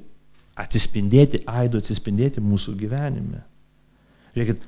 atsispindėti, 0.59 1.45
aidu 1.49 1.81
atsispindėti 1.81 2.43
mūsų 2.45 2.75
gyvenime. 2.81 3.45
Žiūrėkit, 4.35 4.65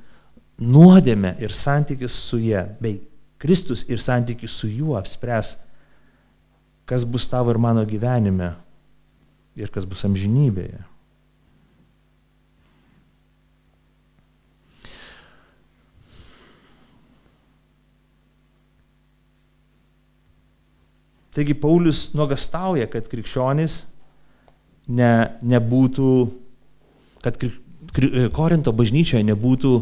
nuodėme 0.61 1.35
ir 1.41 1.53
santykis 1.53 2.15
su 2.29 2.39
jie, 2.41 2.63
bei 2.81 2.99
Kristus 3.41 3.83
ir 3.89 4.01
santykis 4.01 4.53
su 4.53 4.69
juo 4.69 4.95
apspręs, 4.99 5.55
kas 6.85 7.05
bus 7.09 7.25
tavo 7.29 7.53
ir 7.53 7.59
mano 7.61 7.85
gyvenime 7.89 8.53
ir 9.57 9.69
kas 9.73 9.85
bus 9.89 10.05
amžinybėje. 10.05 10.90
Taigi 21.31 21.55
Paulius 21.55 22.09
nuogastauja, 22.17 22.89
kad 22.91 23.07
krikščionys 23.11 23.85
ne, 24.91 25.11
nebūtų, 25.47 26.11
kad 27.23 27.39
kri, 27.39 27.53
kri, 27.95 28.27
Korinto 28.35 28.73
bažnyčioje 28.75 29.23
nebūtų 29.29 29.73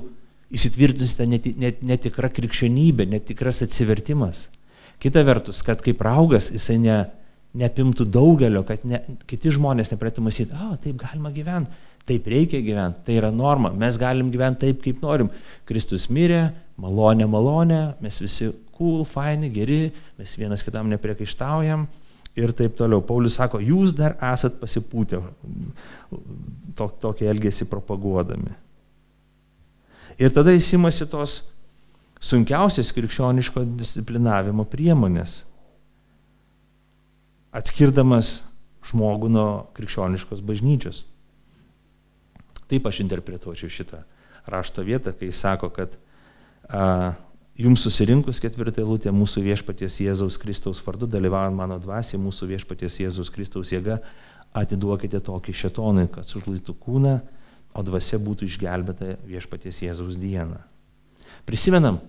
įsitvirtinusi 0.53 1.17
ta 1.17 1.25
net, 1.29 1.47
net, 1.61 1.81
netikra 1.85 2.29
krikščionybė, 2.33 3.07
netikras 3.09 3.63
atsivertimas. 3.65 4.47
Kita 5.01 5.23
vertus, 5.25 5.63
kad 5.65 5.81
kaip 5.81 6.01
raugas 6.05 6.49
jisai 6.53 6.77
ne, 6.83 6.99
neapimtų 7.57 8.05
daugelio, 8.09 8.63
kad 8.67 8.83
ne, 8.85 9.01
kiti 9.29 9.53
žmonės 9.55 9.93
nepradėtų 9.93 10.25
mąstyti, 10.25 10.53
o, 10.53 10.75
taip 10.81 10.99
galima 11.01 11.31
gyventi, 11.33 11.73
taip 12.09 12.27
reikia 12.29 12.63
gyventi, 12.65 13.03
tai 13.05 13.19
yra 13.21 13.29
norma, 13.33 13.71
mes 13.71 13.97
galim 14.01 14.31
gyventi 14.33 14.67
taip, 14.67 14.81
kaip 14.83 15.01
norim. 15.05 15.29
Kristus 15.69 16.09
mirė, 16.11 16.49
malonė, 16.81 17.27
malonė, 17.29 17.81
mes 18.03 18.19
visi 18.23 18.49
cool, 18.77 19.03
faini, 19.07 19.51
geri, 19.53 19.89
mes 20.19 20.35
vienas 20.39 20.63
kitam 20.65 20.89
nepriekaištaujam 20.93 21.85
ir 22.39 22.53
taip 22.55 22.77
toliau. 22.79 23.03
Paulius 23.05 23.37
sako, 23.39 23.61
jūs 23.63 23.93
dar 23.97 24.15
esat 24.31 24.59
pasipūtę 24.61 25.19
tok, 26.79 26.97
tokį 27.03 27.29
elgesį 27.33 27.67
propaguodami. 27.71 28.55
Ir 30.19 30.33
tada 30.35 30.53
įsimasi 30.55 31.07
tos 31.11 31.41
sunkiausias 32.19 32.91
krikščioniško 32.95 33.63
disciplinavimo 33.79 34.65
priemonės, 34.67 35.43
atskirdamas 37.55 38.39
žmogų 38.89 39.29
nuo 39.31 39.49
krikščioniškos 39.77 40.43
bažnyčios. 40.45 41.03
Taip 42.69 42.85
aš 42.85 43.01
interpretuočiau 43.05 43.71
šitą 43.71 44.03
rašto 44.49 44.85
vietą, 44.85 45.13
kai 45.17 45.31
sako, 45.35 45.71
kad 45.73 45.97
a, 46.69 47.15
Jums 47.59 47.81
susirinkus 47.83 48.37
ketvirtą 48.39 48.79
eilutę 48.85 49.11
mūsų 49.11 49.41
viešpaties 49.43 49.97
Jėzaus 49.99 50.37
Kristaus 50.39 50.79
vardu, 50.79 51.09
dalyvaujant 51.11 51.57
mano 51.57 51.75
dvasiai, 51.83 52.15
mūsų 52.23 52.47
viešpaties 52.53 53.01
Jėzaus 53.01 53.27
Kristaus 53.35 53.73
jėga, 53.73 53.97
atiduokite 54.55 55.19
tokį 55.27 55.55
šetonui, 55.65 56.05
kad 56.13 56.23
sužlaitų 56.23 56.77
kūną, 56.79 57.17
o 57.75 57.83
dvasia 57.83 58.15
būtų 58.23 58.47
išgelbėta 58.47 59.17
viešpaties 59.27 59.81
Jėzaus 59.83 60.15
dieną. 60.21 60.61
Prisimenam, 61.43 61.99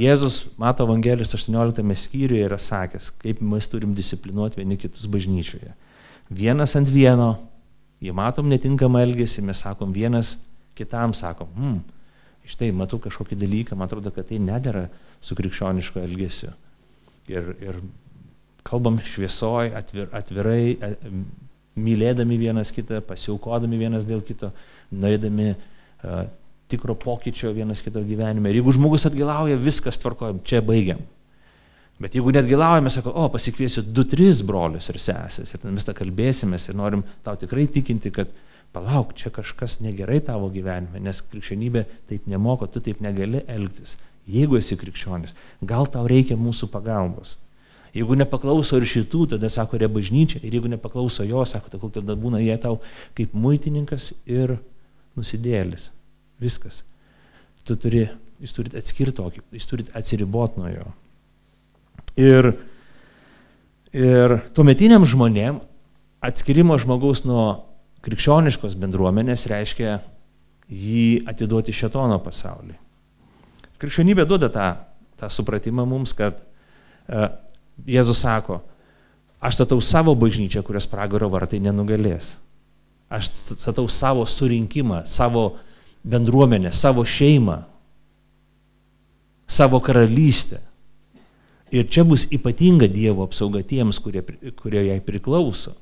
Jėzus 0.00 0.46
Mato 0.56 0.86
Evangelijos 0.88 1.36
18 1.36 1.84
skyriuje 2.06 2.48
yra 2.48 2.56
sakęs, 2.56 3.10
kaip 3.20 3.44
mes 3.44 3.68
turim 3.68 3.92
disciplinuoti 3.92 4.62
vieni 4.62 4.80
kitus 4.80 5.04
bažnyčioje. 5.12 5.74
Vienas 6.30 6.72
ant 6.78 6.88
vieno, 6.88 7.34
jei 8.00 8.14
matom 8.16 8.48
netinkamą 8.50 9.02
elgesį, 9.04 9.44
mes 9.48 9.60
sakom 9.64 9.92
vienas 9.92 10.34
kitam, 10.78 11.12
sakom, 11.16 11.50
hmm, 11.56 11.80
štai 12.50 12.70
matau 12.76 13.00
kažkokį 13.02 13.38
dalyką, 13.40 13.76
man 13.76 13.90
atrodo, 13.90 14.12
kad 14.14 14.28
tai 14.30 14.40
nedėra 14.42 14.88
su 15.22 15.36
krikščionišku 15.38 16.00
elgesiu. 16.02 16.54
Ir, 17.30 17.52
ir 17.62 17.80
kalbam 18.66 18.98
šviesoj, 19.04 19.74
atvir, 19.78 20.08
atvirai, 20.16 20.96
mylėdami 21.80 22.38
vienas 22.40 22.72
kitą, 22.74 23.00
pasiaukodami 23.06 23.78
vienas 23.80 24.06
dėl 24.08 24.24
kito, 24.26 24.50
norėdami 24.90 25.52
uh, 25.52 26.24
tikro 26.70 26.96
pokyčio 26.98 27.52
vienas 27.54 27.82
kito 27.84 28.02
gyvenime. 28.06 28.50
Ir 28.50 28.60
jeigu 28.60 28.74
žmogus 28.76 29.06
atgilauja, 29.08 29.58
viskas 29.60 30.00
tvarkojam, 30.00 30.40
čia 30.46 30.62
baigiam. 30.64 31.02
Bet 32.00 32.14
jeigu 32.16 32.32
net 32.32 32.46
gilaujame, 32.48 32.88
sako, 32.92 33.12
o 33.12 33.26
pasikviesiu 33.32 33.82
du, 33.84 34.06
tris 34.08 34.40
brolius 34.46 34.88
ir 34.88 34.96
sesės 35.02 35.52
ir 35.52 35.66
mes 35.68 35.84
tą 35.84 35.92
kalbėsimės 35.96 36.70
ir 36.70 36.78
norim 36.80 37.02
tau 37.26 37.36
tikrai 37.36 37.66
tikinti, 37.68 38.12
kad 38.14 38.30
palauk, 38.72 39.12
čia 39.18 39.32
kažkas 39.34 39.80
negerai 39.84 40.22
tavo 40.24 40.48
gyvenime, 40.54 41.02
nes 41.04 41.20
krikščionybė 41.28 41.84
taip 42.08 42.24
nemoko, 42.30 42.70
tu 42.70 42.80
taip 42.84 43.02
negali 43.04 43.42
elgtis. 43.50 43.98
Jeigu 44.30 44.56
esi 44.60 44.78
krikščionis, 44.80 45.34
gal 45.66 45.90
tau 45.92 46.06
reikia 46.08 46.38
mūsų 46.40 46.70
pagalbos. 46.72 47.36
Jeigu 47.92 48.14
nepaklauso 48.14 48.78
ir 48.78 48.86
šitų, 48.86 49.24
tada 49.34 49.50
sako, 49.50 49.76
yra 49.80 49.88
bažnyčia. 49.90 50.38
Ir 50.46 50.54
jeigu 50.54 50.70
nepaklauso 50.70 51.26
jo, 51.26 51.42
sako, 51.48 51.72
tai 51.72 51.90
tada 51.98 52.14
būna 52.14 52.38
jie 52.38 52.54
tau 52.62 52.78
kaip 53.18 53.34
muitininkas 53.34 54.12
ir 54.30 54.54
nusidėlis. 55.18 55.88
Viskas. 56.40 56.84
Tu 57.66 57.76
turi, 57.76 58.06
jūs 58.40 58.54
turite 58.56 58.78
atskirti 58.80 59.18
tokį, 59.18 59.42
jūs 59.58 59.68
turite 59.68 59.96
atsiriboti 59.98 60.62
nuo 60.62 60.70
jo. 60.70 60.86
Ir, 62.20 62.52
ir 63.96 64.36
tuometiniam 64.56 65.06
žmonėm 65.08 65.60
atskirimo 66.20 66.76
žmogaus 66.80 67.24
nuo 67.24 67.44
krikščioniškos 68.04 68.76
bendruomenės 68.80 69.46
reiškia 69.50 69.98
jį 70.70 71.24
atiduoti 71.28 71.74
šetono 71.74 72.18
pasaulį. 72.22 72.76
Krikščionybė 73.80 74.26
duoda 74.28 74.50
tą, 74.52 74.68
tą 75.20 75.30
supratimą 75.32 75.86
mums, 75.88 76.12
kad 76.16 76.42
uh, 76.42 77.30
Jėzus 77.88 78.20
sako, 78.20 78.60
aš 79.40 79.60
statau 79.60 79.80
savo 79.80 80.14
bažnyčią, 80.18 80.62
kurios 80.66 80.88
pragaro 80.90 81.30
vartai 81.32 81.62
nenugalės. 81.64 82.34
Aš 83.10 83.30
statau 83.56 83.88
savo 83.90 84.26
surinkimą, 84.28 85.02
savo 85.08 85.54
bendruomenę, 86.04 86.74
savo 86.76 87.04
šeimą, 87.08 87.62
savo 89.50 89.80
karalystę. 89.82 90.60
Ir 91.70 91.86
čia 91.86 92.02
bus 92.04 92.26
ypatinga 92.34 92.88
Dievo 92.90 93.22
apsauga 93.22 93.62
tiems, 93.62 94.00
kurie, 94.02 94.24
kurie 94.58 94.82
jai 94.88 94.98
priklauso. 95.06 95.76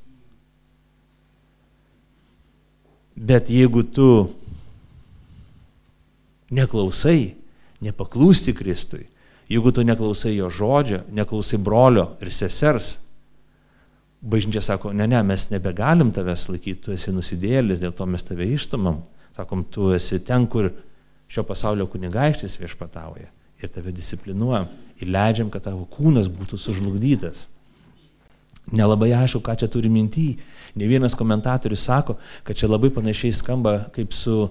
Bet 3.17 3.49
jeigu 3.51 3.83
tu 3.89 4.29
neklausai, 6.55 7.33
nepaklūsti 7.85 8.53
Kristui, 8.57 9.07
jeigu 9.49 9.73
tu 9.73 9.83
neklausai 9.87 10.35
jo 10.37 10.51
žodžio, 10.53 11.03
neklausai 11.17 11.59
brolio 11.59 12.11
ir 12.21 12.31
sesers, 12.37 12.99
bažnyčia 14.21 14.61
sako, 14.65 14.93
ne, 14.93 15.07
ne, 15.09 15.23
mes 15.25 15.49
nebegalim 15.51 16.13
tavęs 16.13 16.49
laikyti, 16.51 16.83
tu 16.85 16.93
esi 16.93 17.15
nusidėlis, 17.15 17.81
dėl 17.81 17.95
to 17.97 18.07
mes 18.07 18.27
tave 18.27 18.47
ištumam. 18.51 19.01
Sakom, 19.39 19.65
tu 19.65 19.93
esi 19.95 20.21
ten, 20.27 20.45
kur 20.51 20.69
šio 21.31 21.47
pasaulio 21.49 21.87
kunigaikštis 21.89 22.59
viešpatauja 22.61 23.33
ir 23.63 23.73
tave 23.73 23.95
disciplinuojam 23.95 24.69
ir 24.99 25.13
leidžiam, 25.13 25.51
kad 25.51 25.67
tavo 25.69 25.87
kūnas 25.93 26.31
būtų 26.33 26.59
sužlugdytas. 26.61 27.47
Nelabai 28.73 29.13
aišku, 29.17 29.41
ką 29.41 29.55
čia 29.57 29.69
turi 29.73 29.89
minty. 29.89 30.37
Ne 30.77 30.89
vienas 30.91 31.17
komentatorius 31.17 31.87
sako, 31.89 32.19
kad 32.45 32.59
čia 32.59 32.69
labai 32.69 32.91
panašiai 32.93 33.33
skamba 33.33 33.79
kaip 33.95 34.13
su 34.13 34.51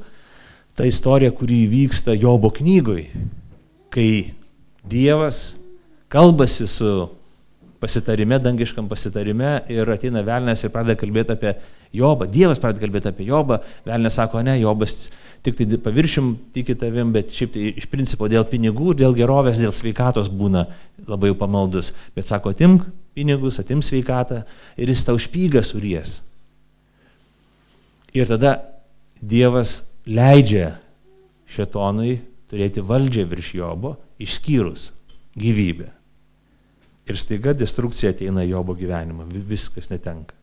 ta 0.77 0.85
istorija, 0.85 1.31
kuri 1.33 1.65
vyksta 1.69 2.15
Jobo 2.17 2.49
knygoj, 2.53 3.05
kai 3.93 4.33
Dievas 4.87 5.57
kalbasi 6.07 6.67
su 6.67 7.09
pasitarime, 7.79 8.39
dangiškam 8.41 8.87
pasitarime 8.89 9.61
ir 9.71 9.89
ateina 9.93 10.23
Velnes 10.25 10.63
ir 10.63 10.73
pradeda 10.73 10.97
kalbėti 10.99 11.35
apie 11.35 11.53
Jobą. 11.95 12.27
Dievas 12.31 12.61
pradeda 12.61 12.83
kalbėti 12.85 13.11
apie 13.11 13.27
Jobą, 13.27 13.59
Velnes 13.87 14.17
sako, 14.17 14.41
ne, 14.45 14.57
Jobas 14.61 15.09
tik 15.45 15.57
tai 15.57 15.79
paviršim 15.81 16.31
tiki 16.55 16.75
tavim, 16.75 17.11
bet 17.15 17.31
šiaip 17.33 17.53
tai 17.55 17.67
iš 17.77 17.87
principo 17.91 18.27
dėl 18.31 18.47
pinigų, 18.49 18.95
dėl 18.97 19.15
gerovės, 19.17 19.61
dėl 19.61 19.73
sveikatos 19.75 20.29
būna 20.33 20.65
labai 21.07 21.33
pamaldus. 21.37 21.93
Bet 22.17 22.29
sako, 22.29 22.55
atimk 22.55 22.87
pinigus, 23.17 23.59
atim 23.61 23.83
sveikatą 23.85 24.43
ir 24.77 24.91
jis 24.91 25.05
tau 25.07 25.19
špygą 25.21 25.63
suries. 25.65 26.21
Ir 28.17 28.29
tada 28.29 28.57
Dievas 29.17 29.81
leidžia 30.05 30.75
šetonui 31.49 32.19
turėti 32.51 32.83
valdžią 32.85 33.25
virš 33.29 33.53
Jobo, 33.57 33.95
išskyrus 34.21 34.91
gyvybę. 35.37 35.96
Ir 37.07 37.19
staiga 37.19 37.53
destrukcija 37.55 38.11
ateina 38.11 38.43
Jobo 38.43 38.75
gyvenimą, 38.75 39.27
viskas 39.47 39.87
netenka. 39.89 40.35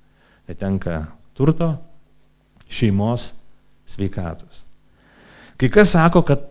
Netenka 0.48 1.02
turto, 1.36 1.74
šeimos, 2.72 3.32
sveikatos. 3.86 4.64
Kai 5.60 5.68
kas 5.70 5.92
sako, 5.94 6.22
kad 6.26 6.46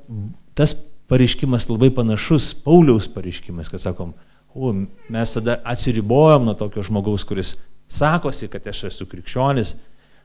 tas 0.54 0.76
pareiškimas 1.12 1.68
labai 1.70 1.90
panašus 1.94 2.54
Pauliaus 2.64 3.08
pareiškimas, 3.14 3.70
kad 3.70 3.82
sakom, 3.82 4.14
o, 4.54 4.74
mes 5.10 5.34
tada 5.34 5.60
atsiribojom 5.66 6.46
nuo 6.46 6.54
tokio 6.58 6.84
žmogaus, 6.84 7.26
kuris 7.28 7.56
sakosi, 7.90 8.48
kad 8.48 8.68
aš 8.68 8.84
esu 8.90 9.08
krikščionis, 9.10 9.76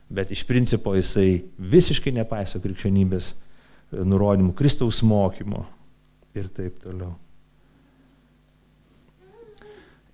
bet 0.09 0.31
iš 0.31 0.45
principo 0.47 0.95
jisai 0.95 1.43
visiškai 1.57 2.13
nepaiso 2.15 2.61
krikščionybės 2.63 3.31
e, 3.33 3.35
nurodymų, 4.05 4.53
Kristaus 4.57 5.03
mokymo 5.05 5.65
ir 6.37 6.49
taip 6.53 6.79
toliau. 6.85 7.13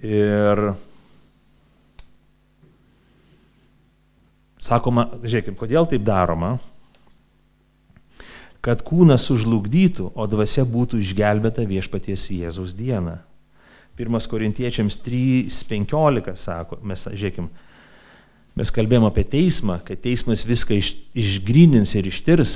Ir 0.04 0.62
sakoma, 4.60 5.08
žiūrėkime, 5.24 5.58
kodėl 5.60 5.88
taip 5.90 6.04
daroma, 6.06 6.56
kad 8.66 8.82
kūnas 8.86 9.28
sužlugdytų, 9.30 10.10
o 10.18 10.26
dvasia 10.26 10.66
būtų 10.66 11.00
išgelbėta 11.04 11.68
viešpaties 11.70 12.26
Jėzaus 12.34 12.74
dieną. 12.78 13.20
Pirmas 13.96 14.26
korintiečiams 14.28 14.98
3.15 15.06 16.34
sako, 16.36 16.82
mes, 16.84 17.06
žiūrėkim, 17.06 17.48
mes 18.58 18.74
kalbėjom 18.76 19.06
apie 19.08 19.24
teismą, 19.32 19.78
kad 19.86 20.02
teismas 20.04 20.44
viską 20.48 20.80
iš, 20.82 20.96
išgrynins 21.16 21.94
ir 21.96 22.10
ištirs. 22.10 22.56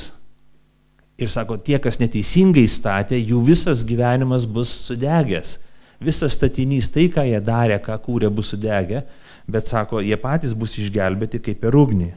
Ir 1.20 1.32
sako, 1.32 1.60
tie, 1.62 1.78
kas 1.84 2.00
neteisingai 2.00 2.66
statė, 2.72 3.20
jų 3.20 3.44
visas 3.48 3.86
gyvenimas 3.88 4.48
bus 4.50 4.72
sudegęs. 4.88 5.58
Visas 6.00 6.38
statinys, 6.38 6.88
tai, 6.94 7.10
ką 7.12 7.26
jie 7.28 7.42
darė, 7.44 7.80
ką 7.84 7.98
kūrė, 8.06 8.30
bus 8.32 8.54
sudegę, 8.54 9.04
bet 9.50 9.68
sako, 9.68 10.00
jie 10.06 10.16
patys 10.20 10.56
bus 10.56 10.78
išgelbėti 10.80 11.42
kaip 11.44 11.60
per 11.60 11.76
ugnį. 11.76 12.14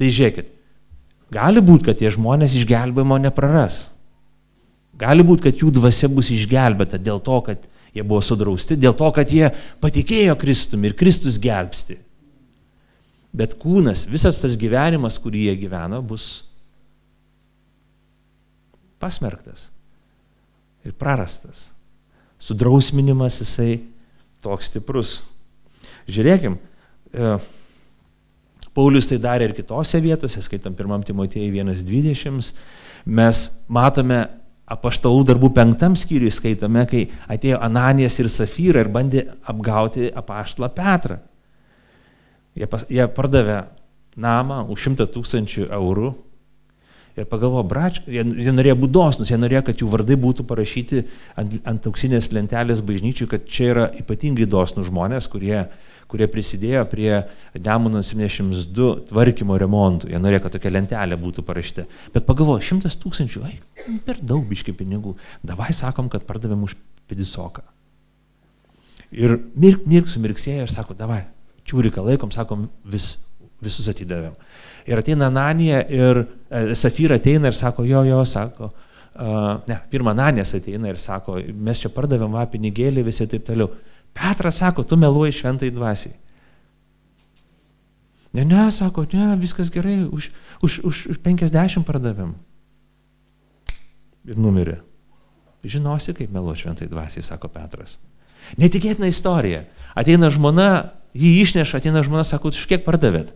Tai 0.00 0.08
žiūrėkit, 0.08 0.48
Gali 1.32 1.62
būti, 1.64 1.86
kad 1.88 1.96
tie 1.96 2.10
žmonės 2.12 2.54
išgelbėjimo 2.60 3.16
nepraras. 3.22 3.86
Gali 5.00 5.24
būti, 5.24 5.46
kad 5.46 5.62
jų 5.62 5.70
dvasia 5.78 6.10
bus 6.12 6.28
išgelbėta 6.34 7.00
dėl 7.00 7.22
to, 7.24 7.38
kad 7.46 7.64
jie 7.96 8.04
buvo 8.04 8.20
sudrausti, 8.24 8.76
dėl 8.76 8.92
to, 8.96 9.08
kad 9.16 9.32
jie 9.32 9.48
patikėjo 9.80 10.36
Kristumi 10.40 10.90
ir 10.90 10.96
Kristus 10.98 11.40
gelbsti. 11.40 11.96
Bet 13.32 13.56
kūnas, 13.60 14.04
visas 14.12 14.42
tas 14.44 14.58
gyvenimas, 14.60 15.16
kurį 15.22 15.46
jie 15.48 15.56
gyveno, 15.64 16.02
bus 16.04 16.44
pasmerktas 19.00 19.70
ir 20.84 20.92
prarastas. 21.00 21.70
Sudrausminimas 22.42 23.38
jisai 23.42 23.76
toks 24.42 24.70
stiprus. 24.70 25.20
Žiūrėkim, 26.10 26.56
e, 27.14 27.34
Paulius 28.74 29.06
tai 29.10 29.18
darė 29.22 29.50
ir 29.50 29.56
kitose 29.56 30.00
vietose, 30.02 30.42
skaitam 30.42 30.74
1 30.74 31.04
Timotėjai 31.10 31.52
1.20. 31.52 32.52
Mes 33.06 33.42
matome 33.68 34.24
apaštalų 34.72 35.26
darbų 35.28 35.52
penktam 35.54 35.94
skyriui, 35.98 36.32
skaitome, 36.32 36.86
kai 36.88 37.04
atėjo 37.30 37.60
Ananijas 37.62 38.18
ir 38.22 38.30
Safyra 38.32 38.82
ir 38.82 38.90
bandė 38.92 39.26
apgauti 39.48 40.08
apaštalą 40.16 40.70
Petrą. 40.74 41.20
Jie, 42.56 42.66
pas, 42.68 42.84
jie 42.88 43.04
pardavė 43.12 43.62
namą 44.20 44.64
už 44.72 44.88
100 44.92 45.08
tūkstančių 45.14 45.68
eurų 45.72 46.12
ir 47.16 47.28
pagalvojo, 47.28 47.64
brač, 47.68 48.00
jie, 48.06 48.24
jie 48.24 48.52
norėjo 48.54 48.78
būti 48.82 48.96
dosnus, 48.96 49.32
jie 49.32 49.38
norėjo, 49.40 49.64
kad 49.68 49.82
jų 49.82 49.88
vardai 49.92 50.18
būtų 50.20 50.46
parašyti 50.48 51.04
ant, 51.40 51.58
ant 51.68 51.88
auksinės 51.90 52.30
lentelės 52.32 52.82
bažnyčių, 52.84 53.28
kad 53.30 53.48
čia 53.48 53.72
yra 53.74 53.88
ypatingai 54.02 54.48
dosnus 54.48 54.88
žmonės, 54.88 55.28
kurie 55.32 55.66
kurie 56.12 56.28
prisidėjo 56.28 56.82
prie 56.90 57.10
Demono 57.56 58.02
72 58.04 58.88
tvarkymo 59.08 59.56
remontų. 59.60 60.10
Jie 60.12 60.20
norėjo, 60.20 60.42
kad 60.44 60.56
tokia 60.58 60.72
lentelė 60.74 61.16
būtų 61.20 61.44
parašyta. 61.48 61.86
Bet 62.12 62.26
pagalvojo, 62.28 62.60
šimtas 62.68 62.98
tūkstančių, 63.00 63.44
ai, 63.48 63.54
per 64.04 64.20
daug 64.20 64.44
biški 64.48 64.74
pinigų. 64.76 65.14
Davai 65.40 65.70
sakom, 65.76 66.10
kad 66.12 66.26
pardavėm 66.28 66.66
už 66.68 66.76
pedisoką. 67.08 67.64
Ir 69.12 69.38
mirk, 69.56 69.86
mirk 69.88 70.08
sumirksėjo 70.08 70.66
ir 70.66 70.72
sako, 70.72 70.96
davai, 70.96 71.22
čiūriką 71.68 72.04
laikom, 72.04 72.32
sakom, 72.32 72.68
vis, 72.88 73.14
visus 73.64 73.88
atidavėm. 73.92 74.36
Ir 74.88 74.98
ateina 74.98 75.30
Nanija 75.30 75.82
ir 75.90 76.24
e, 76.24 76.74
Safyra 76.78 77.20
ateina 77.20 77.52
ir 77.52 77.56
sako, 77.56 77.84
jo, 77.86 78.02
jo, 78.06 78.24
sako, 78.26 78.72
uh, 78.72 79.60
ne, 79.68 79.78
pirmą 79.90 80.14
Nanijas 80.16 80.54
ateina 80.58 80.90
ir 80.90 80.98
sako, 80.98 81.38
mes 81.38 81.80
čia 81.82 81.90
pardavėm 81.94 82.34
va 82.34 82.46
pinigėlį, 82.50 83.04
visi 83.06 83.28
taip 83.30 83.46
toliau. 83.46 83.70
Petras 84.12 84.58
sako, 84.60 84.84
tu 84.84 84.98
meluoji 85.00 85.38
šventai 85.38 85.70
dvasiai. 85.72 86.14
Ne, 88.32 88.46
ne, 88.48 88.64
sako, 88.72 89.04
ne, 89.12 89.34
viskas 89.40 89.70
gerai, 89.72 90.00
už, 90.08 90.30
už, 90.64 90.78
už, 90.88 91.04
už 91.12 91.20
50 91.20 91.84
pardavėm. 91.88 92.32
Ir 94.24 94.38
numirė. 94.38 94.80
žinosi, 95.62 96.14
kaip 96.14 96.30
melo 96.34 96.54
šventai 96.58 96.88
dvasiai, 96.90 97.22
sako 97.22 97.48
Petras. 97.52 97.98
Netikėtina 98.58 99.06
istorija. 99.06 99.62
Ateina 99.94 100.30
žmona, 100.32 100.90
jį 101.14 101.30
išneša, 101.44 101.78
ateina 101.78 102.02
žmona, 102.02 102.24
sako, 102.26 102.50
už 102.50 102.66
kiek 102.66 102.82
pardavėt? 102.82 103.30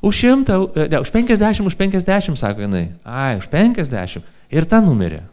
Už 0.00 0.16
šimtą, 0.16 0.56
e, 0.72 0.88
ne, 0.88 1.00
už 1.00 1.10
penkiasdešimt, 1.12 1.66
už 1.68 1.76
penkiasdešimt, 1.76 2.38
sako 2.40 2.64
jinai. 2.64 2.86
Ai, 3.04 3.36
už 3.36 3.50
penkiasdešimt. 3.52 4.24
Ir 4.50 4.64
ta 4.64 4.80
numerė. 4.80 5.26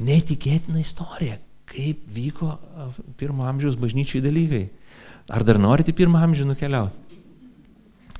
Neįtikėtina 0.00 0.80
istorija, 0.80 1.38
kaip 1.68 2.04
vyko 2.08 2.54
pirmo 3.20 3.44
amžiaus 3.48 3.76
bažnyčiai 3.80 4.22
dalykai. 4.24 4.68
Ar 5.30 5.44
dar 5.46 5.60
norite 5.60 5.92
pirmą 5.96 6.20
amžių 6.26 6.48
nukeliauti? 6.48 6.96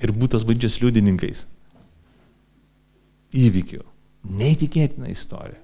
Ir 0.01 0.13
būtos 0.17 0.45
bažnyčios 0.49 0.79
liudininkais. 0.81 1.45
Įvykių. 3.37 3.83
Neįtikėtina 4.41 5.11
istorija. 5.13 5.61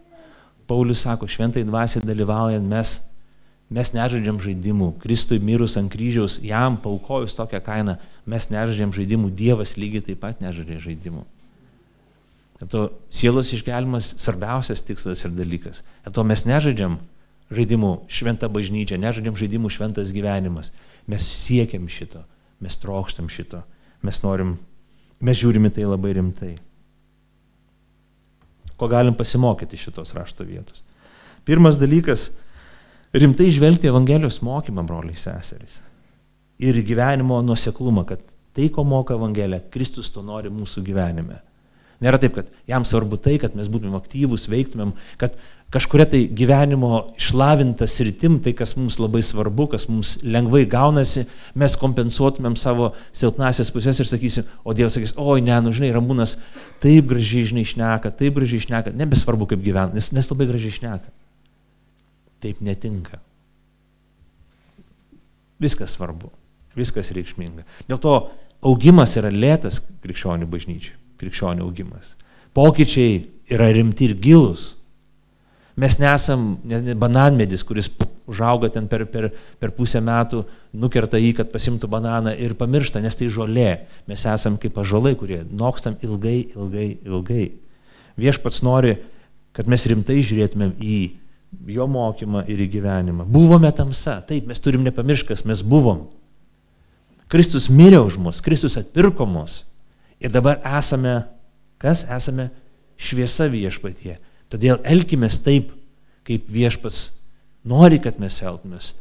Paulius 0.66 1.04
sako, 1.04 1.28
šventai 1.30 1.62
dvasiai 1.64 2.04
dalyvaujant 2.04 2.66
mes 2.66 2.98
Mes 3.66 3.90
nežaidžiam 3.90 4.38
žaidimų. 4.38 4.92
Kristui 5.02 5.40
mirus 5.42 5.74
ant 5.78 5.90
kryžiaus, 5.90 6.38
jam 6.44 6.76
paukojus 6.78 7.34
tokią 7.34 7.58
kainą, 7.66 7.96
mes 8.28 8.46
nežaidžiam 8.52 8.92
žaidimų. 8.94 9.32
Dievas 9.34 9.74
lygiai 9.74 10.04
taip 10.06 10.20
pat 10.22 10.42
nežaidžia 10.44 10.78
žaidimų. 10.84 11.24
Ir 12.62 12.70
to 12.72 12.84
sielos 13.10 13.50
išgelimas 13.52 14.14
svarbiausias 14.22 14.84
tikslas 14.86 15.24
ir 15.26 15.34
dalykas. 15.34 15.82
Ir 16.06 16.14
to 16.14 16.24
mes 16.24 16.46
nežaidžiam 16.46 17.00
žaidimų 17.50 17.90
šventą 18.06 18.48
bažnyčią, 18.54 19.00
nežaidžiam 19.02 19.36
žaidimų 19.38 19.70
šventas 19.74 20.14
gyvenimas. 20.14 20.70
Mes 21.10 21.26
siekiam 21.26 21.90
šito, 21.90 22.22
mes 22.62 22.78
trokštam 22.80 23.28
šito, 23.30 23.60
mes 24.06 24.22
norim, 24.22 24.56
mes 25.20 25.42
žiūrime 25.42 25.74
tai 25.74 25.90
labai 25.90 26.14
rimtai. 26.16 26.54
Ko 28.76 28.88
galim 28.92 29.14
pasimokyti 29.16 29.78
šitos 29.80 30.14
rašto 30.16 30.44
vietos? 30.46 30.82
Pirmas 31.46 31.78
dalykas 31.80 32.30
rimtai 33.14 33.50
žvelgti 33.54 33.90
Evangelijos 33.90 34.40
mokymą, 34.42 34.86
broliai 34.86 35.18
seserys. 35.20 35.80
Ir 36.62 36.78
gyvenimo 36.86 37.42
nuseklumą, 37.44 38.06
kad 38.08 38.22
tai, 38.56 38.70
ko 38.72 38.84
moka 38.88 39.14
Evangelija, 39.14 39.60
Kristus 39.72 40.08
to 40.12 40.24
nori 40.24 40.50
mūsų 40.52 40.84
gyvenime. 40.86 41.42
Nėra 42.04 42.18
taip, 42.20 42.34
kad 42.36 42.48
jam 42.68 42.84
svarbu 42.84 43.16
tai, 43.24 43.38
kad 43.40 43.54
mes 43.56 43.70
būtumėm 43.72 43.96
aktyvūs, 43.96 44.50
veiktumėm, 44.52 44.90
kad 45.20 45.38
kažkuria 45.72 46.04
tai 46.12 46.20
gyvenimo 46.28 47.14
išlavinta 47.16 47.88
sritim, 47.88 48.36
tai 48.44 48.52
kas 48.56 48.74
mums 48.76 48.98
labai 49.00 49.22
svarbu, 49.24 49.68
kas 49.72 49.88
mums 49.88 50.16
lengvai 50.24 50.66
gaunasi, 50.68 51.24
mes 51.56 51.76
kompensuotumėm 51.80 52.56
savo 52.60 52.90
silpnasias 53.16 53.72
pusės 53.72 54.02
ir 54.02 54.10
sakysim, 54.10 54.48
o 54.60 54.76
Dievas 54.76 54.98
sakys, 54.98 55.16
oi 55.16 55.40
ne, 55.44 55.56
nu 55.64 55.72
žinai, 55.76 55.94
Ramūnas 55.96 56.36
taip 56.84 57.08
gražiai 57.12 57.48
žinai 57.48 57.64
išneka, 57.64 58.12
taip 58.20 58.36
gražiai 58.36 58.60
išneka, 58.60 58.92
nebesvarbu 58.96 59.48
kaip 59.54 59.64
gyvena, 59.64 59.96
nes, 59.96 60.12
nes 60.12 60.32
labai 60.32 60.50
gražiai 60.52 60.76
išneka. 60.76 61.14
Taip 62.46 62.62
netinka. 62.62 63.18
Viskas 65.58 65.96
svarbu, 65.96 66.30
viskas 66.78 67.10
reikšminga. 67.16 67.64
Dėl 67.90 67.98
to 67.98 68.12
augimas 68.62 69.16
yra 69.18 69.32
lėtas 69.34 69.80
krikščionių 70.04 70.46
bažnyčiai, 70.52 70.94
krikščionių 71.18 71.64
augimas. 71.66 72.12
Pokyčiai 72.54 73.24
yra 73.50 73.72
rimti 73.74 74.06
ir 74.06 74.14
gilus. 74.22 74.76
Mes 75.76 75.98
nesam 75.98 76.54
ne, 76.64 76.94
bananmedis, 76.94 77.66
kuris 77.66 77.90
užauga 78.30 78.70
ten 78.72 78.86
per, 78.88 79.04
per, 79.10 79.28
per 79.58 79.74
pusę 79.74 80.00
metų, 80.04 80.44
nukerta 80.78 81.18
jį, 81.18 81.34
kad 81.40 81.50
pasimtų 81.50 81.90
bananą 81.90 82.32
ir 82.38 82.54
pamiršta, 82.58 83.02
nes 83.02 83.18
tai 83.18 83.28
žolė. 83.32 83.72
Mes 84.06 84.22
esam 84.22 84.56
kaip 84.62 84.78
pažolai, 84.78 85.16
kurie 85.18 85.42
nokstam 85.50 85.98
ilgai, 86.06 86.38
ilgai, 86.54 86.88
ilgai. 87.02 87.50
Viešpats 88.22 88.62
nori, 88.64 88.96
kad 89.56 89.68
mes 89.68 89.84
rimtai 89.90 90.22
žiūrėtumėm 90.22 90.78
į 90.78 91.00
jo 91.66 91.86
mokymą 91.90 92.44
ir 92.50 92.60
į 92.62 92.68
gyvenimą. 92.76 93.26
Buvome 93.30 93.70
tamsa, 93.74 94.20
taip, 94.26 94.46
mes 94.48 94.60
turim 94.62 94.84
nepamiršti, 94.86 95.30
kas 95.32 95.44
mes 95.48 95.62
buvom. 95.62 96.06
Kristus 97.32 97.66
mirė 97.72 98.00
už 98.06 98.18
mus, 98.22 98.42
Kristus 98.44 98.76
atpirko 98.78 99.26
mus. 99.26 99.64
Ir 100.22 100.30
dabar 100.32 100.60
esame, 100.78 101.24
kas 101.82 102.04
esame 102.08 102.50
šviesa 102.96 103.48
viešpatie. 103.52 104.16
Todėl 104.52 104.78
elkime 104.86 105.28
taip, 105.28 105.72
kaip 106.26 106.46
viešpats 106.50 107.10
nori, 107.66 107.98
kad 108.02 108.20
mes 108.22 108.38
elgtumės. 108.42 108.94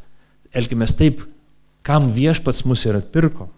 Elkime 0.56 0.88
taip, 0.90 1.22
kam 1.86 2.10
viešpats 2.14 2.64
mus 2.66 2.82
ir 2.86 2.98
atpirko. 2.98 3.48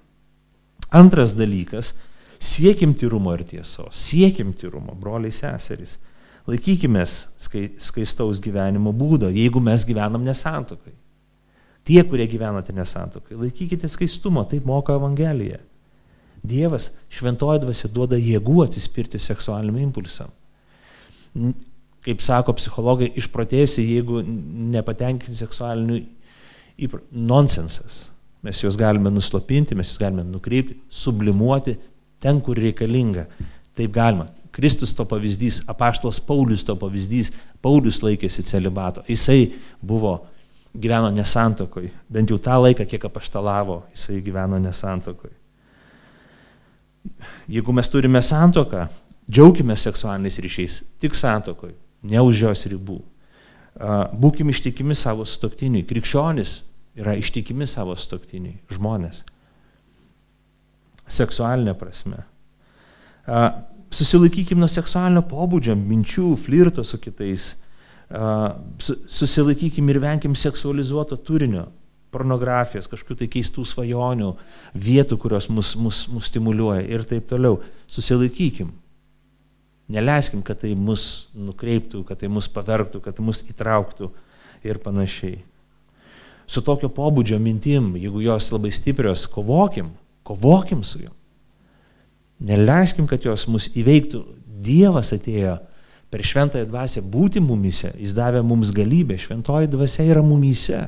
Antras 0.92 1.34
dalykas- 1.36 1.94
siekim 2.40 2.94
tyrumo 2.94 3.32
ir 3.34 3.44
tiesos. 3.44 3.92
Siekim 3.92 4.52
tyrumo, 4.52 4.94
broliai 4.94 5.32
seserys. 5.32 5.98
Laikykime 6.48 7.04
skaistaus 7.08 8.40
gyvenimo 8.40 8.94
būdo, 8.96 9.28
jeigu 9.32 9.60
mes 9.60 9.84
gyvenam 9.84 10.24
nesantokai. 10.24 10.94
Tie, 11.88 12.00
kurie 12.04 12.26
gyvenate 12.28 12.72
nesantokai, 12.76 13.36
laikykite 13.36 13.88
skaistumo, 13.88 14.44
taip 14.48 14.66
moka 14.68 14.96
Evangelija. 14.96 15.60
Dievas 16.44 16.90
šventoji 17.12 17.62
dvasia 17.64 17.90
duoda 17.92 18.16
jėgų 18.20 18.62
atsispirti 18.64 19.20
seksualiniam 19.20 19.80
impulsam. 19.88 20.32
Kaip 22.04 22.22
sako 22.24 22.54
psichologai, 22.56 23.10
išprotėsi, 23.20 23.84
jeigu 23.84 24.22
nepatenkinti 24.24 25.36
seksualiniu 25.36 26.02
įpra... 26.78 27.02
nonsensas. 27.12 28.06
Mes 28.46 28.60
juos 28.62 28.78
galime 28.78 29.10
nuslopinti, 29.10 29.76
mes 29.76 29.90
juos 29.90 30.00
galime 30.00 30.24
nukreipti, 30.28 30.78
sublimuoti 30.88 31.74
ten, 32.22 32.40
kur 32.44 32.56
reikalinga. 32.56 33.26
Taip 33.78 33.94
galima. 33.94 34.26
Kristus 34.58 34.90
to 34.96 35.04
pavyzdys, 35.06 35.60
apaštos 35.70 36.18
Paulius 36.26 36.64
to 36.66 36.74
pavyzdys, 36.74 37.30
Paulius 37.62 38.00
laikėsi 38.02 38.42
celibato, 38.42 39.04
jisai 39.06 39.52
buvo, 39.78 40.16
gyveno 40.74 41.12
nesantokoj, 41.14 41.86
bent 42.10 42.32
jau 42.32 42.40
tą 42.42 42.56
laiką, 42.64 42.86
kiek 42.90 43.04
apaštalavo, 43.06 43.84
jisai 43.94 44.18
gyveno 44.24 44.58
nesantokoj. 44.62 45.30
Jeigu 47.48 47.74
mes 47.76 47.90
turime 47.92 48.22
santoką, 48.24 48.88
džiaugime 49.30 49.76
seksualiniais 49.78 50.40
ryšiais, 50.42 50.80
tik 50.98 51.14
santokoj, 51.14 51.76
ne 52.02 52.24
už 52.26 52.42
jos 52.48 52.66
ribų. 52.72 52.98
Būkime 54.18 54.50
ištikimi 54.50 54.96
savo 54.98 55.22
stoktiniui. 55.28 55.84
Krikščionis 55.86 56.56
yra 56.98 57.14
ištikimi 57.14 57.68
savo 57.70 57.94
stoktiniui 57.94 58.58
žmonės. 58.74 59.22
Seksualinė 61.06 61.76
prasme 61.78 62.24
susilaikykim 63.94 64.60
nuo 64.60 64.68
seksualinio 64.70 65.22
pobūdžio, 65.28 65.76
minčių, 65.78 66.32
flirto 66.40 66.84
su 66.84 67.00
kitais, 67.02 67.52
susilaikykim 68.08 69.88
ir 69.92 70.00
venkim 70.02 70.36
seksualizuoto 70.38 71.18
turinio, 71.20 71.66
pornografijos, 72.14 72.88
kažkokių 72.88 73.18
tai 73.20 73.28
keistų 73.32 73.64
svajonių, 73.68 74.32
vietų, 74.72 75.18
kurios 75.20 75.48
mus, 75.52 75.74
mus, 75.76 76.06
mus 76.08 76.30
stimuliuoja 76.30 76.86
ir 76.88 77.04
taip 77.08 77.28
toliau. 77.28 77.60
Susilaikykim. 77.90 78.70
Neleiskim, 79.92 80.40
kad 80.44 80.60
tai 80.62 80.74
mus 80.76 81.28
nukreiptų, 81.36 82.02
kad 82.08 82.20
tai 82.20 82.28
mus 82.32 82.48
pavergtų, 82.52 83.00
kad 83.04 83.16
tai 83.16 83.24
mus 83.24 83.42
įtrauktų 83.48 84.10
ir 84.68 84.80
panašiai. 84.84 85.38
Su 86.48 86.64
tokio 86.64 86.88
pobūdžio 86.92 87.36
mintim, 87.40 87.94
jeigu 88.00 88.24
jos 88.24 88.48
labai 88.52 88.72
stiprios, 88.72 89.26
kovokim, 89.28 89.92
kovokim 90.28 90.80
su 90.84 91.04
juo. 91.04 91.12
Neleiskim, 92.38 93.08
kad 93.10 93.24
jos 93.26 93.46
mus 93.50 93.66
įveiktų. 93.74 94.22
Dievas 94.58 95.12
atėjo 95.14 95.56
per 96.10 96.24
šventąją 96.24 96.66
dvasę 96.70 97.02
būti 97.06 97.42
mumise, 97.42 97.92
jis 97.98 98.14
davė 98.16 98.42
mums 98.46 98.72
galybę, 98.74 99.18
šventoji 99.20 99.70
dvasia 99.70 100.06
yra 100.08 100.22
mumise. 100.24 100.86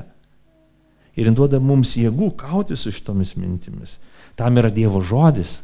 Ir 1.15 1.27
jis 1.27 1.35
duoda 1.35 1.59
mums 1.59 1.93
jėgų 1.99 2.31
kauti 2.39 2.77
su 2.79 2.91
šitomis 2.91 3.35
mintimis. 3.39 3.97
Tam 4.39 4.57
yra 4.59 4.71
Dievo 4.71 5.01
žodis, 5.03 5.59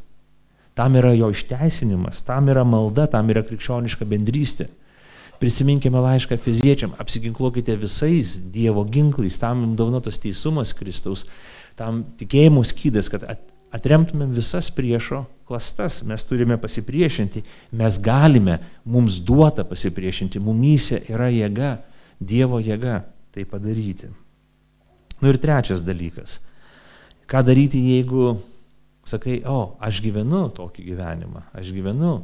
tam 0.75 0.95
yra 0.99 1.13
jo 1.15 1.31
išteisinimas, 1.33 2.21
tam 2.27 2.51
yra 2.51 2.65
malda, 2.67 3.07
tam 3.11 3.31
yra 3.31 3.45
krikščioniška 3.47 4.05
bendrystė. 4.05 4.67
Prisiminkime 5.39 6.01
laišką 6.01 6.35
fiziečiam, 6.41 6.95
apsiginkluokite 6.99 7.75
visais 7.79 8.35
Dievo 8.53 8.83
ginklais, 8.83 9.39
tam 9.39 9.63
jums 9.63 9.79
dovanotas 9.79 10.19
teisumas 10.19 10.73
Kristaus, 10.75 11.25
tam 11.79 12.03
tikėjimo 12.19 12.63
skydas, 12.65 13.09
kad 13.13 13.23
atremtumėm 13.73 14.33
visas 14.35 14.71
priešo 14.73 15.23
klastas, 15.47 16.01
mes 16.03 16.23
turime 16.27 16.57
pasipriešinti, 16.59 17.43
mes 17.79 17.99
galime, 18.03 18.59
mums 18.85 19.21
duota 19.23 19.63
pasipriešinti, 19.67 20.41
mumyse 20.43 21.03
yra 21.09 21.31
jėga, 21.31 21.77
Dievo 22.17 22.57
jėga 22.57 23.03
tai 23.29 23.43
padaryti. 23.45 24.07
Nu 25.21 25.29
ir 25.29 25.37
trečias 25.37 25.83
dalykas. 25.85 26.39
Ką 27.29 27.43
daryti, 27.45 27.77
jeigu 27.93 28.31
sakai, 29.05 29.43
o, 29.45 29.77
aš 29.77 30.01
gyvenu 30.01 30.47
tokį 30.57 30.85
gyvenimą, 30.87 31.43
aš 31.53 31.69
gyvenu 31.75 32.15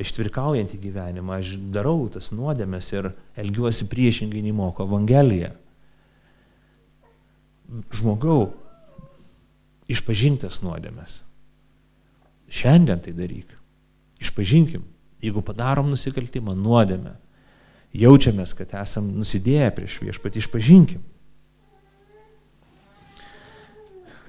ištvirkaujantį 0.00 0.78
gyvenimą, 0.82 1.38
aš 1.38 1.54
darau 1.74 2.08
tas 2.10 2.32
nuodėmės 2.34 2.88
ir 2.96 3.12
elgiuosi 3.38 3.86
priešingai 3.90 4.42
nei 4.42 4.54
moko 4.56 4.86
Evangelija. 4.88 5.52
Žmogau, 7.94 8.48
išpažintas 9.90 10.62
nuodėmės. 10.64 11.20
Šiandien 12.54 13.00
tai 13.02 13.14
daryk. 13.16 13.50
Išpažinkim, 14.22 14.84
jeigu 15.22 15.42
padarom 15.42 15.90
nusikaltimą, 15.90 16.54
nuodėmę. 16.54 17.18
jaučiamės, 17.94 18.54
kad 18.58 18.72
esam 18.80 19.06
nusidėję 19.20 19.68
prieš 19.74 20.00
viešpatį, 20.02 20.40
išpažinkim. 20.42 21.02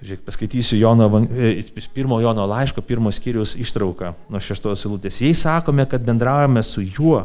Žiūrėk, 0.06 0.22
paskaitysiu 0.28 0.78
Jono, 0.78 1.08
e, 1.34 1.64
pirmo 1.96 2.20
Jono 2.22 2.46
laiško, 2.46 2.84
pirmo 2.86 3.10
skyrius 3.10 3.56
ištrauką 3.58 4.12
nuo 4.30 4.42
šeštos 4.44 4.86
eilutės. 4.86 5.18
Jei 5.24 5.34
sakome, 5.34 5.88
kad 5.90 6.06
bendraujame 6.06 6.62
su 6.62 6.84
juo, 6.84 7.24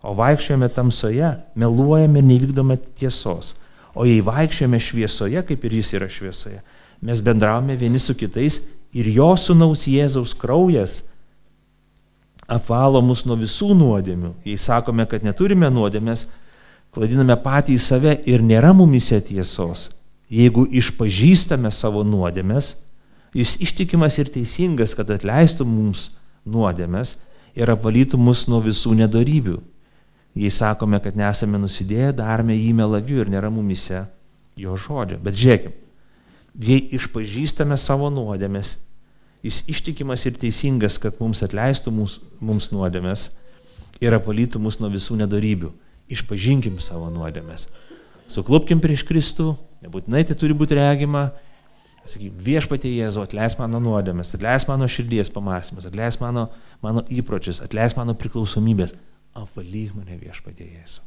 o 0.00 0.14
vaikščiojame 0.16 0.70
tamsoje, 0.72 1.34
meluojame 1.60 2.22
ir 2.22 2.28
nevykdome 2.30 2.78
tiesos. 2.96 3.52
O 3.92 4.06
jei 4.08 4.22
vaikščiojame 4.24 4.80
šviesoje, 4.80 5.42
kaip 5.44 5.64
ir 5.66 5.76
jis 5.76 5.92
yra 5.98 6.08
šviesoje, 6.08 6.62
mes 7.04 7.20
bendraujame 7.20 7.76
vieni 7.76 8.00
su 8.00 8.16
kitais 8.16 8.62
ir 8.92 9.08
jo 9.14 9.30
sunaus 9.38 9.86
Jėzaus 9.88 10.34
kraujas 10.36 11.00
apvalo 12.50 13.00
mus 13.04 13.22
nuo 13.26 13.36
visų 13.38 13.72
nuodėmių. 13.78 14.34
Jei 14.44 14.58
sakome, 14.58 15.06
kad 15.06 15.22
neturime 15.22 15.70
nuodėmės, 15.70 16.26
klaidiname 16.94 17.36
patį 17.38 17.76
į 17.76 17.82
save 17.82 18.16
ir 18.26 18.42
nėra 18.42 18.72
mumise 18.74 19.20
tiesos. 19.22 19.90
Jeigu 20.30 20.66
išpažįstame 20.66 21.70
savo 21.74 22.02
nuodėmės, 22.06 22.74
jis 23.34 23.56
ištikimas 23.62 24.18
ir 24.18 24.30
teisingas, 24.34 24.94
kad 24.98 25.10
atleistų 25.10 25.66
mums 25.66 26.08
nuodėmės 26.46 27.16
ir 27.58 27.70
apvalytų 27.70 28.18
mus 28.18 28.46
nuo 28.50 28.60
visų 28.62 28.96
nedarybių. 28.98 29.58
Jei 30.38 30.50
sakome, 30.54 31.00
kad 31.02 31.16
nesame 31.18 31.58
nusidėję, 31.58 32.12
darome 32.18 32.54
jį 32.54 32.74
melagiu 32.78 33.22
ir 33.22 33.30
nėra 33.30 33.50
mumise 33.50 34.04
jo 34.58 34.76
žodžio. 34.78 35.18
Bet 35.22 35.38
žiūrėkime, 35.38 35.74
jei 36.54 36.82
išpažįstame 36.96 37.76
savo 37.78 38.10
nuodėmės, 38.12 38.78
jis 39.44 39.62
ištikimas 39.70 40.26
ir 40.28 40.38
teisingas, 40.40 40.98
kad 41.00 41.20
mums 41.20 41.42
atleistų 41.46 41.92
mums, 41.94 42.18
mums 42.40 42.70
nuodėmės 42.74 43.30
ir 44.00 44.16
apvalytų 44.16 44.60
mus 44.62 44.80
nuo 44.80 44.90
visų 44.92 45.20
nedarybių. 45.20 45.70
Išpažinkim 46.10 46.80
savo 46.82 47.06
nuodėmės. 47.12 47.68
Suklupkim 48.30 48.80
prieš 48.82 49.04
Kristų, 49.06 49.52
nebūtinai 49.84 50.24
tai 50.26 50.36
turi 50.38 50.56
būti 50.56 50.78
regima. 50.78 51.30
Sakyk, 52.08 52.32
viešpatie 52.42 52.90
Jėzu, 52.96 53.22
atleis 53.22 53.54
mano 53.58 53.78
nuodėmės, 53.82 54.32
atleis 54.34 54.64
mano 54.66 54.88
širdies 54.90 55.30
pamastymus, 55.30 55.86
atleis 55.86 56.16
mano, 56.22 56.48
mano 56.82 57.04
įpročius, 57.12 57.60
atleis 57.62 57.94
mano 57.98 58.16
priklausomybės. 58.18 58.96
Apvalyk 59.36 59.92
mane 59.94 60.16
viešpatie 60.18 60.66
Jėzu. 60.66 61.04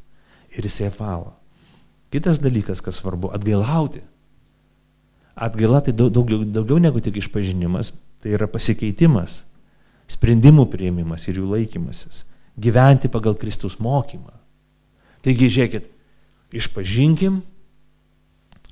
Ir 0.53 0.69
jisai 0.69 0.91
valo. 0.95 1.33
Kitas 2.13 2.39
dalykas, 2.39 2.79
kas 2.85 3.01
svarbu, 3.01 3.33
atgailauti. 3.33 4.03
Atgaila 5.35 5.81
tai 5.81 5.93
daug, 5.97 6.11
daugiau, 6.13 6.43
daugiau 6.45 6.77
negu 6.77 7.01
tik 7.01 7.17
išpažinimas, 7.17 7.91
tai 8.21 8.35
yra 8.37 8.45
pasikeitimas, 8.49 9.41
sprendimų 10.11 10.67
prieimimas 10.69 11.25
ir 11.27 11.39
jų 11.41 11.47
laikymasis, 11.55 12.23
gyventi 12.61 13.09
pagal 13.09 13.35
Kristus 13.41 13.79
mokymą. 13.81 14.35
Taigi, 15.25 15.49
žiūrėkit, 15.49 15.89
išpažinkim, 16.53 17.41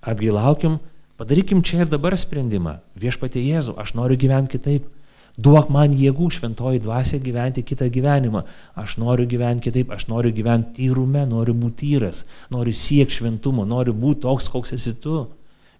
atgailaukim, 0.06 0.78
padarykim 1.18 1.66
čia 1.66 1.84
ir 1.86 1.92
dabar 1.92 2.14
sprendimą. 2.18 2.80
Viešpatie 3.00 3.42
Jėzu, 3.42 3.78
aš 3.82 3.96
noriu 3.98 4.20
gyventi 4.20 4.58
kitaip. 4.58 4.90
Duok 5.42 5.70
man 5.72 5.94
jėgų 5.96 6.28
šventoji 6.36 6.82
dvasia 6.84 7.18
gyventi 7.24 7.64
kitą 7.64 7.88
gyvenimą. 7.90 8.44
Aš 8.78 8.98
noriu 9.00 9.26
gyventi 9.32 9.70
kitaip, 9.70 9.94
aš 9.96 10.10
noriu 10.12 10.34
gyventi 10.36 10.76
tyrume, 10.82 11.24
noriu 11.26 11.56
būti 11.58 11.88
tyras, 11.88 12.26
noriu 12.52 12.76
siekti 12.76 13.22
šventumo, 13.22 13.64
noriu 13.66 13.96
būti 13.96 14.26
toks, 14.28 14.52
koks 14.52 14.76
esi 14.76 14.94
tu. 15.02 15.24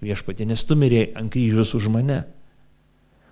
Viešpatie, 0.02 0.48
nes 0.50 0.64
tu 0.66 0.78
mirėjai 0.80 1.12
ant 1.20 1.30
kryžius 1.34 1.76
už 1.78 1.90
mane. 1.94 2.24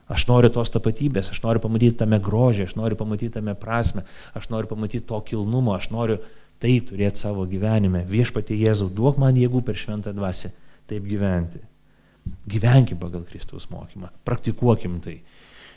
Aš 0.09 0.25
noriu 0.25 0.49
tos 0.53 0.71
tapatybės, 0.73 1.29
aš 1.33 1.41
noriu 1.43 1.61
pamatyti 1.61 1.99
tame 2.01 2.17
grožį, 2.21 2.65
aš 2.65 2.75
noriu 2.77 2.97
pamatyti 2.97 3.35
tame 3.35 3.53
prasme, 3.57 4.05
aš 4.37 4.49
noriu 4.49 4.69
pamatyti 4.71 5.05
to 5.05 5.19
kilnumo, 5.25 5.75
aš 5.77 5.91
noriu 5.93 6.17
tai 6.61 6.79
turėti 6.85 7.21
savo 7.21 7.45
gyvenime. 7.49 8.01
Viešpatie 8.09 8.57
Jėzau, 8.57 8.89
duok 8.89 9.19
man 9.21 9.37
jėgų 9.37 9.61
per 9.65 9.77
šventą 9.77 10.13
dvasę 10.17 10.49
taip 10.89 11.05
gyventi. 11.05 11.61
Gyvenkim 12.49 12.97
pagal 13.01 13.23
Kristaus 13.29 13.69
mokymą, 13.69 14.09
praktikuokim 14.25 14.97
tai, 15.01 15.19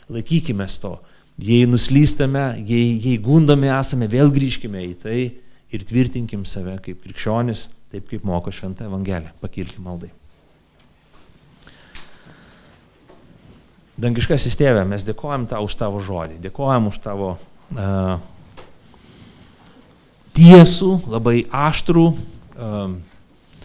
laikykime 0.09 0.67
to. 0.81 0.97
Jei 1.41 1.65
nuslystame, 1.65 2.51
jei, 2.61 2.97
jei 3.01 3.17
gundami 3.21 3.71
esame, 3.73 4.09
vėl 4.09 4.29
grįžkime 4.33 4.83
į 4.85 4.93
tai 5.01 5.19
ir 5.73 5.85
tvirtinkim 5.89 6.45
save 6.45 6.75
kaip 6.85 7.01
krikščionis, 7.05 7.67
taip 7.93 8.09
kaip 8.09 8.25
moko 8.25 8.53
šventą 8.53 8.85
Evangeliją. 8.85 9.33
Pakilkim 9.41 9.89
maldai. 9.89 10.11
Dangiškasis 13.93 14.55
tėvė, 14.57 14.87
mes 14.89 15.03
dėkojam 15.05 15.45
tau 15.49 15.67
už 15.67 15.75
tavo 15.77 15.99
žodį, 16.01 16.39
dėkojam 16.41 16.87
už 16.89 16.97
tavo 17.03 17.35
uh, 17.37 18.15
tiesų, 20.33 20.95
labai 21.13 21.43
aštrų, 21.53 22.07
um, 22.57 22.95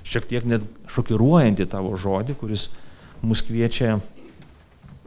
šiek 0.04 0.28
tiek 0.28 0.44
net 0.48 0.66
šokiruojantį 0.92 1.66
tavo 1.72 1.96
žodį, 1.96 2.36
kuris 2.36 2.68
mus 3.24 3.40
kviečia 3.44 3.98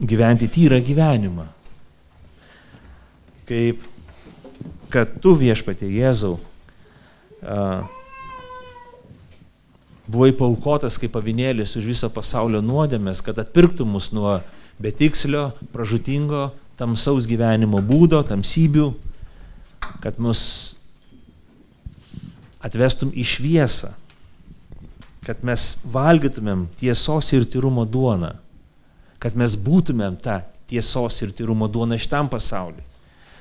gyventi 0.02 0.48
tyrą 0.50 0.80
gyvenimą. 0.82 1.46
Kaip 3.46 3.86
kad 4.90 5.20
tu 5.22 5.36
viešpatė 5.38 5.86
Jėzau 5.86 6.34
uh, 6.34 7.86
buvai 10.10 10.32
paukotas 10.34 10.98
kaip 10.98 11.14
pavinėlis 11.14 11.76
už 11.78 11.86
viso 11.94 12.10
pasaulio 12.10 12.58
nuodėmės, 12.64 13.22
kad 13.22 13.38
atpirktų 13.38 13.86
mus 13.86 14.10
nuo 14.10 14.40
betikslio, 14.80 15.50
pražutingo, 15.72 16.50
tamsaus 16.78 17.26
gyvenimo 17.28 17.80
būdo, 17.84 18.22
tamsybių, 18.26 18.90
kad 20.02 20.18
mus 20.22 20.42
atvestum 22.62 23.12
į 23.14 23.26
šviesą, 23.26 23.92
kad 25.26 25.42
mes 25.46 25.76
valgytumėm 25.92 26.66
tiesos 26.78 27.28
ir 27.34 27.46
tyrumo 27.46 27.84
duoną, 27.86 28.32
kad 29.22 29.36
mes 29.38 29.54
būtumėm 29.58 30.16
tą 30.22 30.40
tiesos 30.70 31.20
ir 31.22 31.34
tyrumo 31.36 31.68
duoną 31.70 31.98
šitam 32.00 32.30
pasauliu. 32.32 32.82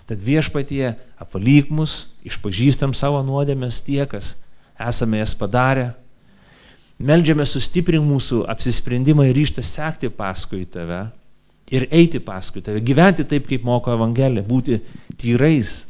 Tad 0.09 0.21
viešpatie 0.21 0.91
apvalyk 1.21 1.69
mus, 1.71 2.11
išpažįstam 2.27 2.93
savo 2.97 3.21
nuodėmės 3.25 3.79
tie, 3.85 4.03
kas 4.09 4.35
esame 4.75 5.21
jas 5.21 5.33
padarę. 5.37 5.91
Meldžiame 7.01 7.45
sustiprinti 7.49 8.05
mūsų 8.05 8.43
apsisprendimą 8.51 9.29
ir 9.29 9.37
ryštą 9.39 9.63
sekti 9.65 10.11
paskui 10.13 10.65
tave 10.69 11.07
ir 11.71 11.87
eiti 11.91 12.19
paskui 12.23 12.63
tave, 12.63 12.81
gyventi 12.83 13.25
taip, 13.27 13.47
kaip 13.49 13.63
moko 13.67 13.93
Evangelija, 13.95 14.43
būti 14.45 14.81
tyrais 15.19 15.85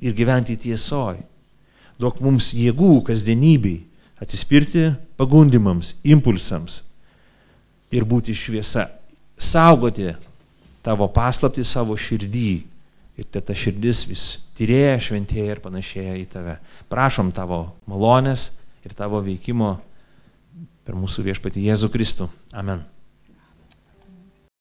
ir 0.00 0.14
gyventi 0.16 0.56
tiesoj 0.60 1.18
duok 1.98 2.22
mums 2.22 2.52
jėgų 2.54 3.02
kasdienybei 3.08 3.82
atsispirti 4.22 4.92
pagundimams, 5.18 5.94
impulsams 6.06 6.82
ir 7.94 8.06
būti 8.08 8.34
šviesa, 8.36 8.88
saugoti 9.38 10.12
tavo 10.84 11.08
paslapti 11.12 11.64
savo 11.66 11.96
širdį 11.98 12.50
ir 13.18 13.26
te 13.32 13.42
ta 13.42 13.56
širdis 13.56 14.04
vis 14.08 14.26
tyrėja, 14.58 14.98
šventėja 15.08 15.56
ir 15.56 15.62
panašėja 15.62 16.14
į 16.20 16.26
tave. 16.30 16.58
Prašom 16.90 17.32
tavo 17.34 17.64
malonės 17.90 18.52
ir 18.86 18.94
tavo 18.98 19.22
veikimo 19.24 19.74
per 20.86 20.98
mūsų 20.98 21.26
viešpatį 21.26 21.66
Jėzų 21.68 21.90
Kristų. 21.94 22.30
Amen. 22.54 22.86